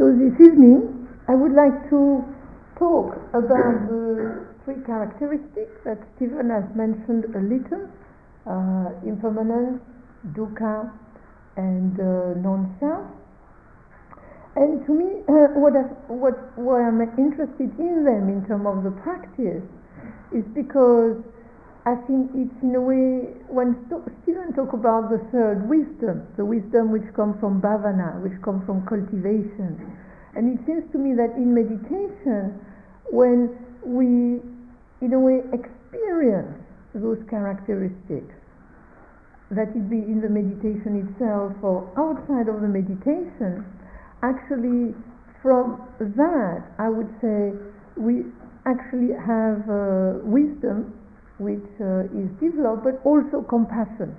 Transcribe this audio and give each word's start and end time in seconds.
So 0.00 0.08
this 0.16 0.32
evening, 0.40 1.12
I 1.28 1.34
would 1.34 1.52
like 1.52 1.76
to 1.90 2.24
talk 2.78 3.20
about 3.36 3.84
the 3.84 4.48
three 4.64 4.80
characteristics 4.86 5.76
that 5.84 6.00
Stephen 6.16 6.48
has 6.48 6.64
mentioned 6.74 7.28
a 7.36 7.42
little, 7.44 7.84
uh, 8.48 8.96
impermanence, 9.04 9.82
dukkha, 10.32 10.90
and 11.58 12.00
uh, 12.00 12.32
non-self. 12.40 13.12
And 14.56 14.86
to 14.86 14.92
me, 14.96 15.20
uh, 15.28 15.60
what, 15.60 15.76
I, 15.76 15.84
what, 16.08 16.56
why 16.56 16.80
I'm 16.80 17.02
interested 17.20 17.68
in 17.78 18.02
them 18.08 18.32
in 18.32 18.40
terms 18.48 18.64
of 18.72 18.82
the 18.82 18.96
practice 19.02 19.68
is 20.32 20.48
because 20.56 21.20
I 21.86 21.96
think 22.04 22.28
it's 22.36 22.60
in 22.60 22.76
a 22.76 22.80
way, 22.80 23.32
when 23.48 23.72
students 23.88 24.52
talk 24.52 24.76
about 24.76 25.08
the 25.08 25.16
third 25.32 25.64
wisdom, 25.64 26.28
the 26.36 26.44
wisdom 26.44 26.92
which 26.92 27.08
comes 27.16 27.40
from 27.40 27.56
bhavana, 27.60 28.20
which 28.20 28.36
comes 28.44 28.60
from 28.68 28.84
cultivation, 28.84 29.80
and 30.36 30.52
it 30.52 30.60
seems 30.68 30.84
to 30.92 30.98
me 31.00 31.16
that 31.16 31.32
in 31.40 31.56
meditation, 31.56 32.60
when 33.08 33.56
we, 33.80 34.44
in 35.00 35.10
a 35.16 35.18
way, 35.18 35.40
experience 35.56 36.52
those 36.92 37.16
characteristics, 37.32 38.36
that 39.50 39.72
it 39.72 39.88
be 39.88 40.04
in 40.04 40.20
the 40.20 40.28
meditation 40.28 41.00
itself 41.00 41.56
or 41.64 41.88
outside 41.96 42.52
of 42.52 42.60
the 42.60 42.68
meditation, 42.68 43.64
actually 44.20 44.92
from 45.40 45.80
that, 45.96 46.60
I 46.78 46.92
would 46.92 47.08
say, 47.24 47.56
we 47.96 48.28
actually 48.68 49.16
have 49.16 49.64
uh, 49.64 50.20
wisdom 50.28 50.99
which 51.40 51.64
uh, 51.80 52.04
is 52.12 52.28
developed, 52.36 52.84
but 52.84 53.00
also 53.02 53.40
compassion. 53.40 54.14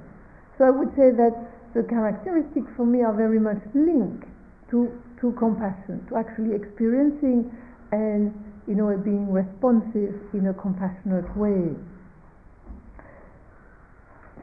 So 0.57 0.65
I 0.65 0.73
would 0.73 0.89
say 0.97 1.13
that 1.13 1.37
the 1.73 1.85
characteristics 1.87 2.67
for 2.75 2.85
me 2.85 3.05
are 3.05 3.13
very 3.13 3.39
much 3.39 3.61
linked 3.73 4.25
to, 4.73 4.89
to 5.21 5.31
compassion, 5.37 6.03
to 6.09 6.17
actually 6.17 6.55
experiencing 6.57 7.53
and 7.91 8.33
you 8.67 8.73
know 8.75 8.89
being 8.97 9.31
responsive 9.31 10.17
in 10.33 10.47
a 10.49 10.53
compassionate 10.53 11.29
way. 11.37 11.77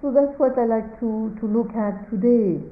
So 0.00 0.12
that's 0.12 0.38
what 0.38 0.56
I 0.56 0.64
like 0.64 1.00
to, 1.00 1.34
to 1.40 1.46
look 1.46 1.74
at 1.74 2.08
today. 2.10 2.62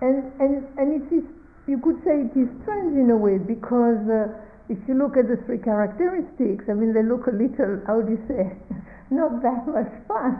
And, 0.00 0.32
and, 0.38 0.64
and 0.78 1.02
it 1.02 1.12
is, 1.12 1.24
you 1.66 1.78
could 1.82 1.98
say 2.04 2.30
it 2.30 2.38
is 2.38 2.48
strange 2.62 2.94
in 2.96 3.10
a 3.10 3.16
way 3.16 3.38
because 3.38 4.00
uh, 4.06 4.32
if 4.70 4.78
you 4.86 4.94
look 4.94 5.18
at 5.18 5.26
the 5.26 5.34
three 5.44 5.58
characteristics, 5.58 6.70
I 6.70 6.78
mean, 6.78 6.94
they 6.94 7.02
look 7.02 7.26
a 7.26 7.34
little, 7.34 7.82
how 7.90 8.06
do 8.06 8.14
you 8.14 8.22
say, 8.30 8.54
not 9.10 9.42
that 9.42 9.66
much 9.66 9.90
fun. 10.06 10.38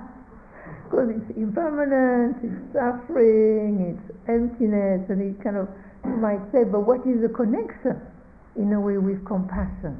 Because 0.86 1.10
it's 1.10 1.30
impermanent, 1.34 2.38
it's 2.38 2.62
suffering, 2.70 3.98
it's 3.98 4.06
emptiness, 4.30 5.02
and 5.10 5.18
it 5.18 5.34
kind 5.42 5.58
of, 5.58 5.66
you 6.06 6.14
might 6.14 6.38
say, 6.54 6.62
but 6.62 6.86
what 6.86 7.02
is 7.02 7.18
the 7.18 7.28
connection 7.34 7.98
in 8.54 8.70
a 8.72 8.80
way 8.80 8.98
with 9.02 9.18
compassion? 9.26 9.98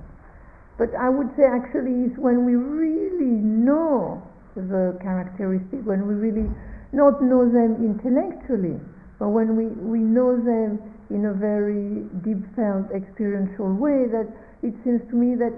But 0.78 0.94
I 0.94 1.11
would 1.11 1.34
say 1.34 1.42
actually 1.42 2.06
it's 2.06 2.17
when 2.17 2.47
we 2.47 2.55
really 2.55 3.34
know 3.34 4.22
the 4.55 4.94
characteristics, 5.03 5.83
when 5.83 6.06
we 6.06 6.15
really 6.15 6.47
not 6.94 7.19
know 7.19 7.50
them 7.50 7.83
intellectually, 7.83 8.78
but 9.19 9.34
when 9.34 9.59
we, 9.59 9.67
we 9.75 9.98
know 9.98 10.39
them 10.39 10.78
in 11.11 11.27
a 11.27 11.34
very 11.34 12.06
deep 12.22 12.41
felt 12.55 12.86
experiential 12.94 13.75
way 13.75 14.06
that 14.06 14.30
it 14.62 14.75
seems 14.84 15.03
to 15.11 15.16
me 15.16 15.34
that 15.34 15.53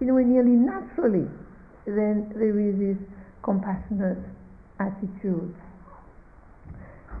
in 0.00 0.08
a 0.08 0.14
way 0.14 0.24
nearly 0.24 0.56
naturally 0.56 1.28
then 1.86 2.32
there 2.34 2.56
is 2.58 2.74
this 2.80 3.00
compassionate 3.44 4.18
attitude. 4.80 5.54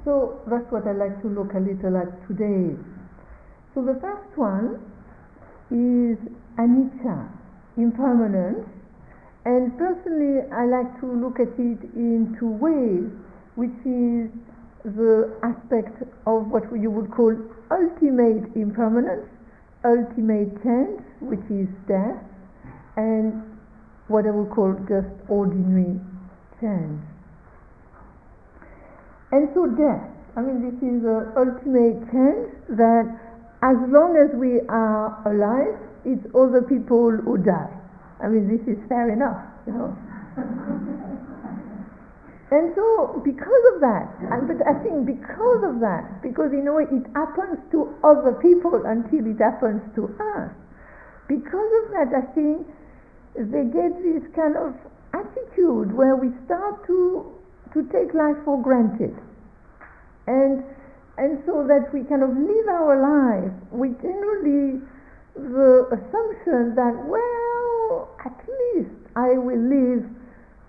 So 0.04 0.40
that's 0.48 0.64
what 0.72 0.86
I'd 0.88 0.96
like 0.96 1.20
to 1.22 1.28
look 1.28 1.52
a 1.54 1.60
little 1.60 1.96
at 1.96 2.12
today. 2.28 2.76
So 3.74 3.84
the 3.84 3.96
first 4.00 4.32
one 4.36 4.80
is 5.70 6.16
anicca, 6.56 7.28
impermanence, 7.76 8.68
and 9.44 9.76
personally 9.76 10.44
I 10.52 10.64
like 10.64 11.00
to 11.00 11.06
look 11.08 11.40
at 11.40 11.52
it 11.60 11.80
in 11.96 12.36
two 12.38 12.52
ways, 12.56 13.12
which 13.56 13.76
is 13.84 14.32
the 14.84 15.32
aspect 15.42 16.02
of 16.26 16.48
what 16.52 16.64
you 16.76 16.90
would 16.90 17.10
call 17.10 17.32
ultimate 17.70 18.52
impermanence, 18.54 19.28
ultimate 19.84 20.52
change, 20.62 21.00
which 21.20 21.44
is 21.48 21.68
death, 21.88 22.20
and 22.96 23.42
what 24.08 24.26
I 24.26 24.30
would 24.30 24.50
call 24.50 24.76
just 24.84 25.08
ordinary 25.28 25.96
change. 26.60 27.00
And 29.32 29.48
so 29.54 29.66
death, 29.72 30.04
I 30.36 30.42
mean 30.42 30.60
this 30.60 30.76
is 30.84 31.02
the 31.02 31.32
ultimate 31.32 32.04
change 32.12 32.52
that 32.76 33.08
as 33.62 33.76
long 33.88 34.20
as 34.20 34.36
we 34.36 34.60
are 34.68 35.16
alive, 35.24 35.80
it's 36.04 36.22
other 36.36 36.60
people 36.60 37.10
who 37.10 37.38
die. 37.38 37.72
I 38.20 38.28
mean 38.28 38.52
this 38.52 38.60
is 38.68 38.76
fair 38.88 39.10
enough, 39.10 39.40
you 39.66 39.72
know. 39.72 39.96
And 42.54 42.70
so, 42.76 43.20
because 43.24 43.64
of 43.74 43.80
that, 43.82 44.06
and 44.30 44.46
but 44.46 44.62
I 44.62 44.78
think 44.86 45.10
because 45.10 45.66
of 45.66 45.82
that, 45.82 46.22
because 46.22 46.54
in 46.54 46.70
a 46.70 46.72
way 46.72 46.86
it 46.86 47.02
happens 47.10 47.58
to 47.74 47.90
other 48.06 48.38
people 48.38 48.78
until 48.86 49.26
it 49.26 49.42
happens 49.42 49.82
to 49.98 50.06
us, 50.38 50.54
because 51.26 51.70
of 51.82 51.90
that, 51.98 52.14
I 52.14 52.22
think 52.30 52.62
they 53.34 53.66
get 53.74 53.90
this 54.06 54.22
kind 54.38 54.54
of 54.54 54.70
attitude 55.10 55.90
where 55.98 56.14
we 56.14 56.30
start 56.46 56.86
to 56.86 57.26
to 57.74 57.82
take 57.90 58.14
life 58.14 58.38
for 58.46 58.62
granted, 58.62 59.18
and 60.30 60.62
and 61.18 61.42
so 61.50 61.66
that 61.66 61.90
we 61.90 62.06
kind 62.06 62.22
of 62.22 62.38
live 62.38 62.68
our 62.70 62.94
life 63.02 63.50
with 63.74 63.98
generally 63.98 64.78
the 65.34 65.90
assumption 65.90 66.78
that 66.78 66.94
well, 67.02 68.14
at 68.22 68.38
least 68.46 68.94
I 69.18 69.34
will 69.42 69.58
live 69.58 70.06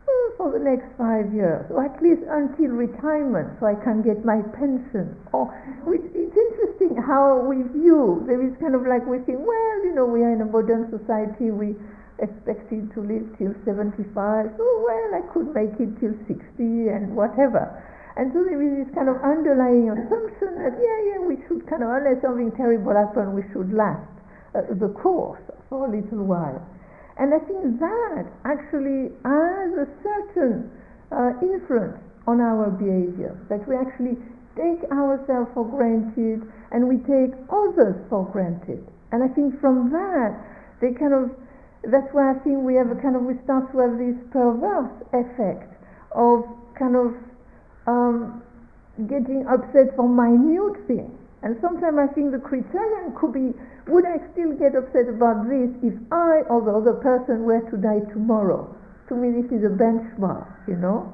for 0.38 0.52
the 0.52 0.62
next 0.62 0.86
five 0.98 1.32
years, 1.34 1.66
or 1.72 1.86
at 1.86 1.98
least 2.02 2.22
until 2.28 2.76
retirement, 2.76 3.58
so 3.60 3.66
I 3.66 3.76
can 3.82 4.04
get 4.04 4.26
my 4.26 4.42
pension. 4.54 5.16
Or 5.34 5.50
it's 5.88 6.36
interesting 6.36 7.00
how 7.02 7.42
we 7.42 7.64
view. 7.74 8.24
There 8.28 8.42
is 8.42 8.54
kind 8.60 8.76
of 8.76 8.86
like 8.86 9.06
we 9.08 9.20
think, 9.26 9.40
well, 9.42 9.76
you 9.86 9.94
know, 9.96 10.06
we 10.06 10.22
are 10.22 10.34
in 10.34 10.42
a 10.42 10.50
modern 10.50 10.92
society. 10.92 11.50
We 11.52 11.76
expected 12.20 12.92
to 12.96 13.00
live 13.04 13.28
till 13.38 13.52
75. 13.68 14.08
Oh 14.16 14.78
well, 14.86 15.10
I 15.20 15.24
could 15.34 15.52
make 15.52 15.76
it 15.80 15.92
till 16.00 16.16
60 16.28 16.40
and 16.92 17.16
whatever. 17.16 17.68
And 18.16 18.32
so 18.32 18.48
there 18.48 18.62
is 18.64 18.88
this 18.88 18.92
kind 18.96 19.12
of 19.12 19.20
underlying 19.20 19.92
assumption 19.92 20.56
that 20.64 20.80
yeah, 20.80 21.00
yeah, 21.12 21.20
we 21.20 21.36
should 21.48 21.68
kind 21.68 21.84
of, 21.84 21.92
unless 21.92 22.24
something 22.24 22.52
terrible 22.56 22.96
happens, 22.96 23.36
we 23.36 23.44
should 23.52 23.76
last 23.76 24.08
uh, 24.56 24.64
the 24.80 24.88
course 24.96 25.44
for 25.68 25.88
a 25.88 25.92
little 25.92 26.24
while. 26.24 26.64
And 27.18 27.34
I 27.34 27.40
think 27.40 27.80
that 27.80 28.28
actually 28.44 29.12
has 29.24 29.70
a 29.80 29.88
certain 30.04 30.72
uh, 31.12 31.32
influence 31.42 32.00
on 32.28 32.42
our 32.42 32.70
behavior, 32.72 33.38
that 33.50 33.64
we 33.68 33.76
actually 33.76 34.18
take 34.58 34.84
ourselves 34.92 35.52
for 35.54 35.64
granted 35.64 36.42
and 36.72 36.88
we 36.90 36.98
take 37.08 37.32
others 37.52 37.96
for 38.10 38.26
granted. 38.32 38.84
And 39.12 39.24
I 39.24 39.30
think 39.30 39.60
from 39.62 39.92
that, 39.92 40.36
they 40.82 40.92
kind 40.92 41.14
of, 41.14 41.32
that's 41.88 42.10
why 42.12 42.32
I 42.32 42.40
think 42.44 42.66
we 42.66 42.76
have 42.76 42.92
a 42.92 43.00
kind 43.00 43.16
of, 43.16 43.24
we 43.24 43.38
start 43.46 43.72
to 43.72 43.78
have 43.80 43.96
this 43.96 44.18
perverse 44.34 44.92
effect 45.14 45.72
of 46.12 46.44
kind 46.76 46.96
of 46.98 47.16
um, 47.88 48.42
getting 49.08 49.46
upset 49.48 49.96
for 49.96 50.10
minute 50.10 50.82
things 50.88 51.16
and 51.46 51.56
sometimes 51.62 51.98
I 52.02 52.10
think 52.18 52.32
the 52.34 52.42
criterion 52.42 53.14
could 53.14 53.32
be 53.32 53.54
would 53.88 54.06
I 54.06 54.18
still 54.34 54.58
get 54.58 54.74
upset 54.74 55.06
about 55.10 55.46
this 55.46 55.70
if 55.86 55.94
I 56.12 56.42
or 56.50 56.66
the 56.66 56.74
other 56.74 56.98
person 56.98 57.44
were 57.46 57.62
to 57.70 57.78
die 57.78 58.02
tomorrow? 58.12 58.74
To 59.10 59.14
me, 59.14 59.30
this 59.30 59.52
is 59.54 59.62
a 59.62 59.70
benchmark, 59.70 60.50
you 60.68 60.76
know? 60.76 61.14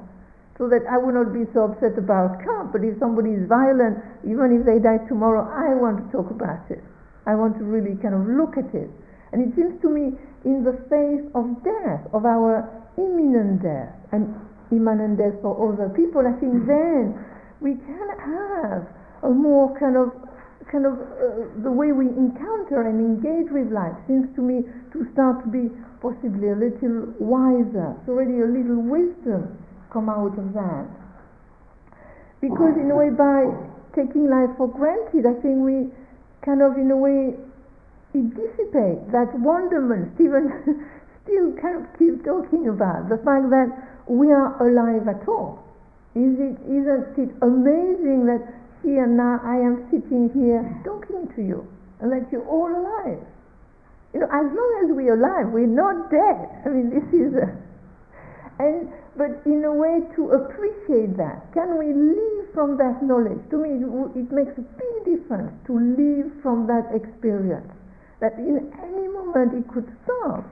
So 0.56 0.68
that 0.68 0.88
I 0.88 0.96
would 0.96 1.14
not 1.14 1.32
be 1.32 1.44
so 1.52 1.68
upset 1.68 1.98
about 1.98 2.40
Kant, 2.40 2.72
but 2.72 2.80
if 2.84 2.96
somebody 2.98 3.36
is 3.36 3.44
violent, 3.48 4.00
even 4.24 4.56
if 4.56 4.64
they 4.64 4.80
die 4.80 5.04
tomorrow, 5.08 5.44
I 5.44 5.76
want 5.76 6.00
to 6.00 6.06
talk 6.08 6.30
about 6.30 6.64
it. 6.70 6.80
I 7.26 7.34
want 7.34 7.58
to 7.58 7.64
really 7.64 7.96
kind 8.00 8.14
of 8.16 8.24
look 8.24 8.56
at 8.56 8.72
it. 8.72 8.88
And 9.32 9.44
it 9.44 9.56
seems 9.56 9.80
to 9.82 9.88
me, 9.88 10.16
in 10.44 10.64
the 10.64 10.76
face 10.88 11.24
of 11.36 11.44
death, 11.64 12.04
of 12.12 12.24
our 12.24 12.68
imminent 12.96 13.62
death, 13.62 13.92
and 14.12 14.32
imminent 14.70 15.18
death 15.18 15.36
for 15.40 15.56
other 15.56 15.88
people, 15.92 16.24
I 16.24 16.32
think 16.40 16.64
then 16.64 17.16
we 17.60 17.76
can 17.76 18.08
have 18.20 18.88
a 19.22 19.30
more 19.30 19.76
kind 19.78 19.96
of 19.96 20.10
kind 20.72 20.88
of 20.88 20.96
uh, 20.96 21.52
the 21.60 21.70
way 21.70 21.92
we 21.92 22.08
encounter 22.08 22.88
and 22.88 22.96
engage 22.96 23.52
with 23.52 23.68
life 23.68 23.92
seems 24.08 24.24
to 24.34 24.40
me 24.40 24.64
to 24.90 25.04
start 25.12 25.44
to 25.44 25.48
be 25.52 25.68
possibly 26.00 26.48
a 26.48 26.56
little 26.56 27.12
wiser. 27.20 27.92
So 28.08 28.16
already 28.16 28.40
a 28.40 28.48
little 28.48 28.80
wisdom 28.80 29.52
come 29.92 30.08
out 30.08 30.32
of 30.32 30.56
that. 30.56 30.88
Because 32.40 32.74
in 32.80 32.88
a 32.90 32.96
way 32.96 33.12
by 33.12 33.52
taking 33.92 34.32
life 34.32 34.50
for 34.56 34.66
granted, 34.66 35.28
I 35.28 35.36
think 35.44 35.60
we 35.60 35.92
kind 36.40 36.64
of 36.64 36.80
in 36.80 36.90
a 36.90 36.96
way 36.96 37.36
it 38.16 38.26
dissipates 38.32 39.04
that 39.12 39.28
wonderment 39.38 40.16
Stephen 40.16 40.48
still 41.22 41.52
kind 41.60 41.84
of 41.84 41.86
keep 42.00 42.24
talking 42.24 42.72
about 42.72 43.12
the 43.12 43.20
fact 43.20 43.52
that 43.52 43.68
we 44.08 44.32
are 44.32 44.56
alive 44.64 45.06
at 45.06 45.28
all. 45.28 45.60
Is 46.16 46.36
it 46.40 46.56
isn't 46.64 47.12
it 47.20 47.30
amazing 47.40 48.26
that 48.26 48.61
here 48.82 49.06
now 49.06 49.40
I 49.42 49.56
am 49.56 49.86
sitting 49.90 50.30
here 50.34 50.62
talking 50.84 51.30
to 51.36 51.42
you, 51.42 51.66
and 52.00 52.10
that 52.12 52.30
you're 52.30 52.46
all 52.46 52.68
alive. 52.68 53.22
You 54.12 54.20
know, 54.20 54.28
as 54.28 54.44
long 54.44 54.70
as 54.84 54.92
we're 54.92 55.14
alive, 55.14 55.52
we're 55.54 55.70
not 55.70 56.10
dead. 56.10 56.50
I 56.66 56.68
mean, 56.68 56.90
this 56.90 57.06
is 57.14 57.32
a, 57.38 57.48
and 58.58 58.92
but 59.16 59.40
in 59.44 59.64
a 59.64 59.72
way 59.72 60.00
to 60.16 60.30
appreciate 60.32 61.16
that. 61.16 61.52
Can 61.52 61.78
we 61.78 61.92
live 61.92 62.52
from 62.54 62.76
that 62.78 63.02
knowledge? 63.02 63.40
To 63.50 63.56
me, 63.60 63.80
it, 63.80 63.88
it 64.16 64.28
makes 64.32 64.56
a 64.56 64.64
big 64.64 64.94
difference 65.04 65.52
to 65.66 65.72
live 65.76 66.32
from 66.42 66.66
that 66.66 66.88
experience. 66.94 67.68
That 68.20 68.38
in 68.38 68.72
any 68.82 69.08
moment 69.08 69.52
it 69.54 69.68
could 69.68 69.88
stop. 70.04 70.44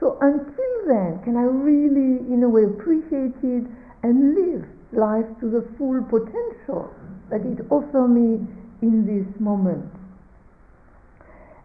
So 0.00 0.18
until 0.20 0.74
then, 0.86 1.22
can 1.24 1.36
I 1.36 1.46
really, 1.46 2.20
in 2.26 2.42
a 2.42 2.48
way, 2.48 2.64
appreciate 2.64 3.38
it 3.42 3.64
and 4.02 4.34
live 4.34 4.66
life 4.92 5.24
to 5.40 5.48
the 5.48 5.64
full 5.78 6.02
potential 6.04 6.92
that 7.32 7.40
it 7.48 7.64
offers 7.72 8.08
me 8.12 8.44
in 8.84 9.08
this 9.08 9.26
moment? 9.40 9.88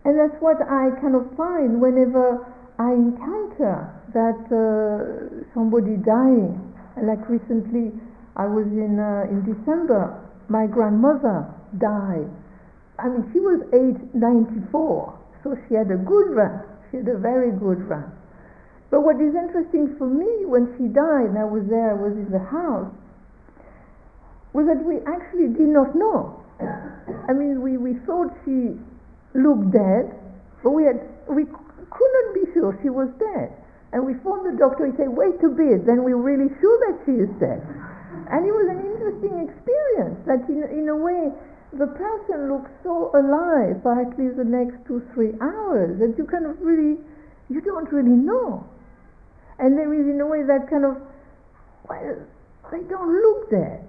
And 0.08 0.16
that's 0.16 0.40
what 0.40 0.64
I 0.64 0.96
kind 1.04 1.20
of 1.20 1.28
find 1.36 1.84
whenever 1.84 2.48
I 2.80 2.96
encounter 2.96 3.92
that 4.16 4.40
uh, 4.48 5.52
somebody 5.54 6.00
dying. 6.00 6.56
Like 6.96 7.28
recently, 7.28 7.92
I 8.40 8.48
was 8.48 8.66
in 8.72 8.98
uh, 8.98 9.28
in 9.28 9.44
December. 9.44 10.16
My 10.48 10.66
grandmother 10.66 11.52
died. 11.78 12.32
I 12.98 13.10
mean, 13.10 13.30
she 13.34 13.40
was 13.44 13.62
age 13.76 14.00
94, 14.16 14.72
so 15.44 15.58
she 15.68 15.76
had 15.76 15.92
a 15.92 16.00
good 16.00 16.34
run. 16.34 16.64
She 16.90 16.98
had 16.98 17.08
a 17.10 17.20
very 17.20 17.52
good 17.52 17.84
run. 17.86 18.10
But 18.90 19.02
what 19.02 19.20
is 19.20 19.36
interesting 19.36 19.94
for 20.00 20.08
me 20.08 20.48
when 20.48 20.72
she 20.80 20.88
died, 20.88 21.36
and 21.36 21.38
I 21.38 21.44
was 21.44 21.68
there, 21.68 21.92
I 21.92 22.00
was 22.00 22.16
in 22.16 22.32
the 22.32 22.40
house, 22.40 22.90
was 24.58 24.66
that 24.66 24.82
we 24.82 24.98
actually 25.06 25.54
did 25.54 25.70
not 25.70 25.94
know. 25.94 26.42
I 27.30 27.34
mean, 27.38 27.62
we, 27.62 27.78
we 27.78 27.94
thought 28.10 28.34
she 28.42 28.74
looked 29.38 29.70
dead, 29.70 30.10
but 30.66 30.74
we, 30.74 30.90
had, 30.90 30.98
we 31.30 31.46
could 31.46 32.12
not 32.18 32.28
be 32.34 32.50
sure 32.58 32.74
she 32.82 32.90
was 32.90 33.14
dead. 33.22 33.54
And 33.94 34.02
we 34.02 34.18
phoned 34.26 34.50
the 34.50 34.58
doctor, 34.58 34.90
he 34.90 34.98
said, 34.98 35.14
wait 35.14 35.38
a 35.46 35.54
bit, 35.54 35.86
then 35.86 36.02
we're 36.02 36.18
really 36.18 36.50
sure 36.58 36.78
that 36.90 37.06
she 37.06 37.22
is 37.22 37.30
dead. 37.38 37.62
And 38.34 38.50
it 38.50 38.52
was 38.52 38.66
an 38.66 38.82
interesting 38.82 39.46
experience, 39.46 40.18
that 40.26 40.42
in, 40.50 40.66
in 40.74 40.90
a 40.90 40.98
way, 40.98 41.30
the 41.78 41.94
person 41.94 42.50
looks 42.50 42.74
so 42.82 43.14
alive 43.14 43.78
for 43.86 43.94
at 43.94 44.10
least 44.18 44.42
the 44.42 44.48
next 44.48 44.82
two, 44.90 45.06
three 45.14 45.38
hours 45.38 46.02
that 46.02 46.18
you 46.18 46.26
kind 46.26 46.50
of 46.50 46.58
really, 46.66 46.98
you 47.54 47.62
don't 47.62 47.94
really 47.94 48.18
know. 48.18 48.66
And 49.62 49.78
there 49.78 49.94
is 49.94 50.10
in 50.10 50.18
a 50.18 50.26
way 50.26 50.42
that 50.50 50.66
kind 50.66 50.84
of, 50.84 50.98
well, 51.86 52.26
they 52.74 52.82
don't 52.90 53.14
look 53.14 53.54
dead. 53.54 53.87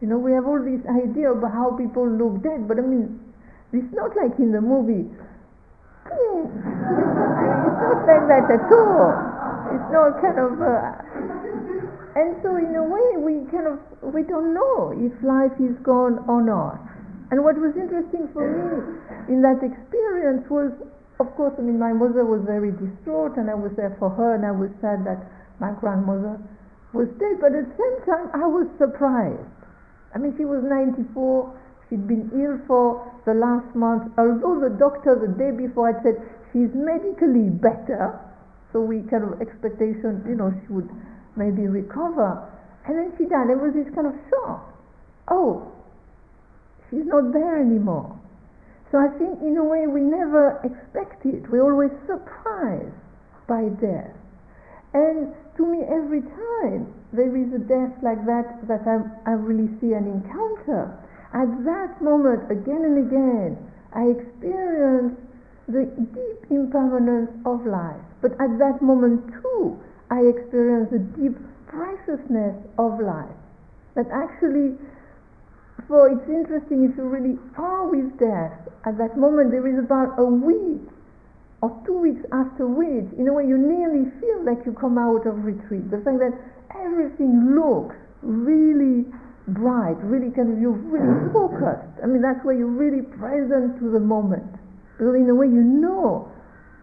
You 0.00 0.08
know, 0.08 0.16
we 0.16 0.32
have 0.32 0.48
all 0.48 0.60
this 0.64 0.80
idea 0.88 1.30
about 1.32 1.52
how 1.52 1.76
people 1.76 2.08
look 2.08 2.40
dead, 2.42 2.64
but 2.66 2.78
I 2.78 2.82
mean, 2.82 3.20
it's 3.72 3.92
not 3.92 4.16
like 4.16 4.32
in 4.40 4.50
the 4.50 4.60
movie. 4.60 5.04
It's 6.08 6.56
not 7.84 8.08
like 8.08 8.24
that 8.32 8.48
at 8.48 8.64
all. 8.72 9.12
It's 9.76 9.88
not 9.92 10.16
kind 10.24 10.40
of. 10.40 10.56
Uh, 10.56 10.96
and 12.16 12.34
so, 12.42 12.56
in 12.56 12.74
a 12.74 12.82
way, 12.82 13.20
we 13.20 13.44
kind 13.52 13.68
of 13.68 13.78
we 14.00 14.24
don't 14.24 14.56
know 14.56 14.90
if 14.96 15.12
life 15.22 15.52
is 15.60 15.76
gone 15.84 16.24
or 16.26 16.40
not. 16.40 16.80
And 17.30 17.44
what 17.44 17.60
was 17.60 17.76
interesting 17.76 18.26
for 18.32 18.42
me 18.42 18.82
in 19.28 19.44
that 19.44 19.62
experience 19.62 20.48
was, 20.50 20.72
of 21.20 21.28
course, 21.36 21.54
I 21.58 21.62
mean, 21.62 21.78
my 21.78 21.92
mother 21.92 22.24
was 22.24 22.40
very 22.42 22.72
distraught, 22.72 23.36
and 23.36 23.52
I 23.52 23.54
was 23.54 23.70
there 23.76 23.94
for 24.00 24.08
her, 24.10 24.34
and 24.34 24.48
I 24.48 24.50
was 24.50 24.72
sad 24.80 25.04
that 25.04 25.22
my 25.60 25.76
grandmother 25.76 26.40
was 26.96 27.06
dead. 27.20 27.38
But 27.38 27.54
at 27.54 27.68
the 27.68 27.76
same 27.76 27.96
time, 28.08 28.32
I 28.32 28.48
was 28.48 28.66
surprised. 28.80 29.59
I 30.14 30.18
mean, 30.18 30.34
she 30.36 30.44
was 30.44 30.62
94 30.62 31.60
She'd 31.90 32.06
been 32.06 32.30
ill 32.38 32.62
for 32.68 33.02
the 33.26 33.34
last 33.34 33.74
month, 33.74 34.14
although 34.16 34.62
the 34.62 34.70
doctor 34.70 35.18
the 35.18 35.26
day 35.26 35.50
before 35.50 35.90
had 35.90 36.02
said 36.06 36.22
she's 36.52 36.70
medically 36.72 37.50
better, 37.50 38.14
so 38.72 38.80
we 38.80 39.02
kind 39.10 39.26
of 39.26 39.42
expectation, 39.42 40.22
you 40.22 40.38
know, 40.38 40.54
she 40.62 40.72
would 40.72 40.88
maybe 41.34 41.66
recover. 41.66 42.46
And 42.86 42.96
then 42.96 43.12
she 43.18 43.26
died. 43.26 43.50
It 43.50 43.58
was 43.58 43.74
this 43.74 43.90
kind 43.92 44.06
of 44.06 44.14
shock. 44.30 44.70
Oh, 45.26 45.66
she's 46.88 47.04
not 47.04 47.32
there 47.34 47.58
anymore. 47.60 48.14
So 48.92 48.98
I 48.98 49.10
think 49.18 49.42
in 49.42 49.58
a 49.58 49.64
way 49.64 49.90
we 49.90 50.00
never 50.00 50.62
expect 50.62 51.26
it. 51.26 51.50
We're 51.50 51.66
always 51.66 51.90
surprised 52.06 52.94
by 53.50 53.66
death. 53.82 54.14
And 54.94 55.34
to 55.56 55.66
me, 55.66 55.82
every 55.90 56.22
time 56.22 56.94
there 57.12 57.34
is 57.36 57.52
a 57.52 57.58
death 57.58 57.94
like 58.02 58.24
that 58.26 58.66
that 58.68 58.86
I, 58.86 59.02
I 59.30 59.34
really 59.34 59.68
see 59.80 59.92
an 59.92 60.06
encounter, 60.06 60.94
at 61.32 61.46
that 61.64 62.02
moment, 62.02 62.50
again 62.50 62.82
and 62.82 63.06
again, 63.06 63.58
I 63.94 64.10
experience 64.18 65.14
the 65.68 65.86
deep 65.86 66.50
impermanence 66.50 67.30
of 67.46 67.66
life. 67.66 68.02
But 68.20 68.32
at 68.42 68.58
that 68.58 68.82
moment, 68.82 69.22
too, 69.40 69.78
I 70.10 70.26
experience 70.26 70.90
the 70.90 70.98
deep 70.98 71.38
preciousness 71.66 72.56
of 72.78 72.98
life. 72.98 73.30
That 73.94 74.10
actually, 74.10 74.74
for 75.86 76.10
it's 76.10 76.28
interesting 76.28 76.90
if 76.90 76.96
you 76.98 77.04
really 77.04 77.38
are 77.56 77.86
with 77.86 78.18
death, 78.18 78.54
at 78.84 78.98
that 78.98 79.16
moment 79.16 79.52
there 79.52 79.66
is 79.66 79.78
about 79.78 80.18
a 80.18 80.24
week 80.24 80.82
or 81.62 81.70
two 81.84 81.96
weeks 81.98 82.24
after 82.32 82.66
which, 82.66 83.08
in 83.20 83.28
a 83.28 83.32
way, 83.32 83.44
you 83.44 83.60
nearly 83.60 84.08
feel 84.20 84.40
like 84.44 84.64
you 84.64 84.72
come 84.72 84.96
out 84.96 85.28
of 85.28 85.44
retreat. 85.44 85.90
The 85.92 86.00
fact 86.00 86.20
that 86.24 86.32
everything 86.72 87.52
looks 87.52 87.96
really 88.22 89.04
bright, 89.52 90.00
really 90.00 90.32
kind 90.32 90.52
of, 90.52 90.56
you're 90.56 90.72
really 90.72 91.32
focused. 91.32 92.00
I 92.00 92.08
mean, 92.08 92.24
that's 92.24 92.40
where 92.44 92.56
you're 92.56 92.72
really 92.72 93.04
present 93.04 93.76
to 93.80 93.92
the 93.92 94.00
moment. 94.00 94.48
Because 94.96 95.16
in 95.16 95.28
a 95.28 95.34
way 95.34 95.48
you 95.48 95.64
know 95.64 96.28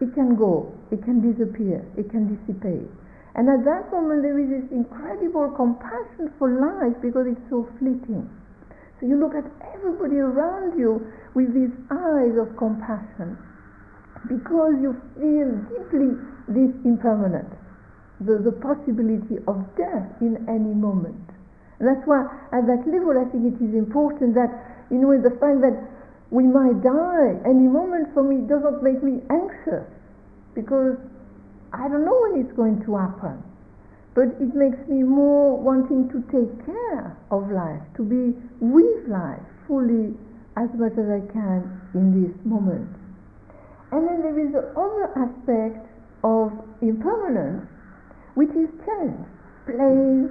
it 0.00 0.14
can 0.14 0.34
go, 0.34 0.70
it 0.90 1.02
can 1.02 1.22
disappear, 1.22 1.86
it 1.98 2.10
can 2.10 2.30
dissipate. 2.30 2.90
And 3.34 3.46
at 3.46 3.62
that 3.62 3.90
moment 3.94 4.22
there 4.22 4.38
is 4.38 4.50
this 4.50 4.66
incredible 4.74 5.54
compassion 5.54 6.30
for 6.38 6.50
life 6.50 6.98
because 7.02 7.30
it's 7.30 7.46
so 7.50 7.70
fleeting. 7.78 8.26
So 8.98 9.06
you 9.06 9.18
look 9.18 9.38
at 9.38 9.46
everybody 9.74 10.18
around 10.18 10.78
you 10.78 10.98
with 11.34 11.54
these 11.54 11.70
eyes 11.90 12.34
of 12.34 12.50
compassion 12.58 13.38
because 14.26 14.74
you 14.82 14.96
feel 15.14 15.48
deeply 15.70 16.16
this 16.48 16.74
impermanence, 16.84 17.54
the, 18.20 18.42
the 18.42 18.52
possibility 18.52 19.38
of 19.46 19.62
death 19.76 20.08
in 20.20 20.42
any 20.48 20.74
moment. 20.74 21.22
And 21.78 21.86
that's 21.86 22.02
why, 22.06 22.26
at 22.50 22.66
that 22.66 22.82
level, 22.90 23.14
I 23.14 23.30
think 23.30 23.54
it 23.54 23.62
is 23.62 23.74
important 23.78 24.34
that, 24.34 24.50
you 24.90 24.98
know, 24.98 25.14
the 25.14 25.30
fact 25.38 25.62
that 25.62 25.78
we 26.30 26.42
might 26.44 26.82
die 26.82 27.38
any 27.46 27.70
moment 27.70 28.12
for 28.12 28.22
me 28.22 28.42
doesn't 28.48 28.82
make 28.82 29.02
me 29.02 29.22
anxious 29.30 29.86
because 30.54 30.98
I 31.72 31.88
don't 31.88 32.04
know 32.04 32.18
when 32.28 32.42
it's 32.42 32.52
going 32.56 32.82
to 32.84 32.96
happen. 32.96 33.42
But 34.14 34.34
it 34.42 34.52
makes 34.54 34.78
me 34.88 35.04
more 35.04 35.56
wanting 35.56 36.10
to 36.10 36.18
take 36.32 36.66
care 36.66 37.16
of 37.30 37.50
life, 37.52 37.80
to 37.96 38.02
be 38.02 38.34
with 38.58 39.06
life 39.06 39.38
fully 39.68 40.16
as 40.56 40.68
much 40.74 40.98
as 40.98 41.06
I 41.06 41.22
can 41.30 41.62
in 41.94 42.26
this 42.26 42.34
moment. 42.44 42.88
And 43.90 44.06
then 44.06 44.20
there 44.20 44.38
is 44.38 44.52
the 44.52 44.68
other 44.76 45.08
aspect 45.16 45.88
of 46.22 46.52
impermanence, 46.82 47.66
which 48.34 48.50
is 48.50 48.68
change, 48.84 49.24
plain, 49.64 50.28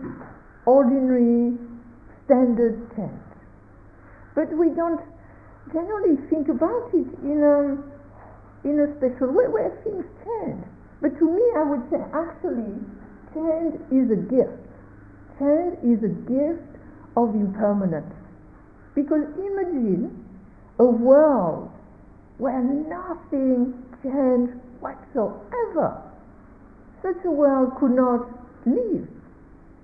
ordinary 0.65 1.57
standard 2.25 2.77
change. 2.95 3.27
But 4.35 4.53
we 4.53 4.69
don't 4.75 5.01
generally 5.73 6.17
think 6.29 6.49
about 6.49 6.93
it 6.93 7.07
in 7.25 7.41
a, 7.41 7.81
in 8.67 8.77
a 8.77 8.87
special 8.97 9.33
way 9.33 9.47
where 9.49 9.73
things 9.83 10.05
change. 10.23 10.63
But 11.01 11.17
to 11.17 11.25
me, 11.25 11.41
I 11.57 11.63
would 11.63 11.83
say 11.89 11.97
actually, 12.13 12.77
change 13.33 13.73
is 13.89 14.11
a 14.13 14.21
gift. 14.29 14.61
Change 15.39 15.77
is 15.81 16.03
a 16.05 16.13
gift 16.29 16.77
of 17.15 17.33
impermanence. 17.33 18.13
Because 18.93 19.25
imagine 19.37 20.25
a 20.79 20.85
world 20.85 21.71
where 22.37 22.61
nothing 22.61 23.73
changed 24.03 24.53
whatsoever. 24.79 26.01
Such 27.01 27.17
a 27.25 27.31
world 27.31 27.73
could 27.79 27.91
not 27.91 28.29
live. 28.65 29.07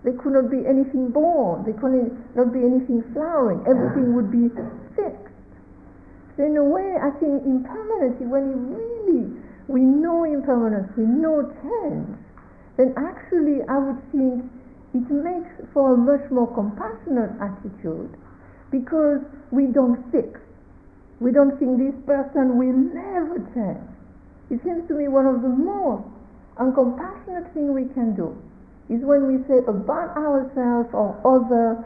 There 0.04 0.14
could 0.14 0.34
not 0.34 0.52
be 0.52 0.68
anything 0.68 1.10
born. 1.10 1.64
There 1.64 1.74
could 1.74 2.12
not 2.36 2.52
be 2.52 2.60
anything 2.60 3.04
flowering. 3.14 3.64
Everything 3.66 4.14
would 4.16 4.30
be 4.30 4.50
fixed. 4.96 5.34
So 6.36 6.44
in 6.44 6.58
a 6.58 6.64
way, 6.64 6.98
I 7.00 7.10
think 7.22 7.46
impermanence, 7.46 8.20
when 8.20 8.74
really 8.74 9.32
we 9.68 9.82
know 9.82 10.26
impermanence, 10.26 10.92
we 10.98 11.06
know 11.06 11.48
change, 11.62 12.18
then 12.78 12.94
actually 12.98 13.62
I 13.70 13.78
would 13.78 14.02
think 14.12 14.44
it 14.94 15.10
makes 15.10 15.54
for 15.74 15.94
a 15.94 15.98
much 15.98 16.30
more 16.30 16.52
compassionate 16.54 17.32
attitude 17.40 18.18
because 18.72 19.22
we 19.52 19.68
don't 19.68 20.04
fix. 20.12 20.40
We 21.24 21.32
don't 21.32 21.56
think 21.58 21.80
this 21.80 21.96
person 22.04 22.60
will 22.60 22.76
never 22.76 23.40
change. 23.56 23.80
It 24.52 24.60
seems 24.60 24.84
to 24.90 24.94
me 24.94 25.08
one 25.08 25.26
of 25.26 25.40
the 25.42 25.48
most 25.48 26.04
uncompassionate 26.60 27.48
thing 27.56 27.72
we 27.72 27.88
can 27.96 28.14
do 28.14 28.36
is 28.92 29.00
when 29.08 29.32
we 29.32 29.40
say 29.48 29.64
about 29.64 30.12
ourselves 30.20 30.92
or 30.92 31.16
other, 31.24 31.80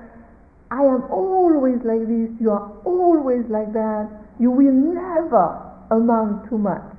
I 0.73 0.81
am 0.81 1.05
always 1.13 1.77
like 1.85 2.09
this, 2.09 2.33
you 2.41 2.49
are 2.49 2.73
always 2.83 3.45
like 3.47 3.71
that, 3.77 4.09
you 4.41 4.49
will 4.49 4.73
never 4.73 5.61
amount 5.91 6.49
to 6.49 6.57
much. 6.57 6.97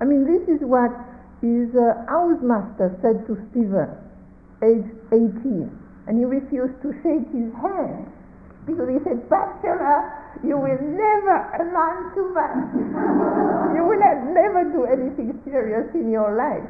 I 0.00 0.04
mean, 0.04 0.26
this 0.26 0.42
is 0.50 0.66
what 0.66 0.90
his 1.38 1.70
uh, 1.78 2.02
housemaster 2.10 2.90
said 2.98 3.22
to 3.30 3.38
Stephen, 3.54 3.86
age 4.66 4.90
18, 5.14 5.70
and 6.10 6.18
he 6.18 6.24
refused 6.26 6.74
to 6.82 6.90
shake 7.06 7.30
his 7.30 7.54
hand 7.62 8.10
because 8.66 8.88
he 8.88 8.98
said, 9.02 9.28
Batchelor, 9.28 10.06
you 10.46 10.56
will 10.56 10.78
never 10.78 11.36
amount 11.58 12.14
to 12.14 12.22
much. 12.30 12.58
you 13.74 13.82
will 13.82 14.02
never 14.32 14.62
do 14.70 14.86
anything 14.86 15.34
serious 15.44 15.90
in 15.94 16.10
your 16.10 16.34
life. 16.38 16.66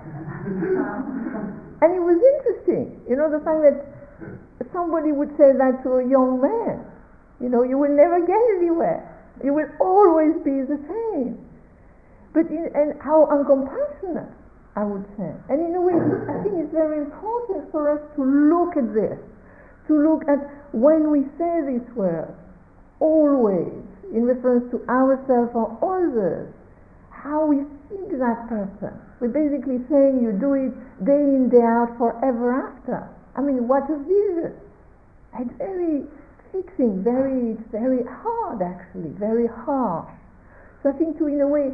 and 1.85 1.91
it 1.93 2.03
was 2.03 2.17
interesting, 2.17 3.01
you 3.09 3.17
know, 3.17 3.29
the 3.29 3.41
fact 3.45 3.61
that 3.61 3.93
somebody 4.73 5.13
would 5.13 5.31
say 5.37 5.53
that 5.53 5.83
to 5.85 6.01
a 6.01 6.05
young 6.09 6.41
man. 6.41 6.85
You 7.41 7.49
know, 7.49 7.63
you 7.63 7.77
will 7.77 7.91
never 7.91 8.21
get 8.25 8.39
anywhere. 8.59 9.03
You 9.43 9.53
will 9.53 9.69
always 9.81 10.39
be 10.45 10.63
the 10.63 10.79
same. 10.87 11.43
But 12.33 12.47
in, 12.49 12.71
and 12.75 12.95
how 13.03 13.27
uncompassionate, 13.27 14.31
I 14.77 14.85
would 14.85 15.05
say. 15.19 15.35
And 15.51 15.59
in 15.61 15.75
a 15.75 15.83
way, 15.83 15.93
I 15.93 16.43
think 16.43 16.55
it's 16.63 16.73
very 16.73 16.99
important 16.99 17.71
for 17.73 17.91
us 17.91 18.01
to 18.17 18.23
look 18.23 18.77
at 18.77 18.95
this, 18.95 19.19
to 19.87 19.93
look 19.97 20.23
at 20.29 20.39
when 20.73 21.11
we 21.11 21.25
say 21.39 21.53
these 21.67 21.89
words, 21.95 22.33
always 23.01 23.73
in 24.12 24.25
reference 24.25 24.71
to 24.71 24.81
ourselves 24.89 25.51
or 25.55 25.73
others, 25.83 26.53
how 27.11 27.47
we 27.47 27.65
see 27.89 28.17
that 28.17 28.49
person. 28.49 28.93
We're 29.21 29.33
basically 29.33 29.79
saying 29.89 30.21
you 30.21 30.33
do 30.33 30.55
it 30.55 30.73
day 31.05 31.23
in, 31.23 31.49
day 31.49 31.62
out, 31.62 31.95
forever 31.97 32.53
after. 32.53 33.09
I 33.37 33.41
mean, 33.41 33.69
what 33.69 33.89
a 33.89 33.97
vision! 34.03 34.55
It's 35.39 35.55
very 35.57 36.05
fixing, 36.53 37.03
very, 37.03 37.57
very 37.73 38.05
hard 38.05 38.61
actually, 38.61 39.11
very 39.17 39.47
harsh. 39.49 40.12
So 40.83 40.91
I 40.91 40.93
think 40.99 41.17
to, 41.19 41.27
in 41.27 41.41
a 41.41 41.49
way, 41.49 41.73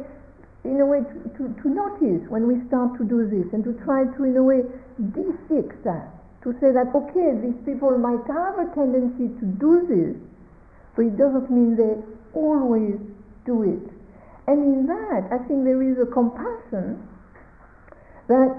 in 0.63 0.79
a 0.79 0.85
way 0.85 0.99
to, 0.99 1.17
to, 1.37 1.43
to 1.61 1.67
notice 1.67 2.29
when 2.29 2.47
we 2.47 2.61
start 2.67 2.97
to 2.99 3.03
do 3.03 3.27
this 3.27 3.51
and 3.51 3.63
to 3.63 3.73
try 3.83 4.05
to, 4.05 4.23
in 4.23 4.37
a 4.37 4.43
way, 4.43 4.63
de-fix 5.11 5.75
that. 5.83 6.18
To 6.43 6.53
say 6.63 6.71
that, 6.71 6.95
okay, 6.95 7.35
these 7.43 7.59
people 7.65 7.97
might 7.99 8.23
have 8.31 8.55
a 8.59 8.71
tendency 8.71 9.27
to 9.39 9.45
do 9.59 9.83
this, 9.83 10.15
but 10.95 11.03
it 11.11 11.17
doesn't 11.17 11.51
mean 11.51 11.75
they 11.75 11.99
always 12.33 12.95
do 13.45 13.63
it. 13.63 13.91
And 14.47 14.63
in 14.63 14.87
that, 14.87 15.27
I 15.35 15.43
think 15.47 15.67
there 15.67 15.83
is 15.83 15.99
a 15.99 16.07
compassion 16.07 17.03
that 18.27 18.55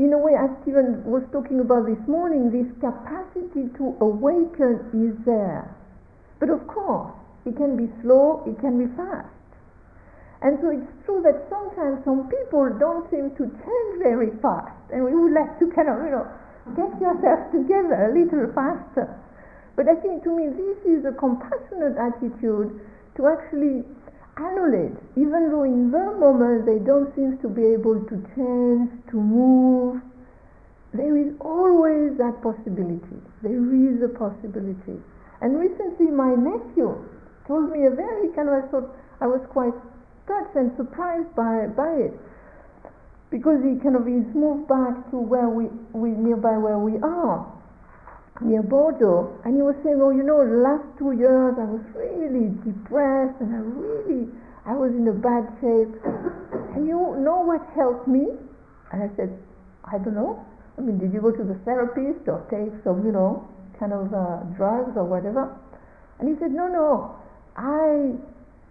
in 0.00 0.12
a 0.12 0.18
way, 0.18 0.32
as 0.32 0.48
Stephen 0.62 1.04
was 1.04 1.22
talking 1.30 1.60
about 1.60 1.84
this 1.84 2.00
morning, 2.08 2.48
this 2.48 2.66
capacity 2.80 3.68
to 3.76 3.92
awaken 4.00 4.80
is 4.96 5.12
there. 5.28 5.76
But 6.40 6.48
of 6.48 6.66
course, 6.66 7.12
it 7.44 7.56
can 7.56 7.76
be 7.76 7.84
slow, 8.00 8.40
it 8.48 8.56
can 8.64 8.80
be 8.80 8.88
fast. 8.96 9.28
And 10.40 10.56
so 10.64 10.72
it's 10.72 10.88
true 11.04 11.20
that 11.20 11.44
sometimes 11.52 12.00
some 12.08 12.32
people 12.32 12.72
don't 12.80 13.04
seem 13.12 13.28
to 13.36 13.44
change 13.44 13.92
very 14.00 14.32
fast, 14.40 14.72
and 14.88 15.04
we 15.04 15.12
would 15.12 15.36
like 15.36 15.60
to 15.60 15.68
kind 15.76 15.92
of, 15.92 16.00
you 16.00 16.16
know, 16.16 16.24
get 16.76 16.92
yourself 17.00 17.50
together 17.52 18.08
a 18.08 18.14
little 18.14 18.52
faster. 18.54 19.08
But 19.76 19.88
I 19.88 19.94
think 19.96 20.24
to 20.24 20.30
me, 20.34 20.48
this 20.48 20.78
is 20.84 21.04
a 21.04 21.12
compassionate 21.12 21.96
attitude 21.96 22.80
to 23.16 23.26
actually 23.26 23.84
acknowledge, 24.36 24.96
even 25.16 25.50
though 25.50 25.64
in 25.64 25.90
the 25.90 26.06
moment 26.18 26.66
they 26.66 26.78
don't 26.78 27.14
seem 27.14 27.38
to 27.38 27.48
be 27.48 27.64
able 27.64 28.00
to 28.04 28.16
change, 28.36 28.90
to 29.10 29.16
move, 29.16 30.00
there 30.92 31.16
is 31.16 31.32
always 31.40 32.18
that 32.18 32.42
possibility. 32.42 33.20
There 33.42 33.56
is 33.56 34.02
a 34.02 34.08
possibility. 34.08 34.98
And 35.40 35.58
recently 35.58 36.10
my 36.10 36.34
nephew 36.34 36.98
told 37.46 37.70
me 37.70 37.86
a 37.86 37.90
very 37.90 38.28
kind 38.34 38.48
of, 38.48 38.54
I 38.54 38.66
thought, 38.68 38.96
I 39.20 39.26
was 39.26 39.40
quite 39.50 39.74
touched 40.26 40.56
and 40.56 40.72
surprised 40.76 41.34
by, 41.34 41.66
by 41.76 42.10
it. 42.10 42.14
Because 43.30 43.62
he 43.62 43.78
kind 43.78 43.94
of, 43.94 44.08
is 44.08 44.26
moved 44.34 44.66
back 44.68 45.10
to 45.10 45.16
where 45.16 45.48
we, 45.48 45.70
we 45.92 46.10
nearby 46.10 46.58
where 46.58 46.78
we 46.78 46.98
are 47.00 47.46
near 48.40 48.62
Bordeaux, 48.62 49.36
and 49.44 49.54
he 49.54 49.62
was 49.62 49.76
saying, 49.84 50.00
"Oh, 50.00 50.10
you 50.10 50.22
know, 50.22 50.40
the 50.44 50.64
last 50.64 50.84
two 50.98 51.12
years 51.12 51.54
I 51.58 51.64
was 51.68 51.84
really 51.92 52.48
depressed, 52.64 53.36
and 53.40 53.54
I 53.54 53.60
really, 53.60 54.28
I 54.64 54.74
was 54.74 54.92
in 54.92 55.06
a 55.08 55.12
bad 55.12 55.44
shape. 55.60 55.92
And 56.74 56.86
you 56.86 56.96
know 57.20 57.44
what 57.44 57.60
helped 57.74 58.08
me?" 58.08 58.32
And 58.92 59.02
I 59.02 59.10
said, 59.16 59.36
"I 59.84 59.98
don't 59.98 60.14
know. 60.14 60.44
I 60.78 60.80
mean, 60.80 60.98
did 60.98 61.12
you 61.12 61.20
go 61.20 61.30
to 61.30 61.44
the 61.44 61.58
therapist 61.66 62.28
or 62.28 62.40
take 62.48 62.72
some, 62.82 63.04
you 63.04 63.12
know, 63.12 63.46
kind 63.78 63.92
of 63.92 64.12
uh, 64.14 64.40
drugs 64.56 64.96
or 64.96 65.04
whatever?" 65.04 65.52
And 66.18 66.28
he 66.28 66.34
said, 66.40 66.52
"No, 66.52 66.66
no. 66.68 67.16
I 67.56 68.16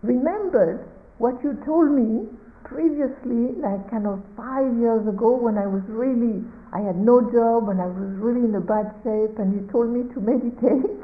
remembered 0.01 0.87
what 1.19 1.43
you 1.43 1.53
told 1.65 1.91
me 1.91 2.25
previously, 2.63 3.55
like 3.59 3.89
kind 3.89 4.07
of 4.07 4.21
five 4.35 4.69
years 4.77 5.05
ago, 5.07 5.35
when 5.35 5.57
I 5.57 5.67
was 5.67 5.83
really, 5.87 6.43
I 6.73 6.79
had 6.81 6.97
no 6.97 7.21
job 7.31 7.69
and 7.69 7.81
I 7.81 7.87
was 7.87 8.11
really 8.19 8.45
in 8.45 8.55
a 8.55 8.63
bad 8.63 8.93
shape, 9.03 9.39
and 9.39 9.53
he 9.53 9.61
told 9.71 9.89
me 9.89 10.07
to 10.13 10.17
meditate. 10.29 10.99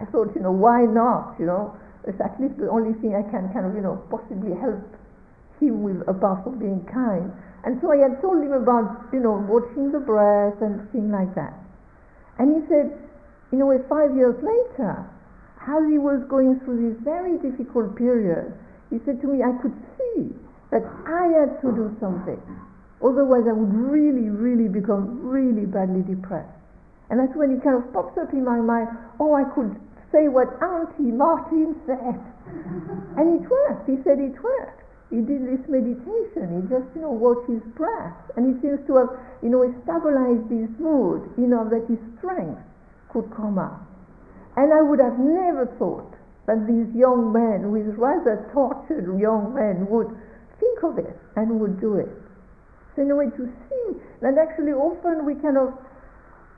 I 0.00 0.04
thought, 0.10 0.32
you 0.34 0.42
know, 0.42 0.52
why 0.52 0.88
not? 0.88 1.36
You 1.38 1.46
know, 1.46 1.76
it's 2.08 2.20
at 2.20 2.40
least 2.40 2.56
the 2.56 2.70
only 2.70 2.96
thing 3.00 3.14
I 3.14 3.22
can 3.28 3.52
kind 3.52 3.66
of, 3.66 3.74
you 3.74 3.84
know, 3.84 4.00
possibly 4.08 4.56
help 4.56 4.80
him 5.60 5.82
with, 5.84 6.00
apart 6.08 6.44
from 6.44 6.58
being 6.58 6.82
kind. 6.88 7.30
And 7.64 7.76
so 7.84 7.92
I 7.92 8.00
had 8.00 8.20
told 8.24 8.40
him 8.40 8.56
about, 8.56 9.12
you 9.12 9.20
know, 9.20 9.36
watching 9.44 9.92
the 9.92 10.00
breath 10.00 10.56
and 10.64 10.88
things 10.90 11.12
like 11.12 11.34
that. 11.36 11.52
And 12.40 12.56
he 12.56 12.64
said, 12.72 12.96
you 13.52 13.58
know, 13.58 13.68
five 13.88 14.16
years 14.16 14.36
later, 14.40 15.04
as 15.60 15.82
he 15.92 16.00
was 16.00 16.24
going 16.24 16.58
through 16.64 16.80
this 16.80 16.96
very 17.04 17.36
difficult 17.36 17.94
period, 17.96 18.56
he 18.90 18.98
said 19.06 19.20
to 19.22 19.26
me, 19.26 19.42
I 19.42 19.54
could 19.62 19.74
see 19.96 20.34
that 20.70 20.82
I 21.06 21.30
had 21.38 21.62
to 21.62 21.70
do 21.70 21.94
something. 21.98 22.42
Otherwise, 23.02 23.46
I 23.48 23.54
would 23.54 23.72
really, 23.72 24.28
really 24.28 24.68
become 24.68 25.24
really 25.24 25.64
badly 25.64 26.02
depressed. 26.02 26.50
And 27.08 27.18
that's 27.18 27.34
when 27.34 27.50
it 27.50 27.62
kind 27.62 27.78
of 27.78 27.90
pops 27.92 28.18
up 28.18 28.32
in 28.32 28.44
my 28.44 28.58
mind, 28.58 28.88
oh, 29.18 29.34
I 29.34 29.44
could 29.54 29.74
say 30.12 30.28
what 30.28 30.50
Auntie 30.62 31.10
Martine 31.10 31.74
said. 31.86 32.18
and 33.16 33.40
it 33.40 33.48
worked. 33.48 33.88
He 33.88 33.98
said 34.02 34.18
it 34.18 34.36
worked. 34.42 34.82
He 35.10 35.22
did 35.22 35.42
this 35.42 35.62
meditation. 35.66 36.54
He 36.54 36.60
just, 36.70 36.86
you 36.94 37.02
know, 37.02 37.10
watched 37.10 37.50
his 37.50 37.62
breath. 37.74 38.14
And 38.36 38.46
he 38.46 38.54
seems 38.62 38.78
to 38.86 38.96
have, 39.02 39.10
you 39.42 39.50
know, 39.50 39.66
stabilized 39.82 40.50
his 40.50 40.70
mood 40.78 41.26
enough 41.38 41.70
that 41.70 41.86
his 41.90 41.98
strength 42.18 42.62
could 43.10 43.26
come 43.34 43.58
out. 43.58 43.82
And 44.56 44.72
I 44.72 44.82
would 44.82 45.00
have 45.00 45.18
never 45.18 45.66
thought 45.78 46.09
that 46.50 46.66
these 46.66 46.90
young 46.98 47.30
men, 47.30 47.70
with 47.70 47.94
rather 47.94 48.50
tortured 48.50 49.06
young 49.22 49.54
men, 49.54 49.86
would 49.86 50.10
think 50.58 50.82
of 50.82 50.98
it 50.98 51.14
and 51.36 51.60
would 51.62 51.80
do 51.80 51.94
it. 51.94 52.10
So 52.96 53.02
in 53.02 53.10
a 53.10 53.14
way 53.14 53.30
to 53.30 53.46
see 53.70 53.80
and 54.22 54.38
actually 54.38 54.72
often 54.72 55.24
we 55.24 55.34
kind 55.38 55.56
of 55.56 55.72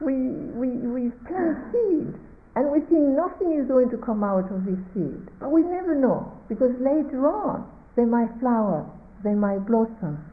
we 0.00 0.16
we 0.56 0.68
we 0.88 1.10
plant 1.28 1.60
seeds 1.70 2.16
and 2.56 2.72
we 2.72 2.80
think 2.88 3.12
nothing 3.14 3.52
is 3.52 3.68
going 3.68 3.90
to 3.90 3.98
come 3.98 4.24
out 4.24 4.50
of 4.50 4.64
this 4.64 4.80
seed. 4.96 5.28
But 5.38 5.52
we 5.52 5.62
never 5.62 5.94
know 5.94 6.32
because 6.48 6.72
later 6.80 7.28
on 7.28 7.68
they 7.96 8.04
might 8.04 8.32
flower, 8.40 8.88
they 9.22 9.34
might 9.34 9.66
blossom. 9.66 10.24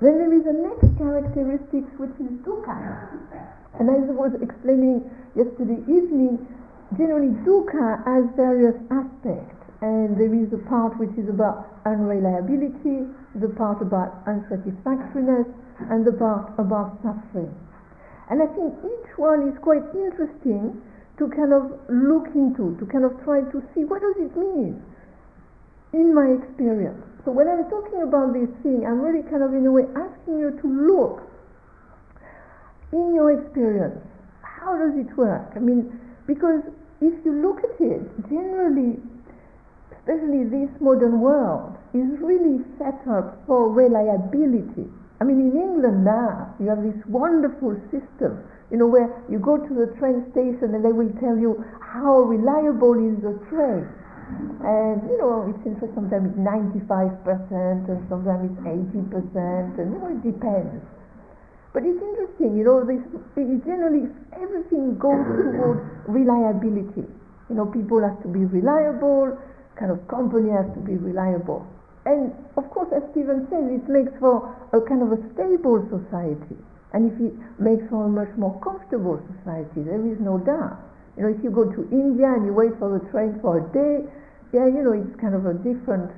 Then 0.00 0.18
there 0.20 0.32
is 0.34 0.44
a 0.44 0.52
next 0.52 0.98
characteristic 0.98 1.88
which 1.98 2.12
is 2.20 2.36
dukkha. 2.44 3.63
And 3.78 3.90
as 3.90 4.06
I 4.06 4.14
was 4.14 4.32
explaining 4.38 5.02
yesterday 5.34 5.82
evening, 5.90 6.38
generally 6.96 7.34
dukkha 7.42 8.06
has 8.06 8.30
various 8.38 8.78
aspects. 8.90 9.58
And 9.82 10.16
there 10.16 10.32
is 10.32 10.48
a 10.54 10.62
part 10.70 10.96
which 10.96 11.12
is 11.18 11.28
about 11.28 11.66
unreliability, 11.84 13.10
the 13.34 13.50
part 13.58 13.82
about 13.82 14.24
unsatisfactoriness, 14.24 15.50
and 15.90 16.06
the 16.06 16.12
part 16.12 16.54
about 16.56 17.02
suffering. 17.02 17.52
And 18.30 18.40
I 18.40 18.46
think 18.54 18.72
each 18.80 19.10
one 19.18 19.50
is 19.50 19.58
quite 19.60 19.84
interesting 19.92 20.80
to 21.18 21.28
kind 21.28 21.52
of 21.52 21.74
look 21.90 22.30
into, 22.34 22.78
to 22.78 22.84
kind 22.86 23.04
of 23.04 23.12
try 23.22 23.42
to 23.42 23.58
see 23.74 23.84
what 23.84 24.00
does 24.00 24.16
it 24.18 24.32
mean 24.38 24.80
in 25.92 26.14
my 26.14 26.26
experience. 26.30 27.02
So 27.24 27.30
when 27.30 27.48
I'm 27.48 27.68
talking 27.70 28.02
about 28.02 28.32
this 28.32 28.50
thing, 28.62 28.86
I'm 28.86 29.00
really 29.00 29.22
kind 29.28 29.42
of 29.42 29.52
in 29.52 29.66
a 29.66 29.72
way 29.72 29.84
asking 29.94 30.38
you 30.38 30.58
to 30.62 30.66
look 30.66 31.22
in 32.94 33.14
your 33.14 33.34
experience, 33.34 33.98
how 34.42 34.78
does 34.78 34.94
it 34.94 35.10
work? 35.18 35.50
I 35.56 35.58
mean, 35.58 35.98
because 36.26 36.62
if 37.02 37.12
you 37.26 37.34
look 37.42 37.58
at 37.66 37.76
it, 37.82 38.00
generally, 38.30 39.02
especially 39.92 40.46
this 40.46 40.70
modern 40.80 41.20
world, 41.20 41.76
is 41.92 42.06
really 42.22 42.62
set 42.78 42.96
up 43.10 43.42
for 43.46 43.68
reliability. 43.70 44.86
I 45.20 45.24
mean, 45.24 45.52
in 45.52 45.54
England 45.58 46.04
now, 46.04 46.54
you 46.58 46.68
have 46.68 46.82
this 46.82 46.96
wonderful 47.06 47.74
system, 47.90 48.42
you 48.70 48.78
know, 48.78 48.86
where 48.86 49.10
you 49.30 49.38
go 49.38 49.58
to 49.58 49.72
the 49.74 49.90
train 49.98 50.26
station 50.32 50.74
and 50.74 50.84
they 50.84 50.92
will 50.92 51.12
tell 51.20 51.36
you 51.36 51.62
how 51.80 52.22
reliable 52.26 52.94
is 52.94 53.18
the 53.22 53.34
train. 53.50 53.86
And, 54.64 55.04
you 55.06 55.18
know, 55.20 55.46
it 55.46 55.56
seems 55.62 55.78
like 55.82 55.92
sometimes 55.94 56.32
it's 56.32 56.40
95% 56.40 57.20
and 57.90 58.00
sometimes 58.08 58.48
it's 58.48 58.60
80% 58.64 59.78
and, 59.78 59.92
you 59.92 59.98
know, 60.00 60.10
it 60.10 60.22
depends. 60.24 60.82
But 61.74 61.82
it's 61.82 61.98
interesting, 61.98 62.54
you 62.54 62.62
know, 62.62 62.86
this, 62.86 63.02
generally, 63.66 64.06
everything 64.30 64.94
goes 64.94 65.26
towards 65.26 65.82
reliability. 66.06 67.02
You 67.50 67.54
know, 67.58 67.66
people 67.66 67.98
have 67.98 68.22
to 68.22 68.30
be 68.30 68.46
reliable, 68.46 69.34
kind 69.74 69.90
of 69.90 69.98
company 70.06 70.54
has 70.54 70.70
to 70.78 70.80
be 70.80 70.94
reliable. 70.94 71.66
And 72.06 72.30
of 72.56 72.70
course, 72.70 72.94
as 72.94 73.02
Stephen 73.10 73.50
says, 73.50 73.66
it 73.74 73.90
makes 73.90 74.14
for 74.22 74.54
a 74.70 74.80
kind 74.86 75.02
of 75.02 75.12
a 75.12 75.20
stable 75.34 75.82
society. 75.90 76.54
And 76.94 77.10
if 77.10 77.18
it 77.18 77.34
makes 77.58 77.82
for 77.90 78.06
a 78.06 78.08
much 78.08 78.30
more 78.38 78.54
comfortable 78.62 79.18
society, 79.34 79.82
there 79.82 79.98
is 80.06 80.22
no 80.22 80.38
doubt. 80.38 80.78
You 81.18 81.26
know, 81.26 81.30
if 81.34 81.42
you 81.42 81.50
go 81.50 81.66
to 81.66 81.80
India 81.90 82.30
and 82.30 82.46
you 82.46 82.54
wait 82.54 82.78
for 82.78 82.86
the 82.86 83.02
train 83.10 83.34
for 83.42 83.58
a 83.58 83.64
day, 83.74 84.06
yeah, 84.54 84.70
you 84.70 84.78
know, 84.86 84.94
it's 84.94 85.18
kind 85.18 85.34
of 85.34 85.46
a 85.46 85.58
different 85.58 86.14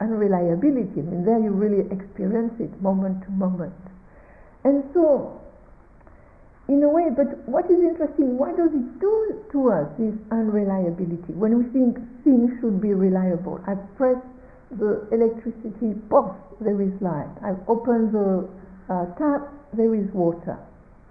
unreliability. 0.00 1.04
I 1.04 1.04
mean, 1.04 1.24
there 1.28 1.36
you 1.36 1.52
really 1.52 1.84
experience 1.92 2.56
it 2.60 2.72
moment 2.80 3.20
to 3.24 3.30
moment. 3.36 3.76
And 4.66 4.82
so, 4.92 5.30
in 6.66 6.82
a 6.82 6.90
way, 6.90 7.06
but 7.14 7.38
what 7.46 7.70
is 7.70 7.78
interesting, 7.78 8.34
what 8.34 8.58
does 8.58 8.74
it 8.74 8.98
do 8.98 9.46
to 9.54 9.70
us, 9.70 9.86
this 9.94 10.18
unreliability? 10.34 11.38
When 11.38 11.54
we 11.54 11.70
think 11.70 11.94
things 12.26 12.50
should 12.58 12.82
be 12.82 12.90
reliable, 12.90 13.62
I 13.62 13.78
press 13.94 14.18
the 14.74 15.06
electricity, 15.14 15.94
poof, 16.10 16.34
there 16.58 16.82
is 16.82 16.90
light. 16.98 17.30
I 17.46 17.54
open 17.70 18.10
the 18.10 18.50
uh, 18.90 19.06
tap, 19.14 19.54
there 19.70 19.94
is 19.94 20.10
water. 20.10 20.58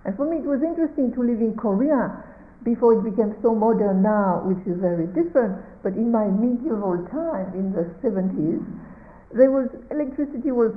And 0.04 0.12
for 0.20 0.28
me, 0.28 0.44
it 0.44 0.48
was 0.52 0.60
interesting 0.60 1.16
to 1.16 1.24
live 1.24 1.40
in 1.40 1.56
Korea 1.56 2.12
before 2.68 3.00
it 3.00 3.08
became 3.08 3.40
so 3.42 3.56
modern 3.56 4.04
now, 4.04 4.44
which 4.44 4.60
is 4.68 4.76
very 4.84 5.08
different. 5.16 5.64
But 5.80 5.96
in 5.96 6.12
my 6.12 6.28
medieval 6.28 7.08
time, 7.08 7.56
in 7.56 7.72
the 7.72 7.88
70s, 8.04 8.60
there 9.32 9.52
was 9.52 9.72
electricity 9.92 10.52
was 10.52 10.76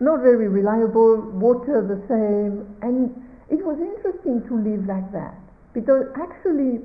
not 0.00 0.20
very 0.20 0.48
reliable, 0.48 1.20
water 1.40 1.80
the 1.80 2.00
same, 2.08 2.68
and 2.82 3.10
it 3.48 3.64
was 3.64 3.78
interesting 3.80 4.42
to 4.48 4.54
live 4.58 4.86
like 4.86 5.10
that. 5.12 5.34
Because 5.72 6.06
actually 6.16 6.82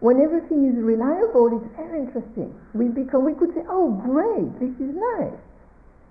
when 0.00 0.20
everything 0.20 0.68
is 0.68 0.76
reliable 0.76 1.56
it's 1.56 1.70
very 1.76 2.00
interesting. 2.04 2.52
We 2.74 2.88
become 2.88 3.24
we 3.24 3.34
could 3.34 3.54
say 3.54 3.64
oh 3.68 3.90
great 4.04 4.52
this 4.60 4.74
is 4.76 4.94
nice. 4.94 5.40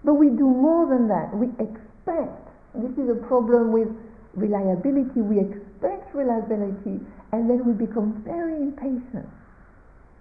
But 0.03 0.15
we 0.15 0.29
do 0.29 0.45
more 0.45 0.85
than 0.87 1.07
that. 1.07 1.33
We 1.33 1.49
expect. 1.61 2.41
This 2.75 2.91
is 2.97 3.09
a 3.09 3.19
problem 3.27 3.71
with 3.71 3.87
reliability. 4.33 5.21
We 5.21 5.39
expect 5.39 6.13
reliability 6.13 7.01
and 7.31 7.49
then 7.49 7.65
we 7.65 7.73
become 7.73 8.21
very 8.25 8.55
impatient. 8.57 9.29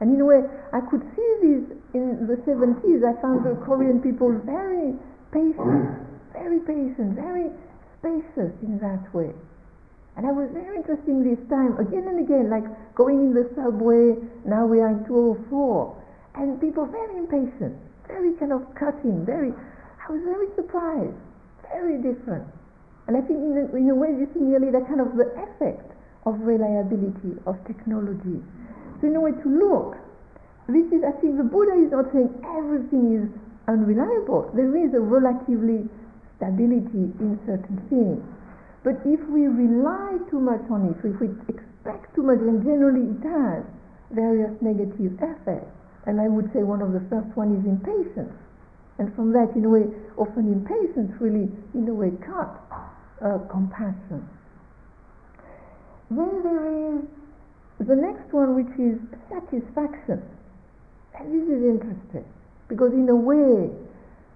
And 0.01 0.15
in 0.15 0.21
a 0.21 0.25
way 0.25 0.43
i 0.73 0.81
could 0.91 1.03
see 1.17 1.31
this 1.41 1.65
in 1.95 2.27
the 2.27 2.37
70s 2.45 3.01
i 3.07 3.15
found 3.23 3.47
the 3.47 3.55
korean 3.65 4.03
people 4.03 4.29
very 4.45 4.93
patient, 5.35 5.59
mm. 5.59 5.99
very 6.33 6.63
patient, 6.63 7.19
very 7.19 7.51
spacious 7.99 8.55
in 8.63 8.79
that 8.79 9.03
way. 9.11 9.35
And 10.15 10.23
I 10.23 10.31
was 10.31 10.47
very 10.55 10.79
interested 10.79 11.11
this 11.27 11.43
time, 11.51 11.75
again 11.83 12.07
and 12.07 12.23
again, 12.23 12.47
like 12.47 12.63
going 12.95 13.19
in 13.19 13.33
the 13.35 13.51
subway, 13.59 14.15
now 14.47 14.63
we 14.63 14.79
are 14.79 14.95
in 14.95 15.03
204, 15.11 15.51
and 16.39 16.61
people 16.63 16.87
very 16.87 17.19
impatient, 17.19 17.75
very 18.07 18.31
kind 18.39 18.55
of 18.55 18.63
cutting, 18.79 19.27
very, 19.27 19.51
I 19.51 20.07
was 20.15 20.23
very 20.23 20.47
surprised, 20.55 21.19
very 21.67 21.99
different. 21.99 22.47
And 23.11 23.19
I 23.19 23.21
think 23.27 23.43
in 23.43 23.59
a, 23.59 23.65
in 23.75 23.91
a 23.91 23.97
way 23.99 24.15
this 24.15 24.31
is 24.39 24.41
nearly 24.41 24.71
the 24.71 24.87
kind 24.87 25.03
of 25.03 25.19
the 25.19 25.35
effect 25.35 25.91
of 26.25 26.39
reliability, 26.41 27.35
of 27.45 27.59
technology. 27.67 28.39
So 29.03 29.11
in 29.11 29.19
a 29.19 29.21
way 29.21 29.35
to 29.35 29.49
look, 29.51 29.99
this 30.71 30.87
is, 30.95 31.03
I 31.03 31.13
think 31.21 31.37
the 31.37 31.45
Buddha 31.45 31.75
is 31.77 31.91
not 31.91 32.09
saying 32.15 32.31
everything 32.57 33.19
is 33.19 33.29
unreliable. 33.69 34.51
There 34.55 34.77
is 34.77 34.95
a 34.95 35.01
relatively 35.01 35.89
stability 36.37 37.13
in 37.21 37.39
certain 37.47 37.81
things. 37.89 38.21
But 38.85 39.01
if 39.09 39.21
we 39.33 39.49
rely 39.49 40.21
too 40.29 40.41
much 40.41 40.61
on 40.69 40.93
it, 40.93 41.01
if 41.01 41.17
we 41.21 41.33
expect 41.49 42.15
too 42.15 42.23
much, 42.23 42.39
then 42.45 42.61
generally 42.61 43.17
it 43.17 43.25
has 43.25 43.65
various 44.13 44.53
negative 44.61 45.17
effects. 45.17 45.73
And 46.05 46.21
I 46.21 46.29
would 46.29 46.53
say 46.53 46.61
one 46.61 46.83
of 46.83 46.93
the 46.93 47.01
first 47.09 47.33
one 47.33 47.57
is 47.57 47.65
impatience. 47.65 48.37
And 48.99 49.09
from 49.17 49.33
that, 49.33 49.57
in 49.57 49.65
a 49.65 49.71
way, 49.73 49.89
often 50.17 50.53
impatience 50.53 51.11
really, 51.19 51.49
in 51.73 51.89
a 51.89 51.95
way, 51.95 52.13
cuts 52.21 52.61
uh, 53.25 53.39
compassion. 53.51 54.29
Then 56.11 56.45
there 56.45 56.95
is 56.95 57.89
the 57.89 57.97
next 57.97 58.33
one, 58.33 58.55
which 58.55 58.71
is 58.79 59.01
satisfaction. 59.33 60.23
And 61.19 61.27
this 61.33 61.49
is 61.49 61.63
interesting. 61.65 62.29
Because 62.69 62.93
in 62.93 63.09
a 63.09 63.17
way, 63.17 63.71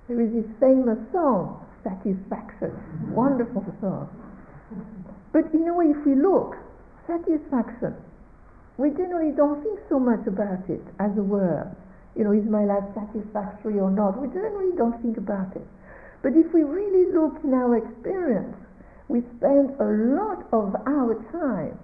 there 0.09 0.21
is 0.21 0.33
this 0.33 0.51
famous 0.61 0.99
song, 1.13 1.65
Satisfaction, 1.85 2.75
wonderful 3.15 3.65
song. 3.81 4.09
But 5.33 5.53
in 5.55 5.69
a 5.69 5.75
way, 5.75 5.87
if 5.87 6.05
we 6.05 6.15
look, 6.15 6.57
satisfaction, 7.07 7.95
we 8.77 8.91
generally 8.91 9.33
don't 9.33 9.63
think 9.63 9.79
so 9.89 9.99
much 9.99 10.27
about 10.27 10.69
it 10.69 10.83
as 10.99 11.17
a 11.17 11.23
word. 11.23 11.75
You 12.17 12.25
know, 12.25 12.33
is 12.33 12.45
my 12.45 12.65
life 12.65 12.85
satisfactory 12.95 13.79
or 13.79 13.91
not? 13.91 14.21
We 14.21 14.29
generally 14.29 14.77
don't 14.77 15.01
think 15.03 15.17
about 15.17 15.55
it. 15.57 15.67
But 16.23 16.35
if 16.35 16.53
we 16.53 16.65
really 16.65 17.13
look 17.13 17.39
in 17.45 17.55
our 17.55 17.77
experience, 17.77 18.57
we 19.09 19.23
spend 19.39 19.71
a 19.81 19.89
lot 20.19 20.45
of 20.53 20.75
our 20.87 21.15
time 21.33 21.79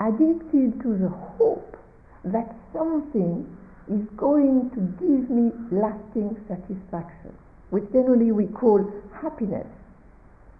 addicted 0.00 0.80
to 0.82 0.98
the 0.98 1.08
hope 1.08 1.76
that 2.24 2.56
something 2.72 3.46
is 3.90 4.04
going 4.16 4.70
to 4.74 4.80
give 4.98 5.28
me 5.30 5.52
lasting 5.70 6.36
satisfaction, 6.48 7.32
which 7.70 7.84
generally 7.92 8.32
we 8.32 8.46
call 8.46 8.80
happiness. 9.20 9.66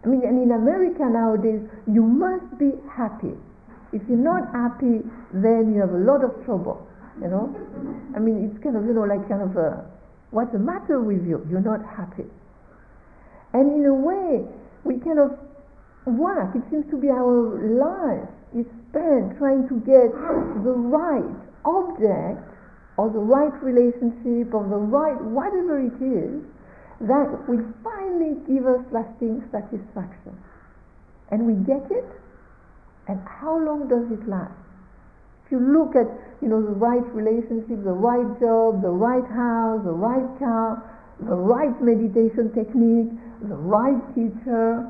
I 0.04 0.08
mean, 0.08 0.22
and 0.24 0.42
in 0.42 0.52
America 0.52 1.04
nowadays, 1.08 1.60
you 1.86 2.02
must 2.02 2.58
be 2.58 2.72
happy. 2.92 3.32
If 3.92 4.02
you're 4.08 4.18
not 4.18 4.52
happy, 4.52 5.00
then 5.32 5.72
you 5.72 5.80
have 5.80 5.90
a 5.90 6.02
lot 6.04 6.22
of 6.22 6.44
trouble, 6.44 6.86
you 7.22 7.28
know? 7.28 7.54
I 8.14 8.18
mean, 8.18 8.50
it's 8.50 8.62
kind 8.62 8.76
of, 8.76 8.84
you 8.84 8.92
know, 8.92 9.08
like 9.08 9.26
kind 9.28 9.40
of 9.40 9.56
a, 9.56 9.88
what's 10.30 10.52
the 10.52 10.58
matter 10.58 11.00
with 11.00 11.24
you? 11.26 11.46
You're 11.48 11.64
not 11.64 11.80
happy. 11.96 12.28
And 13.54 13.72
in 13.72 13.86
a 13.86 13.94
way, 13.94 14.44
we 14.84 14.98
kind 15.00 15.18
of 15.18 15.38
work, 16.04 16.54
it 16.54 16.62
seems 16.70 16.84
to 16.90 16.98
be 16.98 17.08
our 17.08 17.56
life 17.80 18.28
is 18.52 18.66
spent 18.90 19.38
trying 19.38 19.66
to 19.68 19.80
get 19.82 20.12
the 20.62 20.74
right 20.74 21.32
object 21.64 22.44
or 22.96 23.10
the 23.10 23.18
right 23.18 23.54
relationship 23.62 24.54
or 24.54 24.62
the 24.68 24.78
right 24.78 25.20
whatever 25.20 25.80
it 25.80 25.98
is 25.98 26.42
that 27.00 27.26
will 27.48 27.64
finally 27.82 28.38
give 28.46 28.66
us 28.66 28.80
lasting 28.92 29.42
satisfaction. 29.50 30.38
And 31.30 31.46
we 31.46 31.54
get 31.66 31.90
it, 31.90 32.06
and 33.08 33.20
how 33.26 33.58
long 33.58 33.88
does 33.88 34.06
it 34.12 34.28
last? 34.28 34.54
If 35.46 35.52
you 35.52 35.60
look 35.60 35.96
at 35.96 36.06
you 36.40 36.48
know 36.48 36.62
the 36.62 36.76
right 36.78 37.04
relationship, 37.12 37.82
the 37.82 37.92
right 37.92 38.28
job, 38.40 38.82
the 38.82 38.94
right 38.94 39.26
house, 39.32 39.82
the 39.84 39.92
right 39.92 40.38
car, 40.38 40.82
the 41.20 41.34
right 41.34 41.74
meditation 41.82 42.52
technique, 42.54 43.10
the 43.42 43.56
right 43.56 44.00
teacher, 44.14 44.88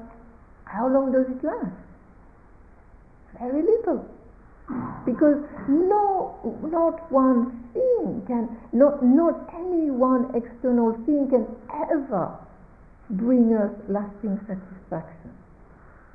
how 0.65 0.89
long 0.89 1.13
does 1.13 1.27
it 1.27 1.43
last? 1.43 1.75
Very 3.41 3.63
little. 3.63 4.07
Because 5.05 5.45
no, 5.69 6.39
not 6.65 7.11
one 7.13 7.69
thing 7.75 8.25
can, 8.27 8.49
not, 8.73 9.05
not 9.05 9.53
any 9.55 9.91
one 9.91 10.33
external 10.35 10.95
thing 11.05 11.29
can 11.29 11.45
ever 11.93 12.39
bring 13.11 13.53
us 13.55 13.71
lasting 13.89 14.41
satisfaction. 14.49 15.31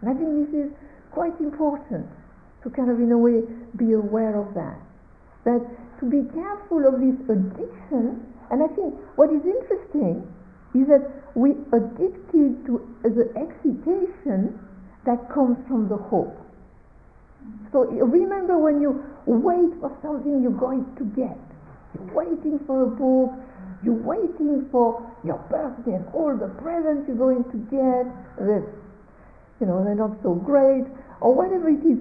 And 0.02 0.10
I 0.10 0.14
think 0.14 0.50
this 0.50 0.66
is 0.66 0.72
quite 1.12 1.38
important 1.40 2.08
to 2.64 2.70
kind 2.70 2.90
of, 2.90 3.00
in 3.00 3.12
a 3.12 3.18
way, 3.18 3.42
be 3.78 3.94
aware 3.94 4.36
of 4.36 4.54
that. 4.56 4.80
That 5.46 5.62
to 6.00 6.06
be 6.10 6.26
careful 6.34 6.88
of 6.88 7.00
this 7.00 7.20
addiction, 7.30 8.26
and 8.50 8.64
I 8.64 8.68
think 8.74 8.96
what 9.16 9.30
is 9.30 9.46
interesting 9.46 10.26
is 10.74 10.88
that 10.88 11.06
we 11.36 11.52
addicted 11.72 12.66
to 12.66 12.82
the 13.04 13.30
excitation 13.38 14.58
that 15.06 15.30
comes 15.34 15.58
from 15.68 15.90
the 15.90 15.98
hope. 15.98 16.36
So 17.72 17.86
remember 17.86 18.58
when 18.58 18.82
you 18.82 19.04
wait 19.26 19.70
for 19.80 19.96
something 20.02 20.42
you're 20.42 20.52
going 20.52 20.86
to 20.98 21.06
get. 21.14 21.38
You're 21.94 22.14
waiting 22.14 22.60
for 22.66 22.84
a 22.84 22.90
book, 22.90 23.38
you're 23.84 23.94
waiting 23.94 24.68
for 24.72 25.06
your 25.24 25.38
birthday 25.50 25.96
and 25.96 26.06
all 26.14 26.36
the 26.36 26.50
presents 26.62 27.08
you're 27.08 27.18
going 27.18 27.44
to 27.46 27.58
get, 27.70 28.06
that, 28.42 28.66
you 29.60 29.66
know, 29.68 29.84
they're 29.84 29.96
not 29.96 30.18
so 30.24 30.34
great, 30.34 30.86
or 31.22 31.34
whatever 31.36 31.70
it 31.70 31.84
is. 31.86 32.00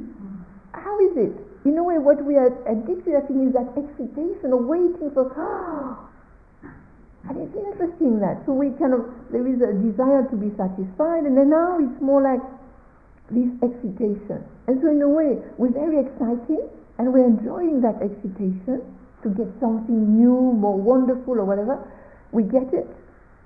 How 0.72 0.98
is 1.00 1.16
it? 1.16 1.32
In 1.64 1.76
a 1.76 1.82
way, 1.82 1.98
what 1.98 2.24
we 2.24 2.36
are 2.36 2.48
addicted, 2.64 3.16
I 3.16 3.20
think, 3.26 3.48
is 3.48 3.52
that 3.52 3.74
excitation 3.76 4.52
of 4.54 4.64
waiting 4.64 5.10
for, 5.12 5.28
and 7.28 7.36
it's 7.36 7.56
interesting 7.56 8.20
that. 8.20 8.40
So 8.46 8.52
we 8.52 8.70
kind 8.78 8.94
of, 8.94 9.04
there 9.30 9.46
is 9.46 9.60
a 9.60 9.74
desire 9.74 10.24
to 10.30 10.36
be 10.36 10.54
satisfied, 10.56 11.26
and 11.26 11.36
then 11.36 11.50
now 11.50 11.76
it's 11.76 12.00
more 12.00 12.22
like 12.22 12.40
this 13.30 13.50
excitation. 13.62 14.44
And 14.66 14.80
so 14.80 14.88
in 14.88 15.02
a 15.02 15.08
way, 15.08 15.38
we're 15.56 15.72
very 15.72 16.00
excited 16.00 16.68
and 16.98 17.12
we're 17.12 17.26
enjoying 17.26 17.80
that 17.82 18.00
excitation 18.02 18.82
to 19.22 19.28
get 19.30 19.48
something 19.60 20.16
new, 20.16 20.52
more 20.56 20.76
wonderful 20.76 21.38
or 21.38 21.44
whatever. 21.44 21.78
We 22.32 22.42
get 22.42 22.72
it. 22.72 22.88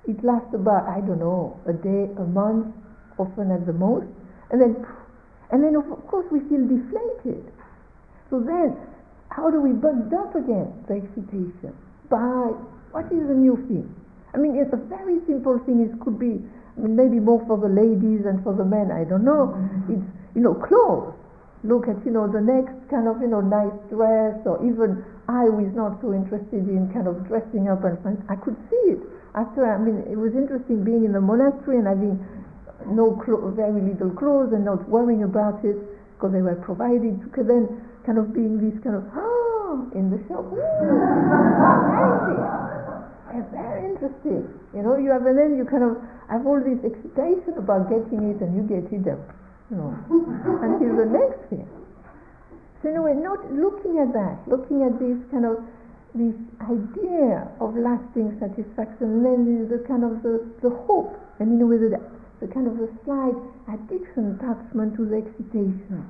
It 0.07 0.23
lasts 0.23 0.53
about, 0.53 0.87
I 0.87 0.99
don't 0.99 1.19
know, 1.19 1.59
a 1.65 1.73
day, 1.73 2.11
a 2.19 2.25
month, 2.27 2.75
often 3.17 3.51
at 3.51 3.65
the 3.65 3.73
most, 3.73 4.07
and 4.51 4.59
then, 4.59 4.85
and 5.51 5.63
then 5.63 5.75
of 5.75 5.85
course 6.07 6.25
we 6.31 6.39
feel 6.49 6.61
deflated. 6.67 7.45
So 8.29 8.39
then, 8.39 8.75
how 9.29 9.49
do 9.49 9.61
we 9.61 9.71
build 9.71 10.13
up 10.13 10.35
again 10.35 10.73
the 10.87 10.95
excitation? 10.95 11.73
By 12.09 12.51
what 12.91 13.05
is 13.05 13.27
the 13.27 13.33
new 13.33 13.55
thing? 13.67 13.87
I 14.33 14.37
mean, 14.37 14.57
it's 14.57 14.73
a 14.73 14.77
very 14.77 15.19
simple 15.25 15.59
thing. 15.65 15.81
It 15.81 15.99
could 16.03 16.19
be 16.19 16.41
maybe 16.77 17.19
more 17.19 17.43
for 17.47 17.57
the 17.57 17.69
ladies 17.69 18.25
and 18.25 18.43
for 18.43 18.53
the 18.53 18.65
men. 18.65 18.91
I 18.91 19.03
don't 19.03 19.23
know. 19.23 19.53
Mm-hmm. 19.53 19.93
It's 19.93 20.07
you 20.35 20.41
know 20.41 20.53
clothes. 20.53 21.13
Look 21.63 21.87
at 21.87 22.03
you 22.05 22.11
know 22.11 22.27
the 22.27 22.41
next 22.41 22.75
kind 22.89 23.07
of 23.07 23.21
you 23.21 23.27
know 23.27 23.41
nice 23.41 23.73
dress, 23.89 24.35
or 24.45 24.59
even 24.65 25.05
I 25.29 25.47
was 25.47 25.71
not 25.71 26.01
so 26.01 26.11
interested 26.11 26.67
in 26.67 26.91
kind 26.91 27.07
of 27.07 27.23
dressing 27.27 27.69
up 27.69 27.83
and 27.85 28.19
I 28.27 28.35
could 28.35 28.57
see 28.69 28.97
it 28.97 29.01
after. 29.35 29.63
I 29.63 29.77
mean, 29.79 30.03
it 30.11 30.17
was 30.17 30.35
interesting 30.35 30.83
being 30.83 31.05
in 31.05 31.13
the 31.13 31.21
monastery 31.21 31.77
and 31.79 31.87
having 31.87 32.19
no 32.87 33.15
clo- 33.23 33.51
very 33.55 33.79
little 33.79 34.11
clothes 34.11 34.51
and 34.51 34.65
not 34.65 34.83
worrying 34.89 35.23
about 35.23 35.63
it 35.63 35.77
because 36.15 36.33
they 36.33 36.41
were 36.41 36.59
provided. 36.59 37.23
because 37.23 37.47
then 37.47 37.67
kind 38.05 38.17
of 38.17 38.33
being 38.33 38.59
this 38.59 38.75
kind 38.83 38.95
of 38.95 39.03
oh 39.15 39.87
in 39.95 40.11
the 40.11 40.19
shop. 40.27 40.43
It's 43.33 43.49
very 43.49 43.89
interesting. 43.89 44.45
You 44.77 44.81
know, 44.85 44.97
you 44.97 45.09
have 45.09 45.25
and 45.25 45.37
then 45.37 45.57
you 45.57 45.65
kind 45.65 45.81
of 45.81 45.97
have 46.29 46.45
all 46.45 46.61
this 46.61 46.77
excitation 46.85 47.57
about 47.57 47.89
getting 47.89 48.29
it 48.29 48.37
and 48.45 48.53
you 48.53 48.61
get 48.69 48.85
it 48.93 49.09
up, 49.09 49.25
you 49.73 49.77
know, 49.81 49.89
until 50.61 50.93
the 50.93 51.09
next 51.09 51.41
thing. 51.49 51.65
So 52.81 52.89
in 52.89 52.97
a 52.97 53.01
way, 53.01 53.17
not 53.17 53.41
looking 53.49 53.97
at 53.97 54.13
that, 54.13 54.37
looking 54.45 54.85
at 54.85 54.99
this 55.01 55.17
kind 55.33 55.49
of 55.49 55.65
this 56.13 56.37
idea 56.61 57.49
of 57.57 57.73
lasting 57.73 58.37
satisfaction, 58.37 59.25
and 59.25 59.25
then 59.25 59.65
the 59.65 59.81
kind 59.87 60.03
of 60.03 60.21
the, 60.21 60.45
the 60.61 60.69
hope, 60.85 61.17
and 61.39 61.57
in 61.57 61.61
a 61.61 61.65
way 61.65 61.77
the, 61.77 61.97
the 62.37 62.45
kind 62.53 62.67
of 62.67 62.77
the 62.77 62.85
slight 63.01 63.33
addiction 63.73 64.37
attachment 64.37 64.93
to 64.93 65.09
the 65.09 65.25
excitation. 65.25 66.05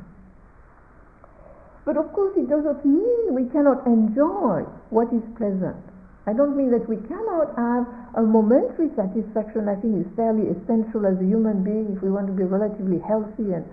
But 1.86 1.96
of 1.96 2.12
course, 2.12 2.36
it 2.36 2.50
doesn't 2.50 2.84
mean 2.84 3.32
we 3.32 3.48
cannot 3.48 3.88
enjoy 3.88 4.68
what 4.90 5.08
is 5.14 5.24
pleasant. 5.38 5.93
I 6.26 6.32
don't 6.32 6.56
mean 6.56 6.72
that 6.72 6.88
we 6.88 6.96
cannot 7.04 7.52
have 7.60 7.84
a 8.16 8.24
momentary 8.24 8.88
satisfaction. 8.96 9.68
I 9.68 9.76
think 9.76 10.00
is 10.00 10.12
fairly 10.16 10.48
essential 10.48 11.04
as 11.06 11.20
a 11.20 11.28
human 11.28 11.64
being 11.64 11.92
if 11.96 12.02
we 12.02 12.10
want 12.10 12.28
to 12.28 12.34
be 12.34 12.44
relatively 12.44 13.00
healthy 13.04 13.52
and 13.52 13.68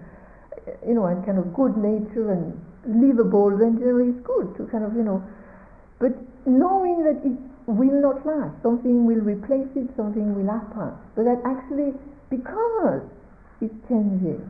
you 0.87 0.95
know 0.95 1.07
and 1.07 1.25
kind 1.25 1.39
of 1.39 1.55
good 1.55 1.79
nature 1.79 2.35
and 2.35 2.59
livable. 2.85 3.55
Then 3.55 3.79
generally 3.79 4.11
it's 4.11 4.25
good 4.27 4.51
to 4.59 4.67
kind 4.67 4.83
of 4.83 4.99
you 4.99 5.07
know, 5.07 5.23
but 6.03 6.11
knowing 6.47 7.07
that 7.07 7.23
it 7.23 7.39
will 7.71 8.01
not 8.03 8.27
last, 8.27 8.51
something 8.63 9.07
will 9.07 9.23
replace 9.23 9.71
it, 9.77 9.87
something 9.95 10.35
will 10.35 10.51
happen, 10.51 10.91
but 11.15 11.25
that 11.31 11.39
actually 11.47 11.95
because 12.31 13.03
it's 13.61 13.75
changing, 13.87 14.43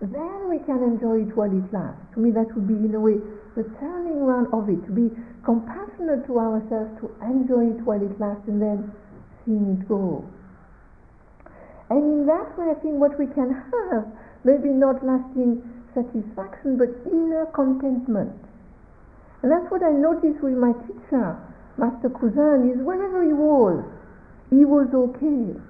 then 0.00 0.48
we 0.48 0.58
can 0.64 0.80
enjoy 0.80 1.28
it 1.28 1.36
while 1.36 1.50
it 1.50 1.68
lasts. 1.72 2.00
To 2.14 2.20
me, 2.20 2.30
that 2.32 2.48
would 2.54 2.68
be 2.68 2.74
in 2.74 2.94
a 2.94 3.00
way 3.00 3.20
the 3.56 3.64
turning 3.80 4.18
around 4.18 4.48
of 4.52 4.68
it, 4.68 4.80
to 4.86 4.92
be 4.92 5.10
compassionate 5.44 6.26
to 6.26 6.38
ourselves, 6.38 6.90
to 7.00 7.10
enjoy 7.22 7.76
it 7.76 7.80
while 7.84 8.00
it 8.00 8.18
lasts, 8.18 8.48
and 8.48 8.60
then 8.60 8.92
seeing 9.44 9.78
it 9.80 9.88
go. 9.88 10.24
And 11.90 12.00
in 12.00 12.26
that 12.26 12.56
way, 12.58 12.72
I 12.72 12.80
think 12.80 12.96
what 12.96 13.18
we 13.18 13.26
can 13.26 13.52
have, 13.52 14.08
maybe 14.42 14.70
not 14.70 15.04
lasting 15.04 15.62
satisfaction, 15.94 16.76
but 16.76 16.90
inner 17.12 17.46
contentment. 17.54 18.34
And 19.42 19.52
that's 19.52 19.70
what 19.70 19.84
I 19.84 19.92
noticed 19.92 20.42
with 20.42 20.56
my 20.56 20.72
teacher, 20.88 21.36
Master 21.76 22.08
Kusan, 22.08 22.72
is 22.72 22.80
wherever 22.80 23.22
he 23.22 23.36
was, 23.36 23.84
he 24.48 24.64
was 24.64 24.88
okay. 24.92 25.60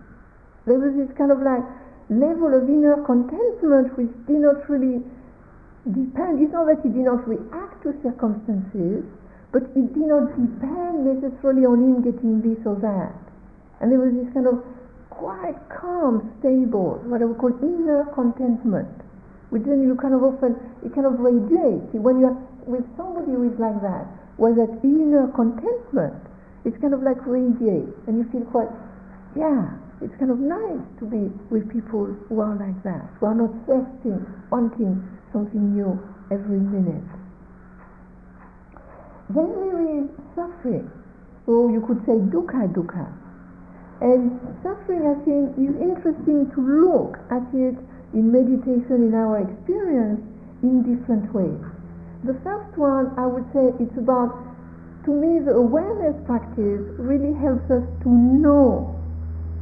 There 0.66 0.78
was 0.78 0.94
this 0.94 1.10
kind 1.18 1.34
of 1.34 1.42
like 1.42 1.66
level 2.08 2.54
of 2.54 2.70
inner 2.70 3.02
contentment 3.02 3.96
which 3.98 4.12
did 4.30 4.38
not 4.38 4.62
really 4.70 5.02
depend. 5.90 6.40
It's 6.40 6.52
not 6.52 6.70
that 6.70 6.80
he 6.86 6.88
did 6.88 7.04
not 7.04 7.26
react 7.26 7.82
to 7.82 7.92
circumstances, 8.00 9.04
but 9.54 9.70
it 9.78 9.86
did 9.94 10.10
not 10.10 10.34
depend 10.34 11.06
necessarily 11.06 11.62
on 11.62 11.78
him 11.78 12.02
getting 12.02 12.42
this 12.42 12.58
or 12.66 12.74
that. 12.82 13.14
And 13.78 13.86
there 13.94 14.02
was 14.02 14.10
this 14.10 14.26
kind 14.34 14.50
of 14.50 14.66
quite 15.14 15.54
calm, 15.70 16.34
stable, 16.42 16.98
what 17.06 17.22
I 17.22 17.24
would 17.24 17.38
call 17.38 17.54
inner 17.62 18.02
contentment, 18.18 18.90
which 19.54 19.62
then 19.62 19.86
you 19.86 19.94
kind 19.94 20.10
of 20.10 20.26
often, 20.26 20.58
it 20.82 20.90
kind 20.90 21.06
of 21.06 21.22
radiates. 21.22 21.86
When 21.94 22.18
you're 22.18 22.34
with 22.66 22.82
somebody 22.98 23.30
who 23.30 23.46
is 23.46 23.54
like 23.62 23.78
that, 23.78 24.10
where 24.42 24.58
that 24.58 24.74
inner 24.82 25.30
contentment, 25.30 26.18
it's 26.66 26.74
kind 26.82 26.90
of 26.90 27.06
like 27.06 27.22
radiates, 27.22 27.94
and 28.10 28.18
you 28.18 28.26
feel 28.34 28.42
quite, 28.50 28.74
yeah, 29.38 29.70
it's 30.02 30.18
kind 30.18 30.34
of 30.34 30.42
nice 30.42 30.82
to 30.98 31.06
be 31.06 31.30
with 31.54 31.70
people 31.70 32.10
who 32.26 32.42
are 32.42 32.58
like 32.58 32.82
that, 32.82 33.06
who 33.22 33.30
are 33.30 33.38
not 33.38 33.54
thirsting, 33.70 34.18
wanting 34.50 34.98
something 35.30 35.78
new 35.78 35.94
every 36.34 36.58
minute. 36.58 37.06
There 39.34 39.98
is 39.98 40.06
suffering, 40.36 40.90
or 41.46 41.70
you 41.70 41.82
could 41.82 41.98
say 42.06 42.14
dukkha 42.30 42.70
dukkha. 42.70 43.10
And 44.00 44.38
suffering, 44.62 45.02
I 45.10 45.18
think, 45.26 45.58
is 45.58 45.74
interesting 45.82 46.50
to 46.54 46.60
look 46.62 47.18
at 47.30 47.42
it 47.50 47.74
in 48.14 48.30
meditation, 48.30 49.10
in 49.10 49.14
our 49.14 49.42
experience, 49.42 50.22
in 50.62 50.86
different 50.86 51.34
ways. 51.34 51.58
The 52.22 52.38
first 52.46 52.78
one, 52.78 53.10
I 53.18 53.26
would 53.26 53.44
say, 53.52 53.74
it's 53.82 53.98
about, 53.98 54.38
to 55.04 55.10
me, 55.10 55.42
the 55.42 55.52
awareness 55.52 56.14
practice 56.26 56.86
really 56.98 57.34
helps 57.34 57.66
us 57.70 57.82
to 58.06 58.08
know 58.08 58.94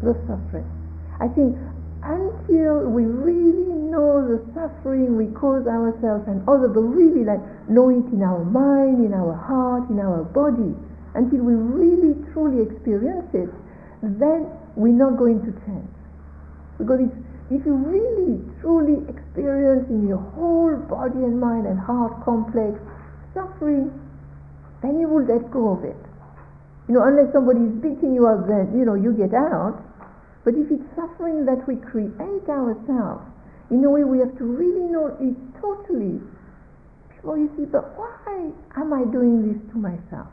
the 0.02 0.12
suffering. 0.28 0.68
I 1.20 1.28
think 1.28 1.56
until 2.02 2.90
we 2.90 3.04
really 3.04 3.70
know 3.90 4.22
the 4.26 4.42
suffering 4.54 5.16
we 5.16 5.30
cause 5.38 5.66
ourselves 5.66 6.26
and 6.26 6.42
others, 6.48 6.70
but 6.74 6.82
really 6.82 7.24
like 7.24 7.40
know 7.68 7.90
it 7.90 8.06
in 8.10 8.22
our 8.22 8.44
mind, 8.44 9.04
in 9.04 9.14
our 9.14 9.34
heart, 9.34 9.88
in 9.90 10.00
our 10.00 10.24
body, 10.24 10.74
until 11.14 11.40
we 11.40 11.54
really 11.54 12.18
truly 12.32 12.62
experience 12.62 13.30
it, 13.34 13.50
then 14.02 14.50
we're 14.74 14.96
not 14.96 15.16
going 15.16 15.38
to 15.46 15.52
change. 15.62 15.94
Because 16.78 17.06
if 17.50 17.62
you 17.66 17.74
really 17.76 18.42
truly 18.60 19.04
experience 19.06 19.86
in 19.90 20.08
your 20.08 20.18
whole 20.34 20.74
body 20.88 21.22
and 21.22 21.38
mind 21.38 21.66
and 21.66 21.78
heart 21.78 22.24
complex 22.24 22.80
suffering, 23.34 23.92
then 24.82 24.98
you 24.98 25.06
will 25.06 25.22
let 25.22 25.50
go 25.52 25.76
of 25.76 25.84
it. 25.84 25.96
You 26.88 26.94
know, 26.94 27.04
unless 27.04 27.32
somebody 27.32 27.60
is 27.60 27.76
beating 27.78 28.14
you 28.14 28.26
up, 28.26 28.48
then 28.48 28.74
you 28.74 28.84
know 28.84 28.94
you 28.94 29.12
get 29.12 29.32
out. 29.34 29.78
But 30.44 30.54
if 30.54 30.70
it's 30.70 30.88
suffering 30.96 31.46
that 31.46 31.66
we 31.66 31.76
create 31.76 32.48
ourselves, 32.48 33.22
in 33.70 33.84
a 33.84 33.90
way 33.90 34.04
we 34.04 34.18
have 34.18 34.36
to 34.38 34.44
really 34.44 34.90
know 34.90 35.14
it 35.18 35.36
totally 35.60 36.20
before 37.14 37.38
you 37.38 37.48
see, 37.56 37.64
but 37.64 37.96
why 37.96 38.50
am 38.76 38.92
I 38.92 39.04
doing 39.10 39.46
this 39.46 39.60
to 39.72 39.78
myself? 39.78 40.26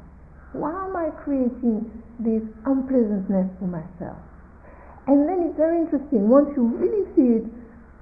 Why 0.53 0.73
am 0.73 0.95
I 0.97 1.13
creating 1.23 1.85
this 2.17 2.41
unpleasantness 2.65 3.47
for 3.61 3.69
myself? 3.69 4.17
And 5.05 5.29
then 5.29 5.45
it's 5.45 5.57
very 5.57 5.77
interesting. 5.77 6.27
Once 6.27 6.49
you 6.57 6.65
really 6.65 7.05
see 7.13 7.41
it, 7.41 7.45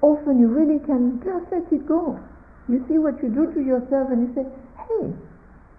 often 0.02 0.40
you 0.40 0.48
really 0.48 0.80
can 0.88 1.20
just 1.20 1.52
let 1.52 1.68
it 1.72 1.88
go. 1.88 2.20
You 2.70 2.84
see 2.88 2.98
what 2.98 3.22
you 3.22 3.28
do 3.28 3.52
to 3.52 3.60
yourself 3.60 4.12
and 4.12 4.28
you 4.28 4.32
say, 4.36 4.48
hey, 4.80 5.12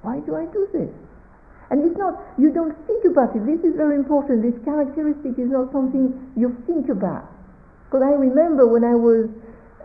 why 0.02 0.20
do 0.20 0.36
I 0.36 0.44
do 0.52 0.68
this? 0.72 0.92
And 1.70 1.84
it's 1.84 1.98
not, 1.98 2.16
you 2.40 2.48
don't 2.50 2.72
think 2.86 3.04
about 3.04 3.36
it. 3.36 3.44
This 3.44 3.60
is 3.60 3.76
very 3.76 3.96
important. 3.96 4.40
This 4.40 4.56
characteristic 4.64 5.36
is 5.36 5.52
not 5.52 5.68
something 5.72 6.16
you 6.36 6.56
think 6.64 6.88
about. 6.88 7.28
Because 7.84 8.02
I 8.04 8.16
remember 8.16 8.64
when 8.64 8.84
I 8.84 8.96
was 8.96 9.28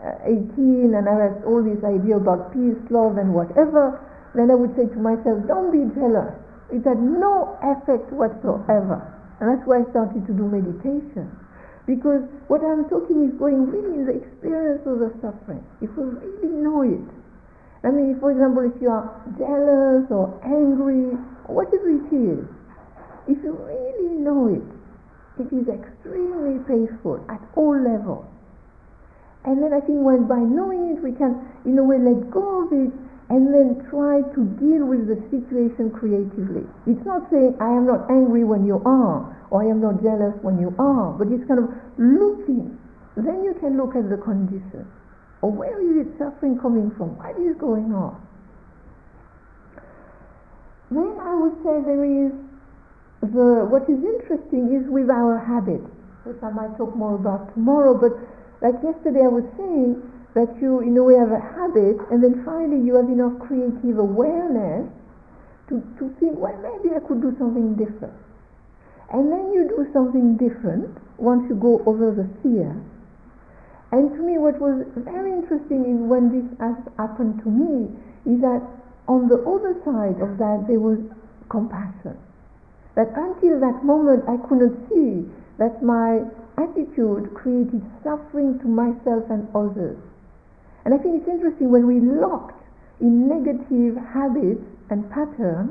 uh, 0.00 0.24
18 0.56 0.96
and 0.96 1.04
I 1.08 1.16
had 1.16 1.44
all 1.44 1.60
this 1.60 1.80
idea 1.84 2.16
about 2.16 2.52
peace, 2.52 2.80
love, 2.88 3.16
and 3.20 3.32
whatever, 3.36 4.00
then 4.34 4.50
I 4.50 4.56
would 4.56 4.72
say 4.76 4.88
to 4.88 5.00
myself, 5.00 5.44
don't 5.44 5.72
be 5.72 5.84
jealous. 5.92 6.32
It 6.72 6.84
had 6.88 7.00
no 7.00 7.56
effect 7.60 8.12
whatsoever. 8.12 9.04
And 9.40 9.52
that's 9.52 9.64
why 9.68 9.84
I 9.84 9.90
started 9.92 10.24
to 10.24 10.32
do 10.32 10.48
meditation. 10.48 11.28
Because 11.84 12.24
what 12.48 12.64
I'm 12.64 12.88
talking 12.88 13.28
is 13.28 13.32
going 13.36 13.68
really 13.68 13.92
in 13.92 14.04
the 14.08 14.16
experience 14.16 14.88
of 14.88 15.04
the 15.04 15.12
suffering. 15.20 15.60
If 15.84 15.92
we 15.96 16.16
really 16.16 16.48
know 16.64 16.80
it. 16.80 17.23
I 17.84 17.90
mean, 17.90 18.16
for 18.18 18.32
example, 18.32 18.64
if 18.64 18.80
you 18.80 18.88
are 18.88 19.12
jealous 19.36 20.08
or 20.08 20.32
angry 20.40 21.12
whatever 21.46 21.88
it 21.92 22.08
is, 22.08 22.48
if 23.28 23.36
you 23.44 23.52
really 23.52 24.16
know 24.16 24.48
it, 24.48 24.64
it 25.36 25.52
is 25.52 25.68
extremely 25.68 26.64
painful 26.64 27.20
at 27.28 27.40
all 27.56 27.76
levels. 27.76 28.24
And 29.44 29.62
then 29.62 29.74
I 29.74 29.80
think 29.80 30.00
when 30.00 30.26
by 30.26 30.40
knowing 30.40 30.96
it, 30.96 31.02
we 31.04 31.12
can, 31.12 31.36
in 31.66 31.76
a 31.76 31.84
way, 31.84 31.98
let 32.00 32.30
go 32.30 32.64
of 32.64 32.72
it 32.72 32.92
and 33.28 33.52
then 33.52 33.84
try 33.88 34.20
to 34.20 34.40
deal 34.60 34.84
with 34.84 35.08
the 35.08 35.20
situation 35.28 35.90
creatively. 35.90 36.64
It's 36.86 37.04
not 37.04 37.28
saying, 37.30 37.56
I 37.60 37.68
am 37.68 37.86
not 37.86 38.08
angry 38.10 38.44
when 38.44 38.64
you 38.64 38.80
are, 38.84 39.28
or 39.50 39.62
I 39.62 39.68
am 39.68 39.80
not 39.80 40.02
jealous 40.02 40.32
when 40.40 40.60
you 40.60 40.74
are, 40.78 41.12
but 41.12 41.28
it's 41.28 41.44
kind 41.48 41.60
of 41.60 41.68
looking. 41.96 42.78
Then 43.16 43.44
you 43.44 43.54
can 43.60 43.76
look 43.76 43.96
at 43.96 44.08
the 44.08 44.16
condition. 44.16 44.88
Or 45.44 45.52
where 45.52 45.76
is 45.76 46.06
it 46.06 46.16
suffering 46.16 46.56
coming 46.56 46.88
from? 46.96 47.20
What 47.20 47.36
is 47.36 47.52
going 47.60 47.92
on? 47.92 48.16
Then 50.88 51.20
I 51.20 51.36
would 51.36 51.52
say 51.60 51.84
there 51.84 52.00
is 52.00 52.32
the 53.20 53.68
what 53.68 53.84
is 53.84 54.00
interesting 54.00 54.72
is 54.72 54.88
with 54.88 55.12
our 55.12 55.36
habits, 55.36 55.84
which 56.24 56.40
I 56.40 56.48
might 56.48 56.72
talk 56.80 56.96
more 56.96 57.20
about 57.20 57.52
tomorrow, 57.52 57.92
but 57.92 58.16
like 58.64 58.80
yesterday 58.80 59.20
I 59.20 59.28
was 59.28 59.44
saying 59.60 60.00
that 60.32 60.48
you 60.64 60.80
in 60.80 60.96
a 60.96 61.04
way 61.04 61.20
have 61.20 61.36
a 61.36 61.44
habit 61.44 62.00
and 62.08 62.24
then 62.24 62.40
finally 62.40 62.80
you 62.80 62.96
have 62.96 63.12
enough 63.12 63.36
creative 63.44 64.00
awareness 64.00 64.88
to, 65.68 65.84
to 66.00 66.08
think, 66.24 66.40
well 66.40 66.56
maybe 66.64 66.96
I 66.96 67.04
could 67.04 67.20
do 67.20 67.36
something 67.36 67.76
different. 67.76 68.16
And 69.12 69.28
then 69.28 69.52
you 69.52 69.68
do 69.68 69.92
something 69.92 70.40
different 70.40 70.88
once 71.20 71.44
you 71.52 71.54
go 71.60 71.84
over 71.84 72.16
the 72.16 72.24
fear. 72.40 72.80
And 73.94 74.10
to 74.10 74.22
me 74.26 74.38
what 74.38 74.58
was 74.58 74.82
very 75.06 75.30
interesting 75.30 75.86
in 75.86 76.08
when 76.08 76.34
this 76.34 76.42
has 76.58 76.74
happened 76.98 77.38
to 77.44 77.48
me 77.48 77.94
is 78.26 78.42
that 78.42 78.58
on 79.06 79.28
the 79.30 79.38
other 79.46 79.78
side 79.86 80.18
of 80.18 80.34
that 80.42 80.66
there 80.66 80.82
was 80.82 80.98
compassion. 81.48 82.18
That 82.98 83.14
until 83.14 83.60
that 83.62 83.86
moment 83.86 84.26
I 84.26 84.34
couldn't 84.50 84.74
see 84.90 85.30
that 85.62 85.78
my 85.78 86.26
attitude 86.58 87.38
created 87.38 87.86
suffering 88.02 88.58
to 88.58 88.66
myself 88.66 89.30
and 89.30 89.46
others. 89.54 90.02
And 90.84 90.90
I 90.90 90.98
think 90.98 91.22
it's 91.22 91.30
interesting 91.30 91.70
when 91.70 91.86
we 91.86 92.02
locked 92.02 92.58
in 92.98 93.28
negative 93.30 93.94
habits 94.10 94.66
and 94.90 95.06
patterns, 95.14 95.70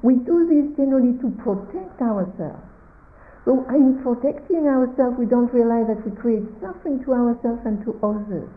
we 0.00 0.14
do 0.22 0.46
this 0.46 0.76
generally 0.78 1.18
to 1.18 1.28
protect 1.42 1.98
ourselves. 2.00 2.73
So 3.44 3.64
in 3.68 4.00
protecting 4.00 4.64
ourselves, 4.66 5.18
we 5.18 5.26
don't 5.26 5.52
realize 5.52 5.86
that 5.92 6.00
we 6.00 6.16
create 6.16 6.48
suffering 6.60 7.04
to 7.04 7.12
ourselves 7.12 7.60
and 7.64 7.84
to 7.84 7.92
others. 8.00 8.48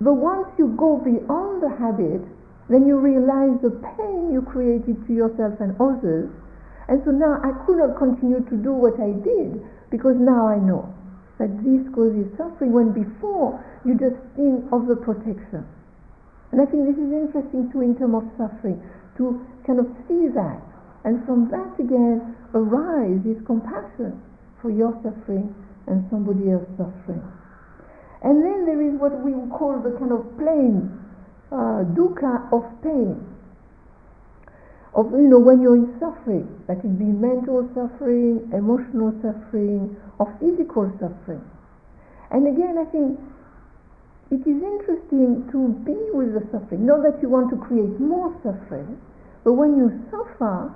But 0.00 0.20
once 0.20 0.48
you 0.58 0.74
go 0.76 1.00
beyond 1.00 1.62
the 1.62 1.72
habit, 1.72 2.20
then 2.68 2.86
you 2.86 2.98
realize 2.98 3.56
the 3.62 3.72
pain 3.96 4.32
you 4.32 4.42
created 4.42 5.00
to 5.06 5.12
yourself 5.14 5.60
and 5.60 5.72
others. 5.80 6.28
And 6.88 7.00
so 7.04 7.10
now 7.10 7.40
I 7.40 7.56
could 7.64 7.78
not 7.78 7.96
continue 7.96 8.44
to 8.44 8.56
do 8.60 8.72
what 8.72 9.00
I 9.00 9.16
did 9.16 9.64
because 9.88 10.16
now 10.18 10.48
I 10.48 10.58
know 10.58 10.92
that 11.38 11.48
this 11.64 11.88
causes 11.94 12.28
suffering 12.36 12.72
when 12.72 12.92
before 12.92 13.56
you 13.86 13.96
just 13.96 14.18
think 14.36 14.66
of 14.72 14.86
the 14.86 14.96
protection. 14.96 15.64
And 16.52 16.60
I 16.60 16.66
think 16.66 16.84
this 16.84 17.00
is 17.00 17.08
interesting 17.08 17.72
too 17.72 17.80
in 17.80 17.96
terms 17.96 18.20
of 18.20 18.24
suffering, 18.36 18.82
to 19.16 19.40
kind 19.64 19.80
of 19.80 19.88
see 20.04 20.28
that. 20.36 20.60
And 21.04 21.24
from 21.24 21.48
that 21.48 21.72
again 21.80 22.36
arises 22.54 23.42
compassion 23.46 24.20
for 24.60 24.70
your 24.70 24.92
suffering 25.02 25.54
and 25.86 26.06
somebody 26.10 26.50
else's 26.50 26.68
suffering. 26.76 27.22
And 28.22 28.44
then 28.44 28.66
there 28.66 28.80
is 28.80 28.94
what 29.00 29.18
we 29.20 29.32
call 29.50 29.80
the 29.82 29.98
kind 29.98 30.12
of 30.12 30.22
plain 30.38 30.86
uh, 31.50 31.82
dukkha 31.92 32.52
of 32.52 32.64
pain. 32.82 33.18
Of, 34.94 35.10
you 35.12 35.26
know, 35.26 35.38
when 35.38 35.60
you're 35.62 35.76
in 35.76 35.98
suffering, 35.98 36.46
that 36.68 36.78
it 36.84 36.98
be 36.98 37.08
mental 37.08 37.68
suffering, 37.74 38.48
emotional 38.52 39.10
suffering, 39.24 39.96
or 40.18 40.28
physical 40.38 40.92
suffering. 41.00 41.42
And 42.30 42.46
again, 42.46 42.76
I 42.78 42.84
think 42.92 43.18
it 44.30 44.46
is 44.46 44.62
interesting 44.62 45.48
to 45.50 45.68
be 45.84 45.96
with 46.12 46.32
the 46.32 46.44
suffering. 46.52 46.86
Not 46.86 47.02
that 47.02 47.20
you 47.20 47.28
want 47.28 47.50
to 47.50 47.56
create 47.56 47.98
more 47.98 48.32
suffering, 48.44 49.00
but 49.44 49.54
when 49.54 49.76
you 49.76 49.92
suffer, 50.10 50.70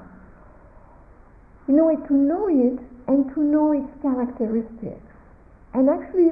you 1.68 1.74
know, 1.74 1.94
to 1.94 2.14
know 2.14 2.48
it 2.48 2.78
and 3.08 3.32
to 3.34 3.40
know 3.40 3.72
its 3.72 3.90
characteristics. 4.02 5.02
And 5.74 5.90
actually, 5.90 6.30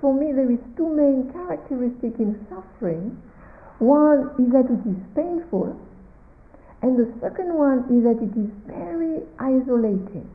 for 0.00 0.14
me, 0.14 0.32
there 0.32 0.50
is 0.50 0.60
two 0.76 0.88
main 0.88 1.32
characteristics 1.32 2.18
in 2.18 2.46
suffering 2.48 3.16
one 3.78 4.30
is 4.38 4.52
that 4.52 4.70
it 4.70 4.86
is 4.86 4.96
painful, 5.16 5.74
and 6.80 6.96
the 6.96 7.10
second 7.20 7.54
one 7.54 7.82
is 7.90 8.04
that 8.06 8.22
it 8.22 8.30
is 8.38 8.50
very 8.70 9.20
isolating. 9.38 10.30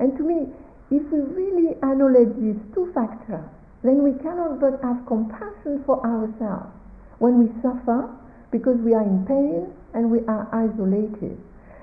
And 0.00 0.16
to 0.18 0.22
me, 0.24 0.52
if 0.90 1.02
we 1.12 1.20
really 1.20 1.72
acknowledge 1.78 2.34
these 2.40 2.58
two 2.74 2.90
factors, 2.92 3.44
then 3.84 4.02
we 4.02 4.18
cannot 4.18 4.58
but 4.58 4.82
have 4.82 5.06
compassion 5.06 5.84
for 5.86 6.04
ourselves 6.04 6.74
when 7.18 7.38
we 7.38 7.48
suffer 7.62 8.10
because 8.50 8.78
we 8.78 8.94
are 8.94 9.02
in 9.02 9.24
pain 9.24 9.72
and 9.94 10.10
we 10.10 10.18
are 10.26 10.48
isolated. 10.50 11.38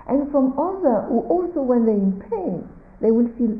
And 0.08 0.30
from 0.32 0.54
others 0.58 1.10
who 1.10 1.26
also, 1.26 1.62
when 1.62 1.86
they're 1.86 1.96
in 1.98 2.22
pain, 2.30 2.70
they 3.02 3.12
will 3.12 3.30
feel 3.38 3.58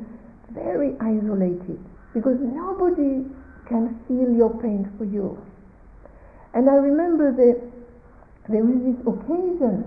very 0.54 0.94
isolated 1.02 1.82
because 2.14 2.38
nobody 2.40 3.26
can 3.68 3.98
feel 4.08 4.30
your 4.32 4.54
pain 4.62 4.88
for 4.98 5.06
you. 5.06 5.38
And 6.54 6.70
I 6.70 6.76
remember 6.76 7.34
that 7.34 7.60
there 8.48 8.64
was 8.64 8.80
this 8.86 9.00
occasion 9.04 9.84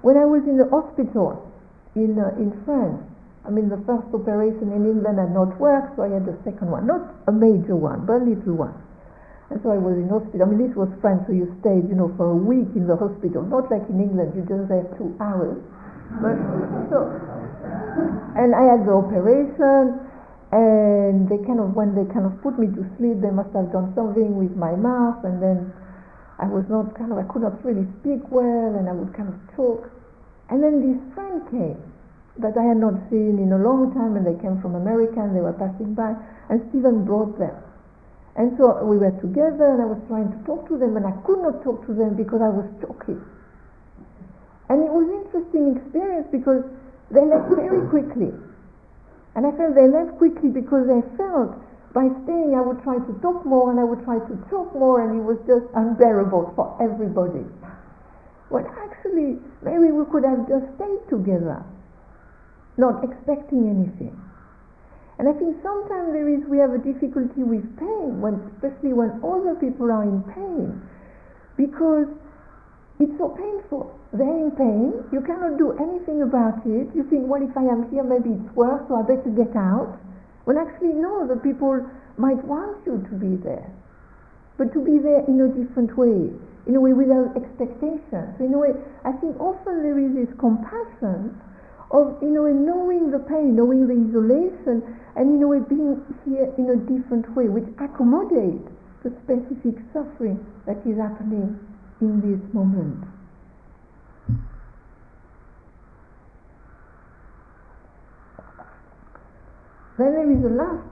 when 0.00 0.16
I 0.16 0.24
was 0.24 0.46
in 0.46 0.56
the 0.56 0.70
hospital 0.70 1.42
in, 1.98 2.16
uh, 2.16 2.32
in 2.38 2.54
France. 2.64 3.02
I 3.44 3.50
mean, 3.50 3.68
the 3.68 3.82
first 3.86 4.06
operation 4.14 4.72
in 4.72 4.86
England 4.86 5.18
had 5.18 5.34
not 5.34 5.58
worked, 5.60 5.96
so 5.96 6.02
I 6.02 6.10
had 6.14 6.26
the 6.26 6.38
second 6.42 6.70
one. 6.70 6.86
Not 6.86 7.14
a 7.26 7.32
major 7.32 7.74
one, 7.74 8.06
but 8.06 8.22
a 8.22 8.24
little 8.24 8.54
one. 8.54 8.74
And 9.50 9.62
so 9.62 9.70
I 9.70 9.78
was 9.78 9.94
in 9.94 10.08
hospital. 10.10 10.42
I 10.42 10.50
mean, 10.50 10.58
this 10.66 10.74
was 10.74 10.90
France, 10.98 11.22
so 11.26 11.32
you 11.34 11.46
stayed, 11.62 11.86
you 11.86 11.94
know, 11.94 12.10
for 12.18 12.34
a 12.34 12.38
week 12.38 12.66
in 12.74 12.90
the 12.90 12.96
hospital. 12.98 13.46
Not 13.46 13.70
like 13.70 13.86
in 13.86 14.02
England, 14.02 14.34
you 14.34 14.42
just 14.42 14.66
have 14.66 14.90
two 14.98 15.14
hours. 15.22 15.62
But 16.22 16.36
so, 16.90 17.10
and 18.36 18.54
I 18.54 18.62
had 18.76 18.86
the 18.86 18.94
operation, 18.94 20.00
and 20.52 21.28
they 21.28 21.38
kind 21.44 21.60
of, 21.60 21.74
when 21.74 21.94
they 21.94 22.06
kind 22.12 22.26
of 22.26 22.40
put 22.42 22.58
me 22.58 22.68
to 22.68 22.82
sleep, 22.96 23.20
they 23.20 23.30
must 23.30 23.52
have 23.52 23.72
done 23.72 23.92
something 23.94 24.36
with 24.38 24.54
my 24.56 24.76
mouth, 24.76 25.24
and 25.24 25.42
then 25.42 25.72
I 26.38 26.44
was 26.44 26.68
not 26.68 26.92
kind 26.98 27.12
of, 27.12 27.18
I 27.18 27.24
could 27.32 27.40
not 27.42 27.64
really 27.64 27.88
speak 28.00 28.20
well 28.28 28.76
and 28.76 28.88
I 28.88 28.92
would 28.92 29.16
kind 29.16 29.32
of 29.32 29.40
talk. 29.56 29.88
And 30.50 30.62
then 30.62 30.84
this 30.84 31.00
friend 31.14 31.40
came 31.48 31.80
that 32.38 32.52
I 32.60 32.64
had 32.64 32.76
not 32.76 32.92
seen 33.08 33.40
in 33.40 33.52
a 33.52 33.58
long 33.58 33.94
time 33.96 34.16
and 34.20 34.26
they 34.26 34.36
came 34.44 34.60
from 34.60 34.74
America 34.76 35.16
and 35.16 35.34
they 35.34 35.40
were 35.40 35.56
passing 35.56 35.94
by 35.94 36.12
and 36.50 36.60
Stephen 36.68 37.08
brought 37.08 37.38
them. 37.38 37.56
And 38.36 38.52
so 38.60 38.84
we 38.84 38.98
were 39.00 39.16
together 39.16 39.64
and 39.64 39.80
I 39.80 39.88
was 39.88 40.00
trying 40.08 40.28
to 40.28 40.38
talk 40.44 40.68
to 40.68 40.76
them 40.76 41.00
and 41.00 41.06
I 41.08 41.16
could 41.24 41.40
not 41.40 41.64
talk 41.64 41.86
to 41.88 41.94
them 41.94 42.16
because 42.20 42.44
I 42.44 42.52
was 42.52 42.68
choking. 42.84 43.24
And 44.68 44.82
it 44.82 44.90
was 44.90 45.06
an 45.06 45.22
interesting 45.26 45.76
experience 45.76 46.26
because 46.32 46.64
they 47.10 47.22
left 47.22 47.54
very 47.54 47.86
quickly. 47.88 48.34
And 49.36 49.46
I 49.46 49.52
felt 49.54 49.74
they 49.74 49.86
left 49.86 50.18
quickly 50.18 50.50
because 50.50 50.88
they 50.88 51.02
felt 51.16 51.54
by 51.96 52.12
staying, 52.28 52.52
I 52.52 52.60
would 52.60 52.82
try 52.84 53.00
to 53.00 53.12
talk 53.24 53.46
more 53.48 53.72
and 53.72 53.80
I 53.80 53.84
would 53.84 54.04
try 54.04 54.20
to 54.20 54.34
talk 54.52 54.68
more, 54.76 55.00
and 55.00 55.16
it 55.16 55.24
was 55.24 55.40
just 55.48 55.64
unbearable 55.72 56.52
for 56.52 56.76
everybody. 56.76 57.48
When 58.52 58.68
actually, 58.84 59.40
maybe 59.64 59.88
we 59.96 60.04
could 60.12 60.24
have 60.28 60.44
just 60.44 60.68
stayed 60.76 61.00
together, 61.08 61.64
not 62.76 63.00
expecting 63.00 63.64
anything. 63.64 64.12
And 65.16 65.24
I 65.24 65.32
think 65.32 65.56
sometimes 65.64 66.12
there 66.12 66.28
is 66.28 66.44
we 66.44 66.60
have 66.60 66.76
a 66.76 66.82
difficulty 66.84 67.40
with 67.40 67.64
pain, 67.80 68.20
when, 68.20 68.44
especially 68.52 68.92
when 68.92 69.16
other 69.24 69.56
people 69.56 69.88
are 69.88 70.04
in 70.04 70.20
pain, 70.36 70.76
because 71.56 72.12
it's 72.98 73.12
so 73.18 73.28
painful. 73.36 73.92
They're 74.12 74.24
in 74.24 74.50
pain. 74.56 75.04
You 75.12 75.20
cannot 75.20 75.58
do 75.58 75.76
anything 75.76 76.22
about 76.22 76.64
it. 76.64 76.88
You 76.96 77.04
think, 77.12 77.28
well, 77.28 77.44
if 77.44 77.52
I 77.52 77.68
am 77.68 77.90
here, 77.92 78.02
maybe 78.02 78.32
it's 78.32 78.56
worse, 78.56 78.80
so 78.88 78.96
I 78.96 79.02
better 79.04 79.28
get 79.36 79.52
out. 79.52 80.00
Well, 80.46 80.56
actually, 80.56 80.96
no, 80.96 81.28
the 81.28 81.36
people 81.36 81.84
might 82.16 82.40
want 82.44 82.80
you 82.86 83.04
to 83.04 83.14
be 83.20 83.36
there, 83.36 83.68
but 84.56 84.72
to 84.72 84.80
be 84.80 84.96
there 84.96 85.20
in 85.28 85.36
a 85.44 85.48
different 85.52 85.92
way, 85.98 86.32
in 86.64 86.72
a 86.72 86.80
way 86.80 86.94
without 86.94 87.36
expectation. 87.36 88.32
So, 88.38 88.40
in 88.40 88.54
a 88.54 88.58
way, 88.58 88.72
I 89.04 89.12
think 89.12 89.36
often 89.36 89.84
there 89.84 89.98
is 90.00 90.16
this 90.16 90.32
compassion 90.40 91.36
of, 91.90 92.16
you 92.22 92.32
know, 92.32 92.48
knowing 92.48 93.10
the 93.10 93.20
pain, 93.20 93.54
knowing 93.54 93.84
the 93.84 93.98
isolation, 94.08 94.80
and 95.16 95.36
in 95.36 95.42
a 95.42 95.48
way 95.48 95.60
being 95.68 96.00
here 96.24 96.48
in 96.56 96.70
a 96.72 96.78
different 96.88 97.28
way, 97.36 97.52
which 97.52 97.68
accommodates 97.76 98.72
the 99.04 99.12
specific 99.20 99.82
suffering 99.92 100.40
that 100.64 100.80
is 100.86 100.96
happening 100.96 101.60
in 102.00 102.20
this 102.20 102.54
moment. 102.54 103.04
Then 109.98 110.12
there 110.12 110.30
is 110.30 110.44
a 110.44 110.52
last 110.52 110.84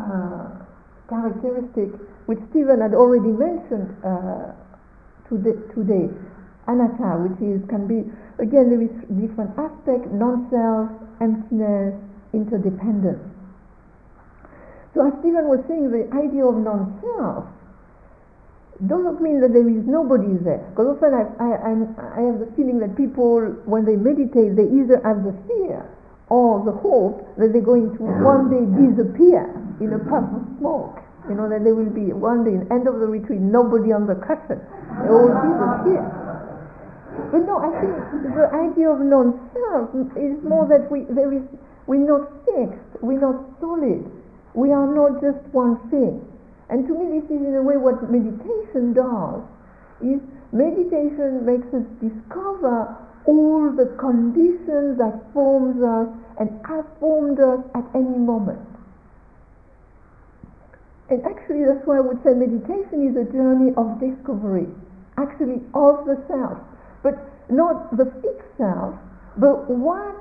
uh, 0.00 0.64
characteristic 1.08 1.92
which 2.24 2.38
Stephen 2.50 2.80
had 2.80 2.94
already 2.94 3.28
mentioned 3.28 3.92
uh, 4.00 4.56
today, 5.28 5.60
today, 5.76 6.08
anatta, 6.66 7.20
which 7.20 7.36
is 7.44 7.60
can 7.68 7.84
be 7.84 8.08
again 8.40 8.72
there 8.72 8.80
is 8.80 8.92
different 9.20 9.52
aspects: 9.60 10.08
non-self, 10.08 10.88
emptiness, 11.20 11.92
interdependence. 12.32 13.20
So 14.94 15.06
as 15.06 15.12
Stephen 15.20 15.44
was 15.44 15.60
saying, 15.68 15.92
the 15.92 16.08
idea 16.16 16.48
of 16.48 16.56
non-self 16.56 17.44
doesn't 18.84 19.24
mean 19.24 19.40
that 19.40 19.56
there 19.56 19.64
is 19.64 19.88
nobody 19.88 20.36
there. 20.44 20.60
Because 20.70 20.96
often 20.96 21.16
I, 21.16 21.24
I, 21.40 21.48
I 21.64 22.20
have 22.28 22.44
the 22.44 22.50
feeling 22.56 22.76
that 22.84 22.92
people, 22.92 23.40
when 23.64 23.88
they 23.88 23.96
meditate, 23.96 24.52
they 24.52 24.68
either 24.68 25.00
have 25.00 25.24
the 25.24 25.32
fear 25.48 25.88
or 26.28 26.60
the 26.64 26.72
hope 26.72 27.24
that 27.40 27.56
they're 27.56 27.64
going 27.64 27.96
to 27.96 28.02
one 28.20 28.52
day 28.52 28.64
disappear 28.76 29.48
in 29.80 29.96
a 29.96 30.00
puff 30.10 30.28
of 30.28 30.44
smoke. 30.60 31.00
You 31.28 31.34
know, 31.34 31.48
that 31.48 31.64
there 31.64 31.74
will 31.74 31.90
be 31.90 32.12
one 32.12 32.44
day, 32.44 32.54
end 32.70 32.86
of 32.86 33.00
the 33.00 33.08
retreat, 33.08 33.40
nobody 33.40 33.90
on 33.96 34.06
the 34.06 34.14
cushion. 34.20 34.60
They 35.02 35.08
all 35.08 35.32
disappear. 35.32 36.04
But 37.32 37.48
no, 37.48 37.58
I 37.58 37.72
think 37.80 37.96
the 38.36 38.46
idea 38.52 38.92
of 38.92 39.00
non-self 39.00 39.88
is 40.20 40.36
more 40.44 40.68
that 40.68 40.86
we 40.92 41.08
there 41.10 41.32
is 41.32 41.42
we're 41.88 42.04
not 42.04 42.28
fixed, 42.44 43.02
we're 43.02 43.18
not 43.18 43.40
solid. 43.58 44.04
we 44.56 44.72
are 44.72 44.88
not 44.88 45.20
just 45.20 45.38
one 45.52 45.76
thing. 45.90 46.24
And 46.68 46.86
to 46.88 46.92
me, 46.92 47.20
this 47.20 47.30
is 47.30 47.46
in 47.46 47.54
a 47.54 47.62
way 47.62 47.76
what 47.76 48.10
meditation 48.10 48.92
does, 48.92 49.42
is 50.02 50.20
meditation 50.52 51.46
makes 51.46 51.66
us 51.72 51.86
discover 52.02 52.96
all 53.26 53.70
the 53.70 53.94
conditions 53.98 54.98
that 54.98 55.14
forms 55.32 55.82
us 55.82 56.08
and 56.38 56.50
have 56.66 56.86
formed 56.98 57.40
us 57.40 57.60
at 57.74 57.84
any 57.94 58.18
moment. 58.18 58.62
And 61.08 61.22
actually, 61.24 61.64
that's 61.64 61.86
why 61.86 61.98
I 61.98 62.00
would 62.00 62.18
say 62.24 62.34
meditation 62.34 63.06
is 63.06 63.14
a 63.14 63.30
journey 63.30 63.70
of 63.76 64.00
discovery, 64.02 64.66
actually 65.16 65.62
of 65.74 66.06
the 66.06 66.18
self, 66.26 66.58
but 67.02 67.14
not 67.48 67.96
the 67.96 68.06
fixed 68.22 68.58
self, 68.58 68.94
but 69.38 69.70
what 69.70 70.18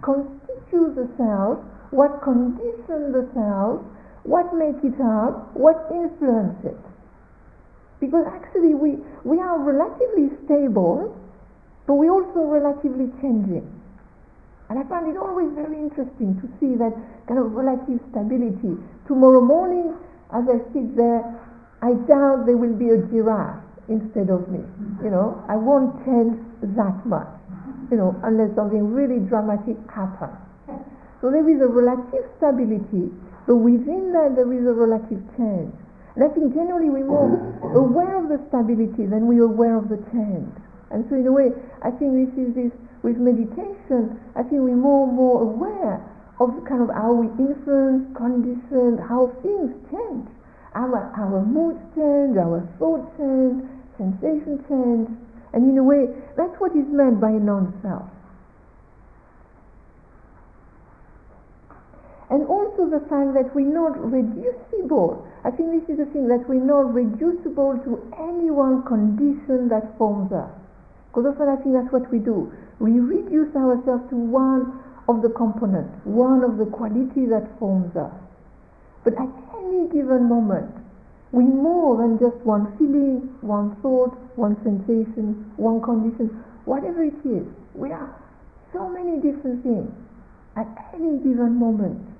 constitutes 0.00 0.96
the 0.96 1.08
self, 1.16 1.60
what 1.90 2.22
conditions 2.22 3.12
the 3.12 3.28
self, 3.34 3.84
what 4.24 4.54
makes 4.54 4.78
it 4.84 4.98
up, 5.00 5.54
what 5.54 5.88
influences 5.90 6.76
it. 6.76 6.84
Because 8.00 8.26
actually, 8.26 8.74
we, 8.74 8.98
we 9.24 9.38
are 9.38 9.58
relatively 9.58 10.30
stable, 10.44 11.16
but 11.86 11.94
we 11.94 12.08
also 12.08 12.46
relatively 12.46 13.10
changing. 13.20 13.66
And 14.68 14.78
I 14.78 14.84
find 14.88 15.06
it 15.06 15.18
always 15.18 15.52
very 15.54 15.76
interesting 15.76 16.40
to 16.40 16.48
see 16.58 16.74
that 16.78 16.94
kind 17.28 17.38
of 17.38 17.52
relative 17.52 18.00
stability. 18.10 18.78
Tomorrow 19.06 19.42
morning, 19.42 19.94
as 20.32 20.48
I 20.48 20.58
sit 20.72 20.96
there, 20.96 21.22
I 21.82 21.94
doubt 22.08 22.46
there 22.46 22.56
will 22.56 22.74
be 22.74 22.90
a 22.90 22.98
giraffe 23.10 23.62
instead 23.88 24.30
of 24.30 24.48
me. 24.48 24.62
You 25.02 25.10
know, 25.10 25.42
I 25.48 25.56
won't 25.56 25.92
change 26.06 26.38
that 26.62 27.04
much, 27.04 27.28
you 27.90 27.98
know, 27.98 28.16
unless 28.24 28.54
something 28.54 28.94
really 28.94 29.18
dramatic 29.18 29.76
happens. 29.90 30.38
So 31.20 31.30
there 31.30 31.46
is 31.48 31.60
a 31.60 31.68
relative 31.68 32.24
stability, 32.38 33.12
but 33.46 33.56
within 33.56 34.12
that 34.12 34.36
there 34.36 34.50
is 34.52 34.66
a 34.66 34.74
relative 34.74 35.22
change. 35.36 35.74
And 36.14 36.24
I 36.24 36.28
think 36.28 36.54
generally 36.54 36.90
we're 36.90 37.08
more 37.08 37.32
aware 37.74 38.20
of 38.20 38.28
the 38.28 38.38
stability 38.48 39.08
than 39.08 39.26
we 39.26 39.40
are 39.40 39.48
aware 39.48 39.76
of 39.76 39.88
the 39.88 39.96
change. 40.12 40.52
And 40.92 41.08
so 41.08 41.16
in 41.16 41.26
a 41.26 41.32
way, 41.32 41.48
I 41.80 41.90
think 41.90 42.12
this 42.12 42.32
is 42.36 42.54
this, 42.54 42.72
with 43.02 43.16
meditation, 43.16 44.20
I 44.36 44.44
think 44.44 44.60
we're 44.60 44.76
more 44.76 45.08
and 45.08 45.16
more 45.16 45.42
aware 45.42 46.04
of 46.38 46.52
kind 46.68 46.84
of 46.84 46.92
how 46.92 47.16
we 47.16 47.32
influence, 47.40 48.12
condition, 48.12 49.00
how 49.08 49.32
things 49.40 49.72
change. 49.88 50.28
Our, 50.74 51.12
our 51.16 51.40
moods 51.44 51.80
change, 51.96 52.36
our 52.36 52.60
thoughts 52.78 53.08
change, 53.16 53.64
sensation 53.96 54.60
change. 54.68 55.08
And 55.52 55.68
in 55.68 55.76
a 55.78 55.84
way, 55.84 56.12
that's 56.36 56.54
what 56.60 56.72
is 56.76 56.88
meant 56.88 57.20
by 57.20 57.32
non-self. 57.32 58.08
And 62.32 62.48
also 62.48 62.88
the 62.88 63.04
fact 63.12 63.36
that 63.36 63.52
we're 63.52 63.68
not 63.68 63.92
reducible. 64.00 65.20
I 65.44 65.50
think 65.52 65.68
this 65.76 65.84
is 65.92 65.98
the 66.00 66.08
thing, 66.16 66.28
that 66.32 66.48
we're 66.48 66.64
not 66.64 66.88
reducible 66.88 67.76
to 67.84 68.00
any 68.16 68.48
one 68.48 68.88
condition 68.88 69.68
that 69.68 69.92
forms 69.98 70.32
us. 70.32 70.48
Because 71.12 71.28
often 71.28 71.52
I 71.52 71.60
think 71.60 71.76
that's 71.76 71.92
what 71.92 72.08
we 72.10 72.18
do. 72.18 72.48
We 72.80 73.04
reduce 73.04 73.52
ourselves 73.54 74.08
to 74.08 74.16
one 74.16 74.80
of 75.12 75.20
the 75.20 75.28
components, 75.28 75.92
one 76.04 76.40
of 76.42 76.56
the 76.56 76.64
qualities 76.72 77.28
that 77.28 77.52
forms 77.58 77.92
us. 78.00 78.16
But 79.04 79.12
at 79.20 79.28
any 79.60 79.92
given 79.92 80.24
moment, 80.24 80.72
we're 81.32 81.44
more 81.44 82.00
than 82.00 82.16
just 82.16 82.40
one 82.48 82.72
feeling, 82.78 83.28
one 83.42 83.76
thought, 83.82 84.16
one 84.40 84.56
sensation, 84.64 85.52
one 85.60 85.82
condition, 85.82 86.32
whatever 86.64 87.04
it 87.04 87.20
is. 87.28 87.44
We 87.74 87.92
are 87.92 88.08
so 88.72 88.88
many 88.88 89.20
different 89.20 89.62
things 89.62 89.92
at 90.56 90.68
any 90.94 91.18
given 91.18 91.60
moment. 91.60 92.11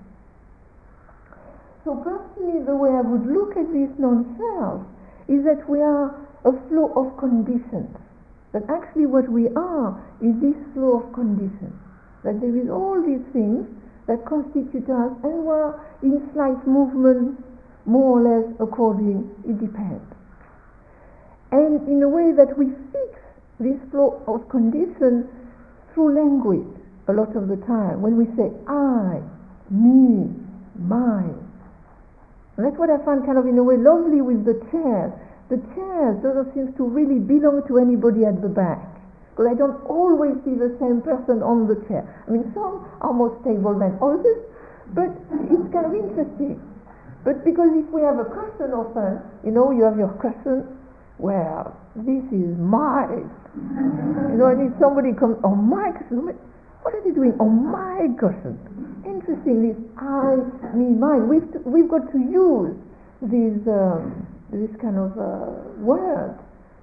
So 1.84 1.96
personally, 1.96 2.64
the 2.64 2.76
way 2.76 2.90
I 2.90 3.02
would 3.02 3.26
look 3.26 3.56
at 3.56 3.66
this 3.72 3.90
non-self 3.98 4.86
is 5.28 5.44
that 5.44 5.68
we 5.68 5.80
are 5.82 6.14
a 6.44 6.52
flow 6.68 6.92
of 6.94 7.18
conditions. 7.18 7.90
That 8.52 8.62
actually 8.68 9.06
what 9.06 9.28
we 9.28 9.48
are 9.56 9.98
is 10.20 10.34
this 10.40 10.58
flow 10.74 11.02
of 11.02 11.12
conditions 11.12 11.74
that 12.22 12.40
there 12.40 12.54
is 12.56 12.70
all 12.70 13.02
these 13.02 13.22
things 13.32 13.66
that 14.06 14.24
constitute 14.26 14.88
us 14.90 15.12
and 15.22 15.44
we're 15.44 15.74
in 16.02 16.22
slight 16.34 16.58
movement 16.66 17.38
more 17.84 18.18
or 18.18 18.22
less 18.22 18.46
according, 18.60 19.28
it 19.44 19.58
depends. 19.58 20.06
And 21.50 21.86
in 21.88 22.02
a 22.02 22.08
way 22.08 22.32
that 22.32 22.56
we 22.56 22.66
fix 22.94 23.18
this 23.58 23.78
flow 23.90 24.22
of 24.26 24.48
condition 24.48 25.28
through 25.92 26.14
language 26.14 26.78
a 27.08 27.12
lot 27.12 27.34
of 27.34 27.48
the 27.48 27.58
time 27.66 28.00
when 28.00 28.16
we 28.16 28.26
say 28.38 28.50
I, 28.70 29.20
me, 29.70 30.30
mine. 30.78 31.41
And 32.56 32.66
that's 32.66 32.76
what 32.76 32.90
I 32.90 32.98
find 33.04 33.24
kind 33.24 33.38
of 33.38 33.46
in 33.46 33.56
a 33.56 33.64
way 33.64 33.76
lovely 33.76 34.20
with 34.20 34.44
the 34.44 34.60
chairs. 34.70 35.12
The 35.48 35.60
chairs 35.74 36.16
doesn't 36.22 36.52
seem 36.54 36.72
to 36.76 36.84
really 36.84 37.18
belong 37.18 37.66
to 37.68 37.78
anybody 37.78 38.24
at 38.24 38.40
the 38.40 38.48
back 38.48 38.92
because 39.32 39.48
I 39.48 39.54
don't 39.56 39.80
always 39.88 40.36
see 40.44 40.52
the 40.52 40.76
same 40.76 41.00
person 41.00 41.42
on 41.42 41.66
the 41.66 41.80
chair. 41.88 42.04
I 42.28 42.30
mean, 42.30 42.52
some 42.52 42.84
are 43.00 43.12
more 43.12 43.32
stable 43.40 43.72
than 43.78 43.96
others, 44.00 44.44
but 44.92 45.08
it's 45.48 45.68
kind 45.72 45.88
of 45.88 45.94
interesting. 45.96 46.60
But 47.24 47.44
because 47.44 47.72
if 47.72 47.88
we 47.88 48.02
have 48.02 48.20
a 48.20 48.28
cushion 48.28 48.76
often, 48.76 49.24
you 49.44 49.52
know, 49.52 49.70
you 49.70 49.84
have 49.84 49.96
your 49.96 50.12
cushion, 50.20 50.68
well, 51.16 51.72
this 51.96 52.24
is 52.28 52.52
mine. 52.60 53.30
you 54.28 54.36
know, 54.36 54.52
and 54.52 54.68
if 54.68 54.78
somebody 54.78 55.12
comes 55.16 55.40
oh, 55.44 55.54
my 55.56 55.92
cushion, 55.96 56.36
what 56.82 56.94
are 56.94 57.02
they 57.02 57.14
doing 57.14 57.34
oh, 57.40 57.48
my 57.48 58.10
cushion? 58.18 58.58
Interesting, 59.06 59.70
this 59.70 59.78
I, 59.98 60.38
me, 60.74 60.90
mine. 60.94 61.28
We've, 61.30 61.46
we've 61.64 61.88
got 61.88 62.10
to 62.10 62.18
use 62.18 62.74
these, 63.22 63.62
um, 63.70 64.26
this 64.50 64.70
kind 64.82 64.98
of 64.98 65.14
uh, 65.14 65.78
word 65.78 66.38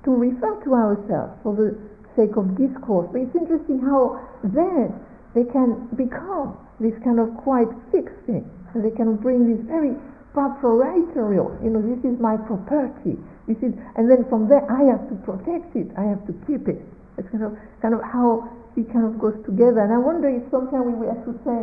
to 0.06 0.12
refer 0.12 0.56
to 0.64 0.70
ourselves 0.74 1.36
for 1.44 1.56
the 1.56 1.76
sake 2.16 2.36
of 2.40 2.56
discourse. 2.56 3.12
But 3.12 3.28
it's 3.28 3.36
interesting 3.36 3.84
how 3.84 4.20
then 4.44 4.96
they 5.36 5.44
can 5.44 5.88
become 5.96 6.56
this 6.80 6.96
kind 7.04 7.20
of 7.20 7.36
quite 7.44 7.68
fixed 7.92 8.16
thing. 8.26 8.48
And 8.74 8.84
they 8.84 8.96
can 8.96 9.16
bring 9.20 9.52
this 9.52 9.60
very 9.68 9.96
proprietorial, 10.32 11.58
you 11.64 11.70
know, 11.74 11.82
this 11.82 12.00
is 12.06 12.16
my 12.22 12.38
property. 12.38 13.18
This 13.50 13.58
is, 13.66 13.74
and 13.98 14.06
then 14.06 14.24
from 14.30 14.48
there 14.48 14.64
I 14.70 14.86
have 14.94 15.10
to 15.10 15.16
protect 15.26 15.76
it, 15.76 15.90
I 15.98 16.06
have 16.06 16.22
to 16.30 16.34
keep 16.46 16.70
it. 16.70 16.80
It's 17.18 17.28
kind 17.34 17.44
of, 17.44 17.58
kind 17.82 17.94
of 17.94 18.02
how 18.06 18.48
it 18.80 18.88
kind 18.92 19.04
of 19.04 19.20
goes 19.20 19.36
together. 19.44 19.84
And 19.84 19.92
I 19.92 20.00
wonder 20.00 20.32
if 20.32 20.48
sometimes 20.48 20.96
we 20.96 21.12
have 21.12 21.24
to 21.28 21.36
say, 21.44 21.60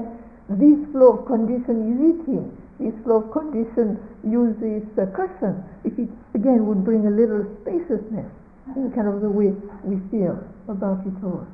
this 0.53 0.79
flow 0.93 1.19
of 1.19 1.27
condition 1.27 1.91
is 1.91 1.99
eating, 2.13 2.53
this 2.79 2.95
flow 3.03 3.25
of 3.25 3.33
condition 3.33 3.99
uses 4.23 4.85
uh, 4.95 5.09
cushion, 5.17 5.65
if 5.83 5.97
it 5.99 6.13
again 6.37 6.69
would 6.69 6.85
bring 6.85 7.09
a 7.09 7.11
little 7.11 7.43
spaciousness 7.65 8.29
in 8.77 8.93
kind 8.93 9.09
of 9.09 9.25
the 9.25 9.31
way 9.31 9.51
we 9.83 9.99
feel 10.13 10.39
about 10.69 11.03
it 11.03 11.19
all. 11.25 11.49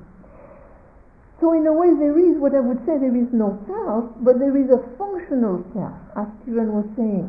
So 1.40 1.52
in 1.54 1.66
a 1.66 1.72
way 1.72 1.90
there 1.94 2.18
is 2.18 2.36
what 2.38 2.54
I 2.54 2.60
would 2.60 2.78
say 2.86 2.98
there 2.98 3.16
is 3.16 3.30
no 3.32 3.58
self, 3.66 4.12
but 4.20 4.38
there 4.38 4.54
is 4.54 4.68
a 4.70 4.82
functional 4.98 5.64
self, 5.72 5.96
as 6.18 6.28
Stephen 6.42 6.70
was 6.74 6.86
saying. 6.94 7.26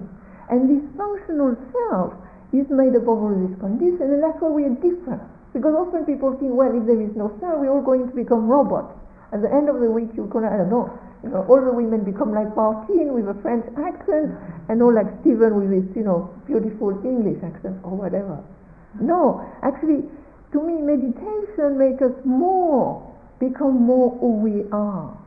And 0.50 0.68
this 0.68 0.84
functional 0.98 1.56
self 1.72 2.14
is 2.52 2.70
made 2.70 2.94
up 2.94 3.10
of 3.10 3.18
all 3.24 3.34
these 3.34 3.58
conditions, 3.58 4.04
and 4.04 4.22
that's 4.22 4.38
why 4.38 4.50
we 4.50 4.70
are 4.70 4.78
different. 4.84 5.24
Because 5.54 5.76
often 5.78 6.06
people 6.06 6.34
think, 6.42 6.52
well, 6.54 6.74
if 6.76 6.86
there 6.86 7.00
is 7.00 7.16
no 7.16 7.30
self, 7.40 7.62
we're 7.62 7.70
all 7.70 7.86
going 7.86 8.10
to 8.10 8.16
become 8.16 8.50
robots. 8.50 8.98
At 9.32 9.42
the 9.42 9.54
end 9.54 9.70
of 9.70 9.80
the 9.80 9.90
week, 9.90 10.10
you're 10.18 10.28
going 10.28 10.46
to, 10.46 10.52
I 10.52 10.58
don't 10.58 10.70
know, 10.70 10.90
you 11.24 11.30
know, 11.30 11.46
all 11.48 11.62
the 11.62 11.72
women 11.72 12.04
become 12.04 12.34
like 12.34 12.56
Martine 12.56 13.14
with 13.14 13.30
a 13.30 13.38
French 13.42 13.66
accent, 13.78 14.34
and 14.68 14.82
all 14.82 14.94
like 14.94 15.08
Stephen 15.22 15.56
with 15.56 15.72
his, 15.72 15.86
you 15.96 16.04
know, 16.04 16.30
beautiful 16.46 16.90
English 17.06 17.42
accent 17.44 17.78
or 17.84 17.96
whatever. 17.96 18.44
No, 19.00 19.46
actually, 19.62 20.04
to 20.52 20.62
me, 20.62 20.82
meditation 20.82 21.78
makes 21.78 22.02
us 22.02 22.14
more, 22.26 23.02
become 23.40 23.82
more 23.82 24.18
who 24.20 24.38
we 24.42 24.66
are. 24.72 25.18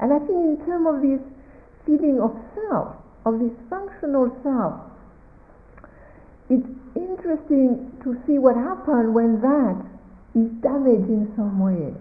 And 0.00 0.12
I 0.12 0.18
think 0.18 0.58
in 0.58 0.66
terms 0.66 0.86
of 0.88 1.00
this 1.00 1.20
feeling 1.86 2.20
of 2.20 2.32
self, 2.56 2.96
of 3.24 3.38
this 3.38 3.52
functional 3.68 4.32
self, 4.42 4.80
it's 6.48 6.66
interesting 6.96 7.90
to 8.02 8.16
see 8.26 8.38
what 8.38 8.56
happens 8.56 9.14
when 9.14 9.40
that 9.40 9.78
is 10.34 10.50
damaged 10.62 11.08
in 11.08 11.32
some 11.36 11.58
way. 11.58 11.94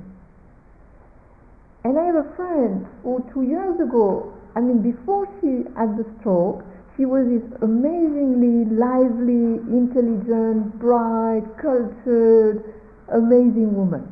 And 1.84 1.98
I 1.98 2.06
have 2.06 2.16
a 2.16 2.36
friend 2.36 2.86
who 3.04 3.24
two 3.34 3.44
years 3.44 3.80
ago, 3.80 4.34
I 4.56 4.62
mean 4.62 4.82
before 4.82 5.28
she 5.40 5.64
had 5.78 5.98
the 5.98 6.06
stroke, 6.20 6.64
she 6.98 7.06
was 7.06 7.26
this 7.32 7.48
amazingly 7.62 8.68
lively, 8.76 9.64
intelligent, 9.72 10.78
bright, 10.80 11.48
cultured, 11.62 12.62
amazing 13.08 13.74
woman. 13.74 14.12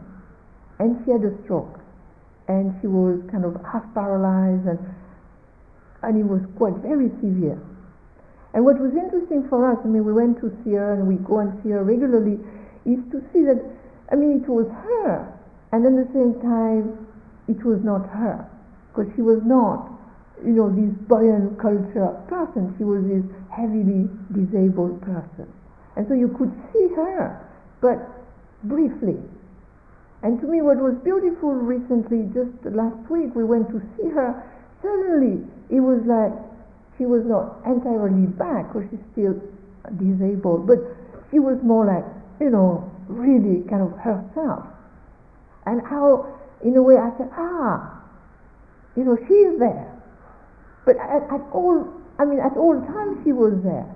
And 0.80 1.04
she 1.04 1.12
had 1.12 1.24
a 1.24 1.36
stroke. 1.44 1.80
And 2.48 2.74
she 2.80 2.88
was 2.88 3.20
kind 3.30 3.44
of 3.44 3.60
half 3.66 3.84
paralyzed 3.94 4.66
and, 4.68 4.80
and 6.02 6.18
it 6.18 6.24
was 6.24 6.40
quite 6.56 6.76
very 6.80 7.10
severe. 7.20 7.60
And 8.58 8.66
what 8.66 8.82
was 8.82 8.90
interesting 8.98 9.46
for 9.54 9.70
us, 9.70 9.78
I 9.86 9.88
mean, 9.88 10.02
we 10.02 10.18
went 10.18 10.42
to 10.42 10.50
see 10.66 10.74
her 10.74 10.98
and 10.98 11.06
we 11.06 11.22
go 11.22 11.46
and 11.46 11.54
see 11.62 11.70
her 11.78 11.86
regularly, 11.86 12.42
is 12.90 12.98
to 13.14 13.22
see 13.30 13.46
that, 13.46 13.62
I 14.10 14.18
mean, 14.18 14.42
it 14.42 14.50
was 14.50 14.66
her, 14.66 15.30
and 15.70 15.86
at 15.86 15.94
the 15.94 16.10
same 16.10 16.42
time, 16.42 17.06
it 17.46 17.62
was 17.62 17.86
not 17.86 18.10
her, 18.10 18.50
because 18.90 19.14
she 19.14 19.22
was 19.22 19.46
not 19.46 19.94
you 20.42 20.58
know, 20.58 20.74
this 20.74 20.90
buoyant 21.06 21.62
culture 21.62 22.18
person. 22.26 22.74
She 22.78 22.84
was 22.84 23.06
this 23.06 23.26
heavily 23.54 24.10
disabled 24.34 25.06
person. 25.06 25.46
And 25.96 26.10
so 26.10 26.18
you 26.18 26.34
could 26.34 26.50
see 26.74 26.90
her, 26.98 27.38
but 27.78 28.10
briefly. 28.66 29.22
And 30.26 30.42
to 30.42 30.48
me, 30.48 30.66
what 30.66 30.78
was 30.78 30.98
beautiful 31.06 31.54
recently, 31.54 32.26
just 32.34 32.58
last 32.74 33.06
week, 33.10 33.38
we 33.38 33.44
went 33.44 33.70
to 33.70 33.82
see 33.98 34.10
her. 34.10 34.34
Suddenly, 34.82 35.46
it 35.70 35.82
was 35.82 36.02
like 36.10 36.34
she 36.98 37.06
was 37.06 37.24
not 37.26 37.62
entirely 37.66 38.26
back, 38.26 38.74
because 38.74 38.90
she's 38.90 39.06
still 39.14 39.36
disabled, 39.98 40.68
but 40.68 40.80
she 41.32 41.40
was 41.40 41.58
more 41.64 41.86
like, 41.86 42.06
you 42.40 42.50
know, 42.50 42.90
really 43.08 43.68
kind 43.70 43.82
of 43.82 43.98
herself. 44.00 44.66
And 45.66 45.82
how, 45.86 46.26
in 46.64 46.76
a 46.76 46.82
way, 46.82 46.96
I 46.98 47.12
said, 47.18 47.30
ah, 47.38 48.02
you 48.96 49.04
know, 49.04 49.18
she's 49.28 49.60
there. 49.60 49.94
But 50.86 50.98
at, 50.98 51.24
at 51.30 51.44
all, 51.52 51.88
I 52.20 52.26
mean, 52.26 52.40
at 52.40 52.58
all 52.58 52.80
times 52.82 53.20
she 53.24 53.32
was 53.32 53.54
there. 53.64 53.88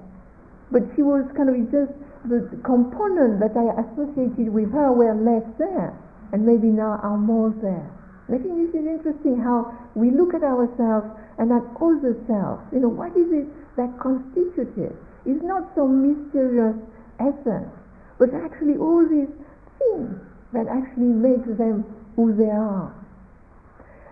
But 0.72 0.84
she 0.96 1.02
was 1.02 1.26
kind 1.36 1.50
of 1.50 1.56
just 1.72 1.92
the 2.30 2.48
component 2.64 3.40
that 3.40 3.58
I 3.58 3.82
associated 3.82 4.54
with 4.54 4.72
her 4.72 4.92
were 4.92 5.16
less 5.16 5.44
there, 5.58 5.98
and 6.32 6.46
maybe 6.46 6.68
now 6.68 7.00
are 7.02 7.18
more 7.18 7.50
there. 7.62 7.90
I 8.34 8.38
think 8.38 8.56
this 8.72 8.82
is 8.82 8.88
interesting 8.88 9.40
how 9.42 9.76
we 9.96 10.10
look 10.10 10.34
at 10.34 10.44
ourselves 10.44 11.08
and 11.38 11.52
at 11.52 11.64
other 11.82 12.16
selves. 12.28 12.64
You 12.72 12.80
know, 12.80 12.90
what 12.90 13.12
is 13.18 13.28
it 13.32 13.48
that 13.76 13.92
constitutes 14.00 14.78
it? 14.78 14.96
It's 15.26 15.44
not 15.44 15.70
some 15.76 16.00
mysterious 16.02 16.76
essence, 17.20 17.70
but 18.18 18.34
actually 18.34 18.78
all 18.78 19.04
these 19.08 19.30
things 19.78 20.16
that 20.54 20.68
actually 20.68 21.12
make 21.12 21.44
them 21.58 21.84
who 22.16 22.34
they 22.36 22.50
are. 22.50 22.94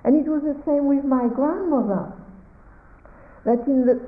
And 0.04 0.16
it 0.16 0.30
was 0.30 0.44
the 0.44 0.56
same 0.66 0.88
with 0.88 1.04
my 1.04 1.28
grandmother. 1.28 2.12
That 3.46 3.66
in 3.68 3.86
the 3.86 4.02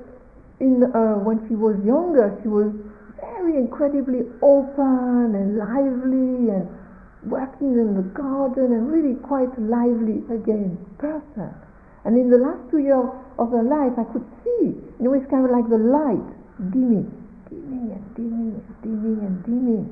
in 0.59 0.83
uh, 0.83 1.23
when 1.23 1.47
she 1.47 1.55
was 1.55 1.75
younger, 1.85 2.37
she 2.41 2.47
was 2.47 2.71
very 3.19 3.57
incredibly 3.57 4.21
open 4.41 5.35
and 5.35 5.57
lively 5.57 6.51
and 6.51 6.69
working 7.23 7.77
in 7.77 7.95
the 7.95 8.07
garden 8.17 8.73
and 8.73 8.91
really 8.91 9.15
quite 9.21 9.51
lively 9.59 10.25
again 10.33 10.77
person. 10.97 11.53
And 12.03 12.17
in 12.17 12.29
the 12.29 12.37
last 12.37 12.61
two 12.71 12.79
years 12.79 13.09
of 13.37 13.51
her 13.51 13.61
life, 13.61 13.93
I 13.97 14.05
could 14.11 14.25
see, 14.43 14.73
you 14.73 15.05
know, 15.05 15.13
it's 15.13 15.29
kind 15.29 15.45
of 15.45 15.51
like 15.51 15.69
the 15.69 15.77
light 15.77 16.29
dimming, 16.73 17.09
dimming 17.49 17.93
and 17.93 18.05
dimming 18.15 18.57
and 18.57 18.75
dimming 18.81 19.19
and 19.21 19.45
dimming. 19.45 19.85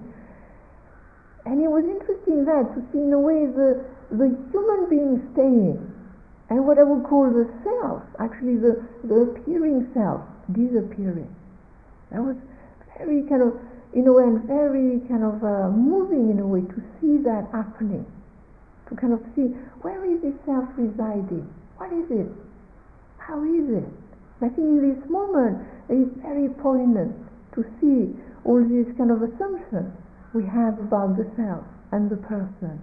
And 1.45 1.61
it 1.61 1.69
was 1.69 1.85
interesting 1.85 2.45
that 2.45 2.73
to 2.73 2.81
see 2.91 2.99
in 2.99 3.13
a 3.13 3.19
way 3.19 3.45
the, 3.45 3.85
the 4.09 4.33
human 4.51 4.89
being 4.89 5.21
staying 5.33 5.77
and 6.49 6.65
what 6.65 6.79
I 6.79 6.83
would 6.83 7.05
call 7.05 7.29
the 7.29 7.45
self, 7.63 8.01
actually 8.17 8.57
the, 8.57 8.81
the 9.05 9.33
appearing 9.33 9.89
self, 9.93 10.21
disappearing. 10.51 11.29
That 12.11 12.21
was 12.21 12.35
very 12.97 13.21
kind 13.29 13.43
of, 13.43 13.53
in 13.93 14.07
a 14.07 14.13
way, 14.13 14.23
and 14.23 14.43
very 14.45 15.01
kind 15.09 15.23
of 15.23 15.43
uh, 15.43 15.69
moving 15.69 16.29
in 16.29 16.39
a 16.39 16.47
way 16.47 16.61
to 16.61 16.79
see 17.01 17.17
that 17.25 17.49
happening. 17.51 18.05
To 18.89 18.95
kind 18.95 19.13
of 19.13 19.21
see 19.35 19.53
where 19.81 20.03
is 20.05 20.21
this 20.21 20.33
self 20.45 20.65
residing? 20.77 21.45
What 21.77 21.93
is 21.93 22.09
it? 22.09 22.29
How 23.17 23.43
is 23.45 23.69
it? 23.69 23.85
I 24.41 24.49
think 24.49 24.57
in 24.57 24.95
this 24.95 25.09
moment 25.09 25.61
it 25.89 25.99
is 25.99 26.09
very 26.21 26.49
poignant 26.61 27.13
to 27.55 27.65
see 27.81 28.15
all 28.45 28.63
these 28.63 28.87
kind 28.97 29.11
of 29.11 29.21
assumptions 29.21 29.91
we 30.33 30.45
have 30.45 30.79
about 30.79 31.17
the 31.17 31.27
self 31.35 31.65
and 31.91 32.09
the 32.09 32.17
person. 32.17 32.79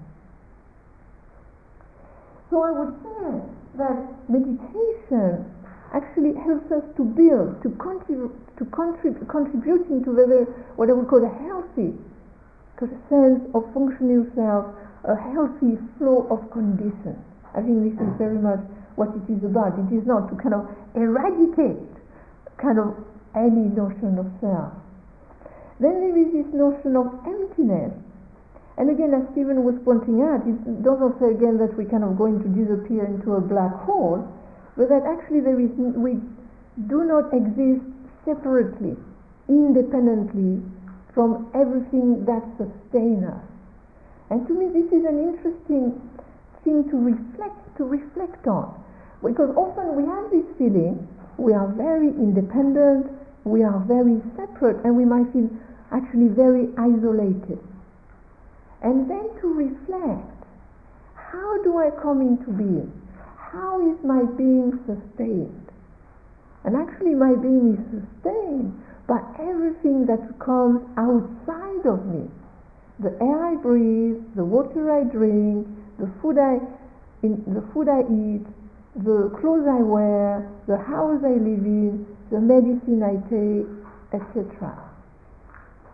So 2.50 2.62
I 2.62 2.70
would 2.70 2.94
say 3.02 3.42
that 3.78 3.96
meditation 4.28 5.44
actually 5.92 6.34
helps 6.34 6.70
us 6.72 6.82
to 6.96 7.04
build, 7.04 7.62
to 7.62 7.70
contribute, 7.78 8.34
to 8.58 8.64
contrib- 8.66 9.28
contributing 9.28 10.02
to 10.04 10.12
the, 10.12 10.48
what 10.76 10.90
I 10.90 10.92
would 10.92 11.08
call 11.08 11.22
a 11.24 11.34
healthy 11.46 11.94
sense 13.08 13.40
of 13.54 13.64
functioning 13.72 14.30
self, 14.34 14.66
a 15.04 15.16
healthy 15.16 15.78
flow 15.96 16.26
of 16.28 16.50
conditions. 16.50 17.16
I 17.54 17.62
think 17.62 17.88
this 17.88 17.96
is 17.96 18.12
very 18.18 18.36
much 18.36 18.60
what 18.96 19.14
it 19.16 19.24
is 19.32 19.44
about. 19.44 19.78
It 19.78 19.94
is 19.94 20.04
not 20.04 20.28
to 20.28 20.34
kind 20.36 20.52
of 20.52 20.68
eradicate 20.94 21.88
kind 22.60 22.78
of 22.78 22.96
any 23.36 23.68
notion 23.72 24.18
of 24.18 24.28
self. 24.40 24.72
Then 25.80 26.00
there 26.00 26.16
is 26.16 26.32
this 26.32 26.48
notion 26.52 26.96
of 26.96 27.12
emptiness, 27.24 27.92
and 28.76 28.90
again, 28.90 29.12
as 29.16 29.24
Stephen 29.32 29.64
was 29.64 29.76
pointing 29.84 30.20
out, 30.20 30.44
it 30.44 30.84
doesn't 30.84 31.16
say 31.20 31.32
again 31.32 31.56
that 31.64 31.72
we're 31.76 31.88
kind 31.88 32.04
of 32.04 32.16
going 32.16 32.40
to 32.44 32.48
disappear 32.52 33.04
into 33.08 33.36
a 33.36 33.40
black 33.40 33.72
hole, 33.88 34.24
but 34.76 34.88
that 34.88 35.02
actually 35.04 35.40
there 35.40 35.58
is, 35.58 35.70
we 35.96 36.20
do 36.86 37.04
not 37.04 37.32
exist 37.32 37.84
separately, 38.24 38.96
independently 39.48 40.62
from 41.14 41.48
everything 41.54 42.24
that 42.26 42.44
sustains 42.60 43.24
us. 43.24 43.44
And 44.30 44.46
to 44.46 44.52
me, 44.52 44.68
this 44.68 44.92
is 44.92 45.06
an 45.06 45.18
interesting 45.18 45.96
thing 46.64 46.88
to 46.90 46.96
reflect, 46.96 47.76
to 47.78 47.84
reflect 47.84 48.46
on. 48.46 48.74
Because 49.24 49.54
often 49.56 49.96
we 49.96 50.04
have 50.04 50.30
this 50.30 50.44
feeling 50.58 51.08
we 51.38 51.52
are 51.52 51.68
very 51.68 52.08
independent, 52.08 53.06
we 53.44 53.62
are 53.62 53.78
very 53.86 54.20
separate, 54.36 54.82
and 54.84 54.96
we 54.96 55.04
might 55.04 55.30
feel 55.32 55.48
actually 55.92 56.28
very 56.28 56.68
isolated 56.76 57.60
and 58.82 59.10
then 59.10 59.28
to 59.40 59.48
reflect 59.52 60.32
how 61.14 61.62
do 61.62 61.78
I 61.78 61.90
come 62.02 62.20
into 62.20 62.50
being? 62.52 62.92
How 63.52 63.80
is 63.90 63.96
my 64.04 64.22
being 64.36 64.78
sustained? 64.86 65.70
And 66.64 66.76
actually, 66.76 67.14
my 67.14 67.34
being 67.34 67.78
is 67.78 67.82
sustained 67.90 68.74
by 69.06 69.22
everything 69.38 70.06
that 70.06 70.38
comes 70.38 70.82
outside 70.96 71.86
of 71.86 72.06
me 72.06 72.28
the 72.98 73.12
air 73.20 73.44
I 73.44 73.54
breathe, 73.56 74.16
the 74.34 74.44
water 74.44 74.90
I 74.90 75.04
drink, 75.04 75.68
the 76.00 76.10
food 76.22 76.38
I, 76.38 76.56
in, 77.22 77.44
the 77.44 77.60
food 77.74 77.90
I 77.92 78.00
eat, 78.08 78.46
the 78.96 79.28
clothes 79.38 79.68
I 79.68 79.84
wear, 79.84 80.48
the 80.66 80.78
house 80.78 81.20
I 81.20 81.36
live 81.36 81.60
in, 81.68 82.06
the 82.32 82.40
medicine 82.40 83.04
I 83.04 83.20
take, 83.28 83.68
etc. 84.16 84.80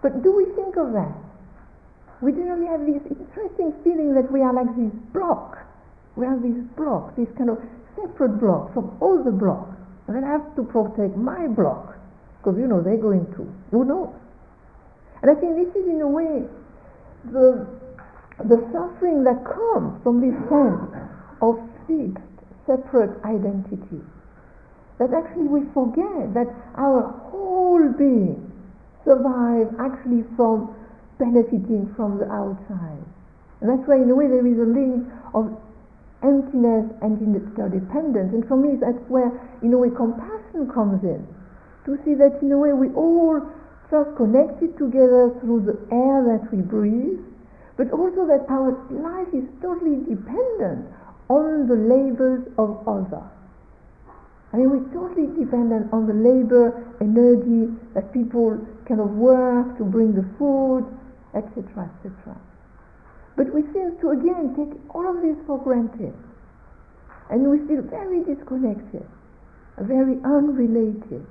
But 0.00 0.22
do 0.22 0.30
we 0.30 0.44
think 0.55 0.76
of 0.76 0.92
that? 0.92 1.18
we 2.22 2.30
generally 2.30 2.66
have 2.66 2.86
this 2.86 3.03
interesting 3.11 3.74
feeling 3.82 4.14
that 4.14 4.30
we 4.30 4.40
are 4.40 4.55
like 4.55 4.70
this 4.76 4.94
block. 5.12 5.61
We 6.16 6.26
have 6.26 6.42
these 6.42 6.60
blocks, 6.76 7.14
these 7.16 7.30
kind 7.38 7.50
of 7.50 7.58
separate 7.96 8.40
blocks 8.40 8.76
of 8.76 8.90
all 9.00 9.22
the 9.22 9.32
blocks. 9.32 9.76
And 10.06 10.16
then 10.16 10.24
I 10.24 10.32
have 10.32 10.54
to 10.56 10.62
protect 10.62 11.16
my 11.16 11.46
block, 11.46 11.96
because 12.38 12.58
you 12.58 12.66
know 12.66 12.82
they're 12.82 12.96
going 12.96 13.26
to. 13.36 13.48
Who 13.70 13.84
knows? 13.84 14.12
And 15.22 15.30
I 15.30 15.34
think 15.34 15.56
this 15.56 15.70
is 15.76 15.88
in 15.88 16.00
a 16.00 16.08
way 16.08 16.42
the, 17.30 17.66
the 18.44 18.58
suffering 18.74 19.22
that 19.24 19.44
comes 19.46 20.02
from 20.02 20.20
this 20.20 20.34
sense 20.50 20.90
of 21.40 21.56
fixed, 21.86 22.26
separate 22.66 23.22
identity. 23.24 24.02
That 24.98 25.14
actually 25.14 25.48
we 25.48 25.62
forget 25.72 26.34
that 26.34 26.50
our 26.76 27.14
whole 27.30 27.88
being 27.96 28.52
survives 29.04 29.70
actually 29.78 30.24
from 30.36 30.74
benefiting 31.18 31.92
from 31.96 32.18
the 32.18 32.26
outside. 32.30 33.06
And 33.60 33.70
that's 33.70 33.86
why, 33.88 33.96
in 33.96 34.10
a 34.10 34.14
way, 34.14 34.26
there 34.26 34.46
is 34.46 34.58
a 34.58 34.66
link 34.66 35.06
of 35.34 35.54
emptiness 36.22 36.86
and 37.02 37.20
interdependence. 37.20 38.32
And 38.32 38.46
for 38.46 38.56
me, 38.56 38.78
that's 38.80 39.02
where, 39.08 39.30
in 39.62 39.72
a 39.74 39.78
way, 39.78 39.90
compassion 39.90 40.70
comes 40.72 41.02
in. 41.02 41.26
To 41.86 41.98
see 42.04 42.14
that, 42.14 42.38
in 42.42 42.52
a 42.52 42.58
way, 42.58 42.72
we 42.72 42.88
all 42.94 43.42
first 43.90 44.16
connected 44.16 44.78
together 44.78 45.34
through 45.42 45.66
the 45.66 45.76
air 45.92 46.24
that 46.24 46.48
we 46.54 46.62
breathe, 46.62 47.20
but 47.76 47.90
also 47.90 48.26
that 48.26 48.46
our 48.48 48.72
life 48.88 49.28
is 49.34 49.44
totally 49.60 50.00
dependent 50.08 50.86
on 51.28 51.66
the 51.66 51.76
labors 51.76 52.46
of 52.58 52.80
others. 52.86 53.28
I 54.52 54.58
mean, 54.58 54.70
we're 54.70 54.92
totally 54.92 55.26
dependent 55.32 55.92
on 55.92 56.06
the 56.06 56.12
labor, 56.12 56.94
energy 57.00 57.72
that 57.94 58.12
people 58.12 58.60
kind 58.86 59.00
of 59.00 59.10
work 59.16 59.78
to 59.78 59.84
bring 59.84 60.14
the 60.14 60.28
food, 60.38 60.84
etc., 61.34 61.88
etc. 62.04 62.36
But 63.36 63.52
we 63.54 63.62
seem 63.72 63.96
to 64.00 64.10
again 64.10 64.52
take 64.56 64.76
all 64.94 65.08
of 65.08 65.22
this 65.22 65.36
for 65.46 65.58
granted. 65.58 66.12
And 67.30 67.48
we 67.48 67.58
feel 67.66 67.80
very 67.82 68.20
disconnected, 68.24 69.08
very 69.80 70.20
unrelated. 70.24 71.24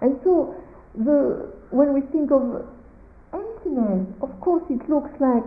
And 0.00 0.20
so 0.22 0.54
the, 0.94 1.50
when 1.70 1.92
we 1.92 2.02
think 2.12 2.30
of 2.30 2.66
emptiness, 3.34 4.06
of 4.22 4.30
course 4.40 4.62
it 4.70 4.82
looks 4.88 5.10
like 5.18 5.42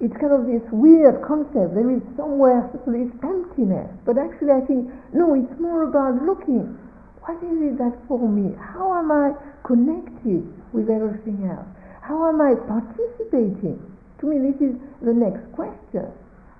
it's 0.00 0.14
kind 0.22 0.30
of 0.30 0.46
this 0.46 0.62
weird 0.70 1.26
concept. 1.26 1.74
There 1.74 1.90
is 1.90 2.02
somewhere 2.16 2.70
this 2.86 3.10
emptiness. 3.22 3.90
But 4.06 4.14
actually 4.18 4.54
I 4.54 4.62
think, 4.62 4.86
no, 5.12 5.34
it's 5.34 5.58
more 5.58 5.90
about 5.90 6.22
looking. 6.22 6.78
What 7.26 7.42
is 7.42 7.58
it 7.60 7.78
that 7.78 7.98
for 8.06 8.22
me? 8.28 8.54
How 8.56 8.94
am 8.94 9.10
I 9.10 9.34
connected 9.66 10.46
with 10.72 10.88
everything 10.88 11.50
else? 11.50 11.66
How 12.00 12.30
am 12.30 12.40
I 12.40 12.54
participating? 12.54 13.97
To 14.20 14.26
me, 14.26 14.50
this 14.50 14.60
is 14.60 14.74
the 15.02 15.14
next 15.14 15.46
question. 15.52 16.10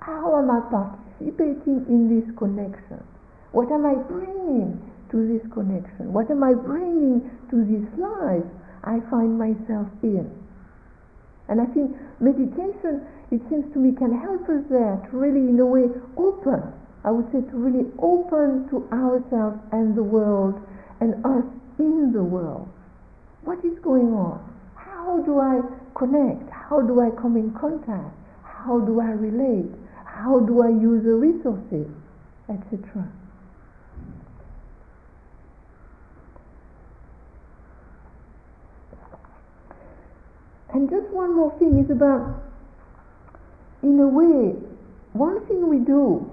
How 0.00 0.38
am 0.38 0.50
I 0.50 0.60
participating 0.70 1.84
in 1.88 2.06
this 2.06 2.26
connection? 2.38 3.02
What 3.52 3.72
am 3.72 3.84
I 3.84 3.94
bringing 3.94 4.78
to 5.10 5.16
this 5.26 5.42
connection? 5.52 6.12
What 6.12 6.30
am 6.30 6.44
I 6.44 6.54
bringing 6.54 7.30
to 7.50 7.56
this 7.66 7.86
life 7.98 8.46
I 8.84 9.00
find 9.10 9.38
myself 9.38 9.88
in? 10.02 10.30
And 11.48 11.60
I 11.60 11.66
think 11.72 11.96
meditation, 12.20 13.02
it 13.32 13.40
seems 13.50 13.72
to 13.72 13.78
me, 13.80 13.96
can 13.96 14.14
help 14.14 14.42
us 14.48 14.62
there 14.70 15.00
to 15.10 15.16
really, 15.16 15.48
in 15.48 15.58
a 15.58 15.66
way, 15.66 15.88
open. 16.16 16.62
I 17.04 17.10
would 17.10 17.26
say 17.32 17.40
to 17.40 17.56
really 17.56 17.90
open 17.98 18.68
to 18.70 18.86
ourselves 18.92 19.58
and 19.72 19.96
the 19.96 20.02
world 20.02 20.60
and 21.00 21.14
us 21.24 21.44
in 21.78 22.12
the 22.12 22.22
world. 22.22 22.68
What 23.42 23.64
is 23.64 23.78
going 23.82 24.12
on? 24.12 24.44
How 24.74 25.22
do 25.24 25.40
I 25.40 25.60
connect? 25.96 26.52
How 26.68 26.82
do 26.82 27.00
I 27.00 27.10
come 27.10 27.36
in 27.36 27.52
contact? 27.58 28.14
How 28.44 28.80
do 28.80 29.00
I 29.00 29.10
relate? 29.12 29.72
How 30.04 30.40
do 30.40 30.62
I 30.62 30.68
use 30.68 31.02
the 31.04 31.14
resources, 31.14 31.88
etc. 32.48 33.08
And 40.74 40.90
just 40.90 41.08
one 41.08 41.34
more 41.34 41.56
thing 41.58 41.82
is 41.82 41.90
about, 41.90 42.42
in 43.82 43.98
a 43.98 44.06
way, 44.06 44.52
one 45.14 45.46
thing 45.46 45.68
we 45.68 45.78
do, 45.78 46.30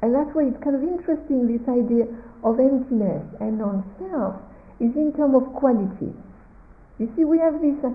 and 0.00 0.14
that's 0.14 0.30
why 0.34 0.44
it's 0.44 0.62
kind 0.64 0.74
of 0.74 0.82
interesting 0.82 1.46
this 1.46 1.68
idea 1.68 2.08
of 2.42 2.58
emptiness 2.58 3.22
and 3.38 3.58
non-self, 3.58 4.36
is 4.80 4.96
in 4.96 5.12
terms 5.12 5.36
of 5.36 5.52
quality. 5.54 6.16
You 6.98 7.12
see, 7.14 7.24
we 7.24 7.38
have 7.38 7.60
this, 7.60 7.76
uh, 7.84 7.92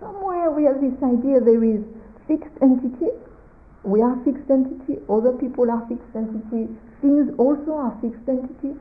somewhere 0.00 0.50
we 0.50 0.64
have 0.64 0.80
this 0.80 0.96
idea 1.04 1.40
there 1.40 1.62
is 1.62 1.84
fixed 2.26 2.56
entity, 2.60 3.12
we 3.84 4.02
are 4.02 4.16
fixed 4.24 4.48
entity, 4.50 4.98
other 5.08 5.32
people 5.32 5.70
are 5.70 5.84
fixed 5.88 6.10
entity, 6.16 6.68
things 7.00 7.32
also 7.38 7.72
are 7.76 7.94
fixed 8.00 8.26
entity. 8.28 8.76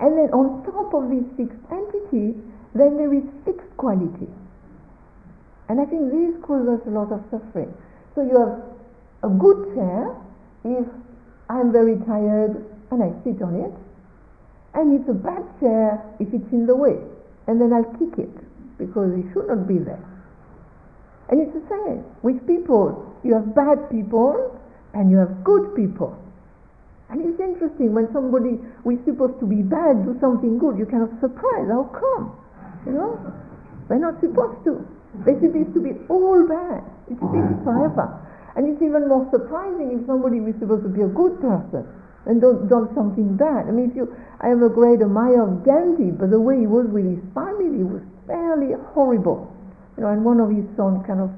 And 0.00 0.18
then 0.18 0.30
on 0.32 0.64
top 0.64 0.92
of 0.92 1.08
this 1.08 1.24
fixed 1.36 1.60
entity, 1.72 2.36
then 2.74 2.96
there 2.96 3.12
is 3.12 3.24
fixed 3.44 3.68
quality. 3.76 4.28
And 5.68 5.80
I 5.80 5.86
think 5.86 6.12
this 6.12 6.36
causes 6.44 6.80
a 6.86 6.90
lot 6.90 7.12
of 7.12 7.24
suffering. 7.30 7.72
So 8.14 8.22
you 8.22 8.36
have 8.36 8.60
a 9.24 9.32
good 9.32 9.74
chair 9.74 10.12
if 10.64 10.86
I'm 11.48 11.72
very 11.72 11.96
tired 12.04 12.64
and 12.90 13.02
I 13.02 13.12
sit 13.24 13.40
on 13.40 13.56
it, 13.56 13.72
and 14.74 15.00
it's 15.00 15.08
a 15.08 15.14
bad 15.14 15.44
chair 15.60 16.02
if 16.20 16.28
it's 16.32 16.52
in 16.52 16.66
the 16.66 16.76
way, 16.76 16.98
and 17.46 17.60
then 17.60 17.72
I'll 17.72 17.92
kick 17.98 18.18
it 18.18 18.34
because 18.78 19.12
it 19.14 19.24
should 19.32 19.48
not 19.48 19.66
be 19.68 19.78
there. 19.78 20.13
And 21.28 21.40
it's 21.40 21.54
the 21.54 21.64
same 21.68 22.04
with 22.22 22.46
people. 22.46 23.14
You 23.24 23.34
have 23.34 23.54
bad 23.54 23.90
people 23.90 24.60
and 24.92 25.10
you 25.10 25.16
have 25.16 25.42
good 25.42 25.74
people. 25.74 26.18
And 27.10 27.20
it's 27.20 27.40
interesting 27.40 27.94
when 27.94 28.12
somebody 28.12 28.58
who 28.82 28.90
is 28.90 29.00
supposed 29.04 29.38
to 29.40 29.46
be 29.46 29.62
bad 29.62 30.04
do 30.04 30.16
something 30.20 30.58
good, 30.58 30.76
you're 30.76 30.90
kind 30.90 31.04
of. 31.04 31.12
How 31.20 31.84
come? 31.92 32.36
You 32.86 32.92
know? 32.92 33.32
They're 33.88 33.98
not 34.00 34.20
supposed 34.20 34.64
to. 34.64 34.82
They're 35.24 35.40
supposed 35.40 35.72
to 35.74 35.80
be 35.80 35.94
all 36.08 36.46
bad. 36.48 36.82
It's 37.08 37.20
been 37.20 37.60
forever. 37.62 38.20
And 38.56 38.68
it's 38.68 38.82
even 38.82 39.08
more 39.08 39.28
surprising 39.30 39.98
if 39.98 40.06
somebody 40.06 40.40
was 40.40 40.54
supposed 40.58 40.82
to 40.84 40.88
be 40.88 41.02
a 41.02 41.10
good 41.10 41.40
person 41.40 41.86
and 42.26 42.40
don't, 42.40 42.68
done 42.68 42.88
something 42.94 43.36
bad. 43.36 43.68
I 43.68 43.70
mean, 43.70 43.90
if 43.90 43.96
you, 43.96 44.10
I 44.40 44.48
am 44.48 44.62
a 44.62 44.68
great 44.68 45.02
admirer 45.02 45.46
of 45.46 45.64
Gandhi, 45.64 46.10
but 46.10 46.30
the 46.30 46.40
way 46.40 46.60
he 46.60 46.66
was 46.66 46.86
with 46.88 47.04
his 47.04 47.22
family 47.34 47.84
was 47.84 48.02
fairly 48.26 48.74
horrible. 48.94 49.53
You 49.96 50.04
know, 50.04 50.10
and 50.10 50.24
one 50.24 50.40
of 50.40 50.50
his 50.50 50.64
sons 50.76 51.04
kind 51.06 51.20
of 51.20 51.30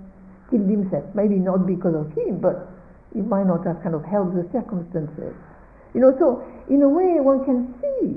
killed 0.50 0.68
himself. 0.68 1.04
Maybe 1.14 1.36
not 1.36 1.66
because 1.66 1.94
of 1.94 2.12
him, 2.16 2.40
but 2.40 2.68
he 3.14 3.20
might 3.20 3.46
not 3.46 3.64
have 3.66 3.82
kind 3.82 3.94
of 3.94 4.04
helped 4.04 4.34
the 4.34 4.48
circumstances. 4.52 5.34
You 5.94 6.00
know, 6.00 6.12
so 6.18 6.44
in 6.68 6.82
a 6.82 6.88
way 6.88 7.20
one 7.20 7.44
can 7.44 7.72
see 7.80 8.16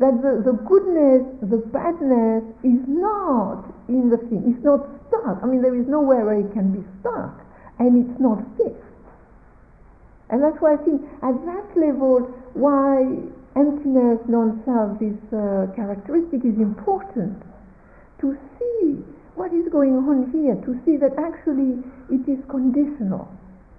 that 0.00 0.16
the, 0.22 0.40
the 0.40 0.56
goodness, 0.64 1.28
the 1.44 1.60
badness 1.68 2.44
is 2.64 2.80
not 2.88 3.68
in 3.88 4.08
the 4.08 4.16
thing. 4.28 4.48
It's 4.48 4.64
not 4.64 4.88
stuck. 5.08 5.42
I 5.42 5.46
mean, 5.46 5.60
there 5.60 5.76
is 5.76 5.86
nowhere 5.86 6.24
where 6.24 6.40
it 6.40 6.52
can 6.52 6.72
be 6.72 6.80
stuck, 7.00 7.44
and 7.78 8.00
it's 8.00 8.20
not 8.20 8.40
fixed. 8.56 8.80
And 10.30 10.42
that's 10.42 10.56
why 10.60 10.74
I 10.74 10.80
think 10.80 11.02
at 11.22 11.36
that 11.44 11.68
level, 11.76 12.32
why 12.54 13.04
emptiness, 13.56 14.22
non-self, 14.28 14.98
this 15.02 15.18
uh, 15.34 15.66
characteristic 15.74 16.46
is 16.46 16.56
important 16.56 17.42
to 18.20 18.38
see 18.56 19.04
what 19.40 19.56
is 19.56 19.64
going 19.72 19.96
on 20.04 20.28
here, 20.36 20.52
to 20.68 20.76
see 20.84 21.00
that 21.00 21.16
actually 21.16 21.80
it 22.12 22.20
is 22.28 22.36
conditional, 22.52 23.24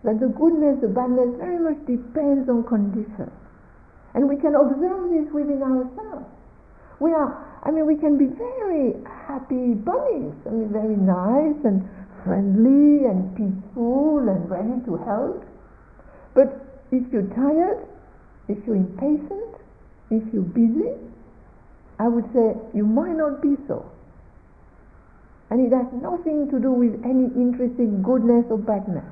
that 0.01 0.17
the 0.17 0.25
goodness, 0.33 0.81
the 0.81 0.89
badness 0.89 1.37
very 1.37 1.61
much 1.61 1.77
depends 1.85 2.49
on 2.49 2.65
conditions. 2.65 3.29
And 4.17 4.25
we 4.25 4.41
can 4.41 4.57
observe 4.57 5.13
this 5.13 5.29
within 5.29 5.61
ourselves. 5.61 6.25
We 6.97 7.13
are, 7.13 7.37
I 7.61 7.69
mean, 7.69 7.85
we 7.85 7.93
can 7.93 8.17
be 8.17 8.25
very 8.25 8.97
happy 9.05 9.77
bunnies, 9.77 10.33
I 10.49 10.49
mean, 10.49 10.73
very 10.73 10.97
nice 10.97 11.61
and 11.61 11.85
friendly 12.25 13.05
and 13.05 13.29
peaceful 13.37 14.17
and 14.25 14.49
ready 14.49 14.81
to 14.89 14.97
help. 15.05 15.45
But 16.33 16.57
if 16.89 17.05
you're 17.13 17.29
tired, 17.37 17.85
if 18.49 18.57
you're 18.65 18.81
impatient, 18.81 19.61
if 20.09 20.25
you're 20.33 20.41
busy, 20.41 20.97
I 21.99 22.07
would 22.07 22.25
say 22.33 22.57
you 22.73 22.89
might 22.89 23.13
not 23.13 23.43
be 23.45 23.53
so. 23.67 23.90
And 25.51 25.59
it 25.59 25.75
has 25.75 25.91
nothing 26.01 26.47
to 26.49 26.57
do 26.63 26.71
with 26.71 26.95
any 27.03 27.27
intrinsic 27.35 27.91
goodness 28.01 28.47
or 28.49 28.57
badness. 28.57 29.03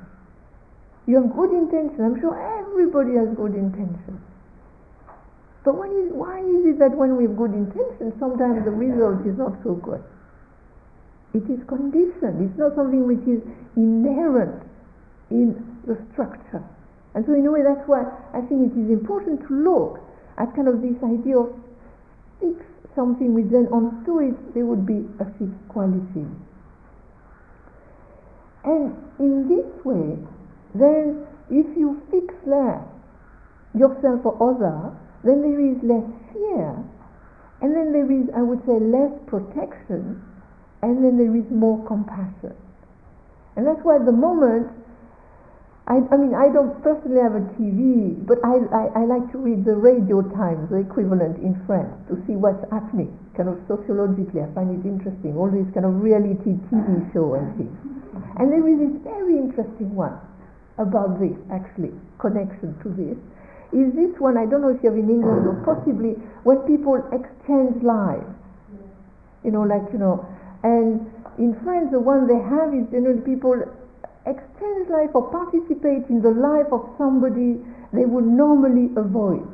You 1.06 1.20
have 1.20 1.36
good 1.36 1.52
intention. 1.52 2.00
I'm 2.00 2.16
sure 2.22 2.32
everybody 2.32 3.20
has 3.20 3.28
good 3.36 3.60
intention. 3.60 4.24
But 5.66 5.76
why 5.76 6.40
is 6.40 6.64
it 6.64 6.80
that 6.80 6.96
when 6.96 7.18
we 7.18 7.28
have 7.28 7.36
good 7.36 7.52
intention, 7.52 8.16
sometimes 8.20 8.64
the 8.64 8.72
result 8.72 9.28
is 9.28 9.36
not 9.38 9.60
so 9.68 9.76
good? 9.76 10.02
It 11.34 11.44
is 11.52 11.60
conditioned. 11.68 12.40
It's 12.40 12.58
not 12.58 12.74
something 12.74 13.06
which 13.06 13.28
is 13.28 13.44
inherent 13.76 14.64
in 15.30 15.60
the 15.86 16.00
structure. 16.14 16.64
And 17.14 17.26
so 17.26 17.34
in 17.34 17.46
a 17.46 17.52
way 17.52 17.64
that's 17.68 17.84
why 17.86 18.08
I 18.34 18.40
think 18.48 18.72
it 18.72 18.80
is 18.80 18.90
important 18.90 19.44
to 19.48 19.54
look 19.54 20.00
at 20.38 20.56
kind 20.56 20.70
of 20.72 20.82
this 20.82 20.96
idea 21.04 21.38
of 21.38 21.52
something 22.96 23.34
which 23.34 23.50
then 23.52 23.68
onto 23.68 24.20
it 24.20 24.54
there 24.54 24.66
would 24.66 24.86
be 24.86 25.06
a 25.20 25.26
fixed 25.38 25.68
quality. 25.70 26.26
And 28.64 28.96
in 29.20 29.48
this 29.48 29.86
way, 29.86 30.20
then 30.76 31.26
if 31.50 31.66
you 31.78 32.02
fix 32.12 32.34
less 32.46 32.84
yourself 33.74 34.26
or 34.26 34.36
other, 34.38 34.96
then 35.24 35.42
there 35.42 35.60
is 35.60 35.78
less 35.84 36.06
fear, 36.34 36.84
and 37.62 37.76
then 37.76 37.92
there 37.92 38.10
is, 38.10 38.30
I 38.36 38.42
would 38.42 38.64
say, 38.66 38.80
less 38.80 39.12
protection, 39.28 40.24
and 40.82 41.04
then 41.04 41.18
there 41.18 41.36
is 41.36 41.46
more 41.52 41.86
compassion. 41.86 42.56
And 43.56 43.68
that's 43.68 43.84
why 43.84 43.98
at 43.98 44.06
the 44.06 44.16
moment, 44.16 44.72
I, 45.90 46.06
I 46.14 46.18
mean, 46.22 46.38
I 46.38 46.54
don't 46.54 46.78
personally 46.86 47.18
have 47.18 47.34
a 47.34 47.42
TV, 47.58 48.14
but 48.22 48.38
I, 48.46 48.62
I, 48.70 49.02
I, 49.02 49.04
like 49.10 49.26
to 49.34 49.42
read 49.42 49.66
the 49.66 49.74
Radio 49.74 50.22
Times, 50.22 50.70
the 50.70 50.86
equivalent 50.86 51.42
in 51.42 51.58
France, 51.66 51.90
to 52.14 52.22
see 52.30 52.38
what's 52.38 52.62
happening, 52.70 53.10
kind 53.34 53.50
of 53.50 53.58
sociologically. 53.66 54.46
I 54.46 54.54
find 54.54 54.70
it 54.70 54.86
interesting, 54.86 55.34
all 55.34 55.50
these 55.50 55.66
kind 55.74 55.90
of 55.90 55.98
reality 55.98 56.62
TV 56.70 57.10
show 57.10 57.34
and 57.34 57.50
things. 57.58 57.74
And 58.38 58.54
there 58.54 58.62
is 58.70 58.78
this 58.78 59.02
very 59.02 59.34
interesting 59.42 59.90
one 59.98 60.14
about 60.78 61.18
this, 61.18 61.34
actually, 61.50 61.98
connection 62.22 62.78
to 62.86 62.94
this, 62.94 63.18
is 63.74 63.94
this 63.94 64.14
one, 64.18 64.38
I 64.38 64.46
don't 64.46 64.62
know 64.62 64.70
if 64.70 64.82
you 64.82 64.90
have 64.90 64.98
in 64.98 65.10
England 65.10 65.46
or 65.46 65.58
possibly 65.62 66.18
when 66.46 66.58
people 66.70 66.98
exchange 67.14 67.82
lives. 67.82 68.26
You 69.44 69.52
know, 69.52 69.62
like, 69.62 69.86
you 69.94 69.98
know, 69.98 70.26
and 70.64 71.06
in 71.38 71.56
France 71.64 71.90
the 71.92 72.00
one 72.00 72.28
they 72.28 72.38
have 72.38 72.74
is 72.74 72.90
generally 72.92 73.22
people 73.22 73.62
exchange 74.26 74.90
life 74.90 75.12
or 75.14 75.30
participate 75.32 76.10
in 76.10 76.22
the 76.22 76.32
life 76.32 76.68
of 76.72 76.90
somebody 76.98 77.60
they 77.94 78.06
would 78.06 78.26
normally 78.26 78.92
avoid. 78.96 79.48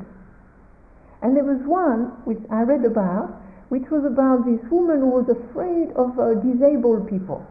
And 1.22 1.36
there 1.36 1.44
was 1.44 1.62
one 1.64 2.12
which 2.24 2.42
I 2.50 2.62
read 2.62 2.84
about, 2.84 3.30
which 3.68 3.88
was 3.90 4.04
about 4.04 4.44
this 4.44 4.60
woman 4.70 5.00
who 5.00 5.10
was 5.10 5.28
afraid 5.28 5.90
of 5.96 6.18
uh, 6.18 6.38
disabled 6.44 7.08
people. 7.08 7.44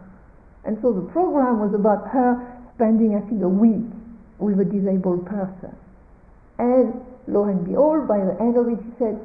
And 0.63 0.77
so 0.81 0.93
the 0.93 1.05
program 1.11 1.59
was 1.59 1.73
about 1.73 2.07
her 2.09 2.39
spending, 2.75 3.15
I 3.15 3.21
think, 3.27 3.41
a 3.43 3.49
week 3.49 3.85
with 4.39 4.59
a 4.59 4.65
disabled 4.65 5.25
person. 5.25 5.75
And 6.57 6.93
lo 7.27 7.45
and 7.45 7.65
behold, 7.65 8.07
by 8.07 8.19
the 8.19 8.35
end 8.39 8.57
of 8.57 8.67
it, 8.67 8.79
she 8.79 8.93
said, 8.97 9.19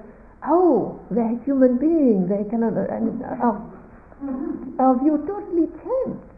"Oh, 0.44 0.98
they're 1.10 1.38
human 1.44 1.78
beings. 1.78 2.28
They 2.28 2.44
cannot." 2.50 2.74
And 2.90 3.22
our, 3.22 3.56
our 4.78 4.98
view 4.98 5.22
totally 5.26 5.68
changed. 5.78 6.29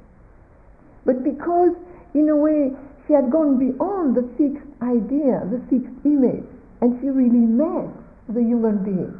But 1.05 1.25
because, 1.25 1.75
in 2.15 2.29
a 2.29 2.37
way, 2.37 2.71
she 3.07 3.13
had 3.13 3.31
gone 3.31 3.59
beyond 3.59 4.17
the 4.17 4.23
fixed 4.39 4.69
idea, 4.81 5.43
the 5.51 5.61
fixed 5.69 5.95
image, 6.05 6.47
and 6.81 6.99
she 7.01 7.09
really 7.11 7.47
met 7.47 7.91
the 8.29 8.41
human 8.41 8.85
being, 8.85 9.15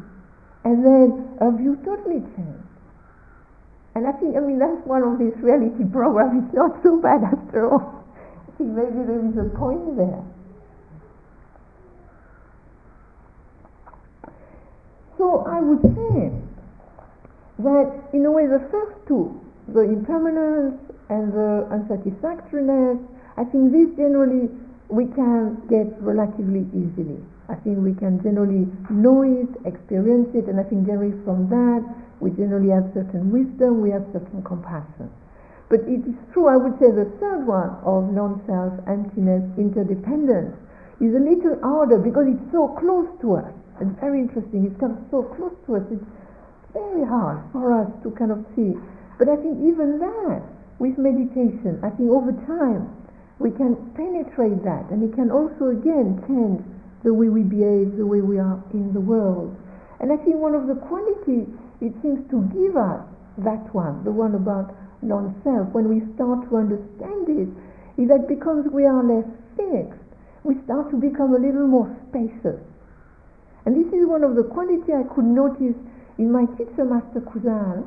and 0.65 0.85
then 0.85 1.29
her 1.41 1.51
view 1.51 1.77
totally 1.85 2.21
changed. 2.37 2.63
And 3.95 4.07
I 4.07 4.13
think, 4.13 4.37
I 4.37 4.41
mean, 4.41 4.59
that's 4.59 4.87
one 4.87 5.03
of 5.03 5.19
these 5.19 5.37
reality 5.43 5.85
programs. 5.93 6.45
It's 6.45 6.55
not 6.55 6.83
so 6.83 7.01
bad 7.01 7.23
after 7.25 7.71
all. 7.71 8.05
I 8.49 8.57
think 8.57 8.71
maybe 8.71 9.05
there 9.05 9.21
is 9.21 9.37
a 9.37 9.51
point 9.59 9.97
there. 9.97 10.23
So 15.19 15.45
I 15.47 15.61
would 15.61 15.83
say 15.83 16.33
that 17.59 17.93
in 18.13 18.27
a 18.27 18.31
way 18.31 18.47
the 18.47 18.67
first 18.71 18.97
two, 19.07 19.41
the 19.69 19.81
impermanence 19.81 20.81
and 21.13 21.29
the 21.37 21.69
unsatisfactoriness, 21.69 22.97
I 23.37 23.45
think 23.45 23.69
this 23.69 23.93
generally 24.01 24.49
we 24.89 25.13
can 25.13 25.61
get 25.69 25.93
relatively 26.01 26.65
easily. 26.73 27.21
I 27.53 27.57
think 27.61 27.85
we 27.85 27.93
can 27.93 28.17
generally 28.25 28.65
know 28.89 29.21
it, 29.21 29.53
experience 29.69 30.33
it, 30.33 30.49
and 30.49 30.57
I 30.57 30.65
think 30.65 30.89
generally 30.89 31.13
from 31.25 31.53
that 31.53 31.85
we 32.21 32.33
generally 32.33 32.73
have 32.73 32.89
certain 32.97 33.29
wisdom, 33.29 33.85
we 33.85 33.93
have 33.93 34.09
certain 34.13 34.41
compassion. 34.41 35.13
But 35.69 35.85
it 35.85 36.01
is 36.05 36.17
true, 36.33 36.49
I 36.49 36.57
would 36.57 36.81
say 36.81 36.89
the 36.89 37.09
third 37.21 37.45
one 37.45 37.77
of 37.85 38.13
non-self, 38.13 38.73
emptiness, 38.89 39.45
interdependence 39.61 40.57
is 41.01 41.13
a 41.13 41.21
little 41.21 41.61
harder 41.61 41.99
because 41.99 42.29
it's 42.29 42.49
so 42.53 42.73
close 42.81 43.09
to 43.21 43.37
us. 43.41 43.53
It's 43.81 43.91
very 44.01 44.21
interesting. 44.21 44.69
Kind 44.79 44.95
of 44.97 45.03
so 45.11 45.25
close 45.35 45.57
to 45.67 45.77
us. 45.77 45.85
It's 45.91 46.05
very 46.73 47.05
hard 47.05 47.43
for 47.51 47.73
us 47.73 47.89
to 48.05 48.13
kind 48.13 48.31
of 48.31 48.45
see. 48.55 48.77
But 49.19 49.29
I 49.29 49.37
think 49.37 49.59
even 49.67 49.99
that, 49.99 50.45
with 50.83 50.99
meditation, 50.99 51.79
I 51.87 51.95
think 51.95 52.11
over 52.11 52.35
time, 52.43 52.91
we 53.39 53.55
can 53.55 53.79
penetrate 53.95 54.67
that 54.67 54.91
and 54.91 55.07
it 55.07 55.15
can 55.15 55.31
also 55.31 55.71
again 55.71 56.19
change 56.27 56.59
the 57.07 57.15
way 57.15 57.31
we 57.31 57.47
behave, 57.47 57.95
the 57.95 58.07
way 58.07 58.19
we 58.19 58.43
are 58.43 58.59
in 58.75 58.91
the 58.91 58.99
world. 58.99 59.55
And 60.03 60.11
I 60.11 60.19
think 60.19 60.43
one 60.43 60.59
of 60.59 60.67
the 60.67 60.75
qualities 60.75 61.47
it 61.79 61.95
seems 62.03 62.27
to 62.35 62.43
give 62.51 62.75
us, 62.75 62.99
that 63.47 63.63
one, 63.71 64.03
the 64.03 64.11
one 64.11 64.35
about 64.35 64.75
non-self, 65.07 65.71
when 65.71 65.87
we 65.87 66.03
start 66.19 66.51
to 66.51 66.59
understand 66.59 67.31
it, 67.31 67.51
is 67.95 68.11
that 68.11 68.27
because 68.27 68.67
we 68.75 68.83
are 68.83 69.07
less 69.07 69.27
fixed, 69.55 70.03
we 70.43 70.59
start 70.67 70.91
to 70.91 70.99
become 70.99 71.31
a 71.31 71.39
little 71.39 71.71
more 71.71 71.87
spacious. 72.11 72.59
And 73.67 73.79
this 73.79 73.87
is 73.95 74.03
one 74.11 74.27
of 74.27 74.35
the 74.35 74.43
qualities 74.51 74.91
I 74.91 75.07
could 75.15 75.31
notice 75.31 75.79
in 76.19 76.35
my 76.35 76.47
teacher, 76.59 76.83
Master 76.83 77.23
Kusan, 77.23 77.87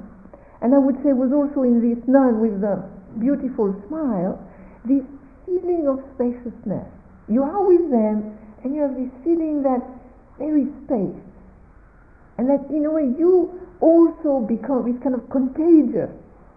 and 0.62 0.74
I 0.74 0.78
would 0.78 0.96
say 1.04 1.12
was 1.14 1.32
also 1.34 1.64
in 1.64 1.82
this 1.82 2.00
nun 2.08 2.40
with 2.40 2.62
the 2.62 2.84
beautiful 3.20 3.76
smile, 3.88 4.40
this 4.86 5.04
feeling 5.46 5.88
of 5.88 6.00
spaciousness. 6.16 6.88
You 7.28 7.44
are 7.44 7.66
with 7.66 7.90
them 7.92 8.38
and 8.64 8.76
you 8.76 8.82
have 8.82 8.96
this 8.96 9.12
feeling 9.24 9.64
that 9.64 9.82
there 10.40 10.58
is 10.58 10.68
space. 10.86 11.22
And 12.38 12.50
that 12.50 12.68
in 12.70 12.86
a 12.86 12.92
way 12.92 13.08
you 13.18 13.62
also 13.80 14.44
become, 14.44 14.88
it's 14.88 15.02
kind 15.04 15.16
of 15.16 15.30
contagious. 15.30 16.12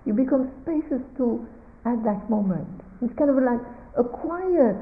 You 0.05 0.13
become 0.13 0.51
spacious 0.63 1.03
too 1.17 1.47
at 1.85 2.03
that 2.05 2.29
moment. 2.31 2.69
It's 3.03 3.15
kind 3.15 3.31
of 3.31 3.37
like 3.37 3.61
a 3.97 4.05
quiet, 4.05 4.77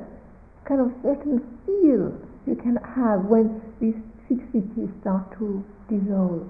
kind 0.64 0.80
of 0.80 0.92
certain 1.02 1.42
feel 1.66 2.16
you 2.46 2.56
can 2.56 2.76
have 2.96 3.26
when 3.26 3.60
these 3.80 3.96
fixities 4.30 4.88
start 5.00 5.36
to 5.38 5.64
dissolve. 5.88 6.48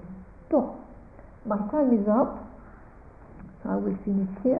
So, 0.49 0.77
my 1.45 1.57
time 1.71 1.91
is 1.93 2.07
up, 2.07 2.46
so 3.63 3.69
I 3.69 3.75
will 3.75 3.97
finish 4.05 4.29
here. 4.43 4.57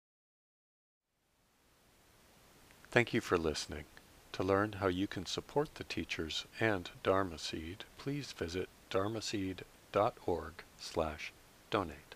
Thank 2.89 3.13
you 3.13 3.21
for 3.21 3.37
listening. 3.37 3.85
To 4.33 4.43
learn 4.43 4.73
how 4.73 4.87
you 4.87 5.07
can 5.07 5.25
support 5.25 5.75
the 5.75 5.83
teachers 5.83 6.45
and 6.59 6.89
Dharma 7.03 7.37
Seed, 7.37 7.85
please 7.97 8.31
visit 8.31 8.69
dharmaseed.org 8.89 10.53
slash 10.79 11.33
donate. 11.69 12.06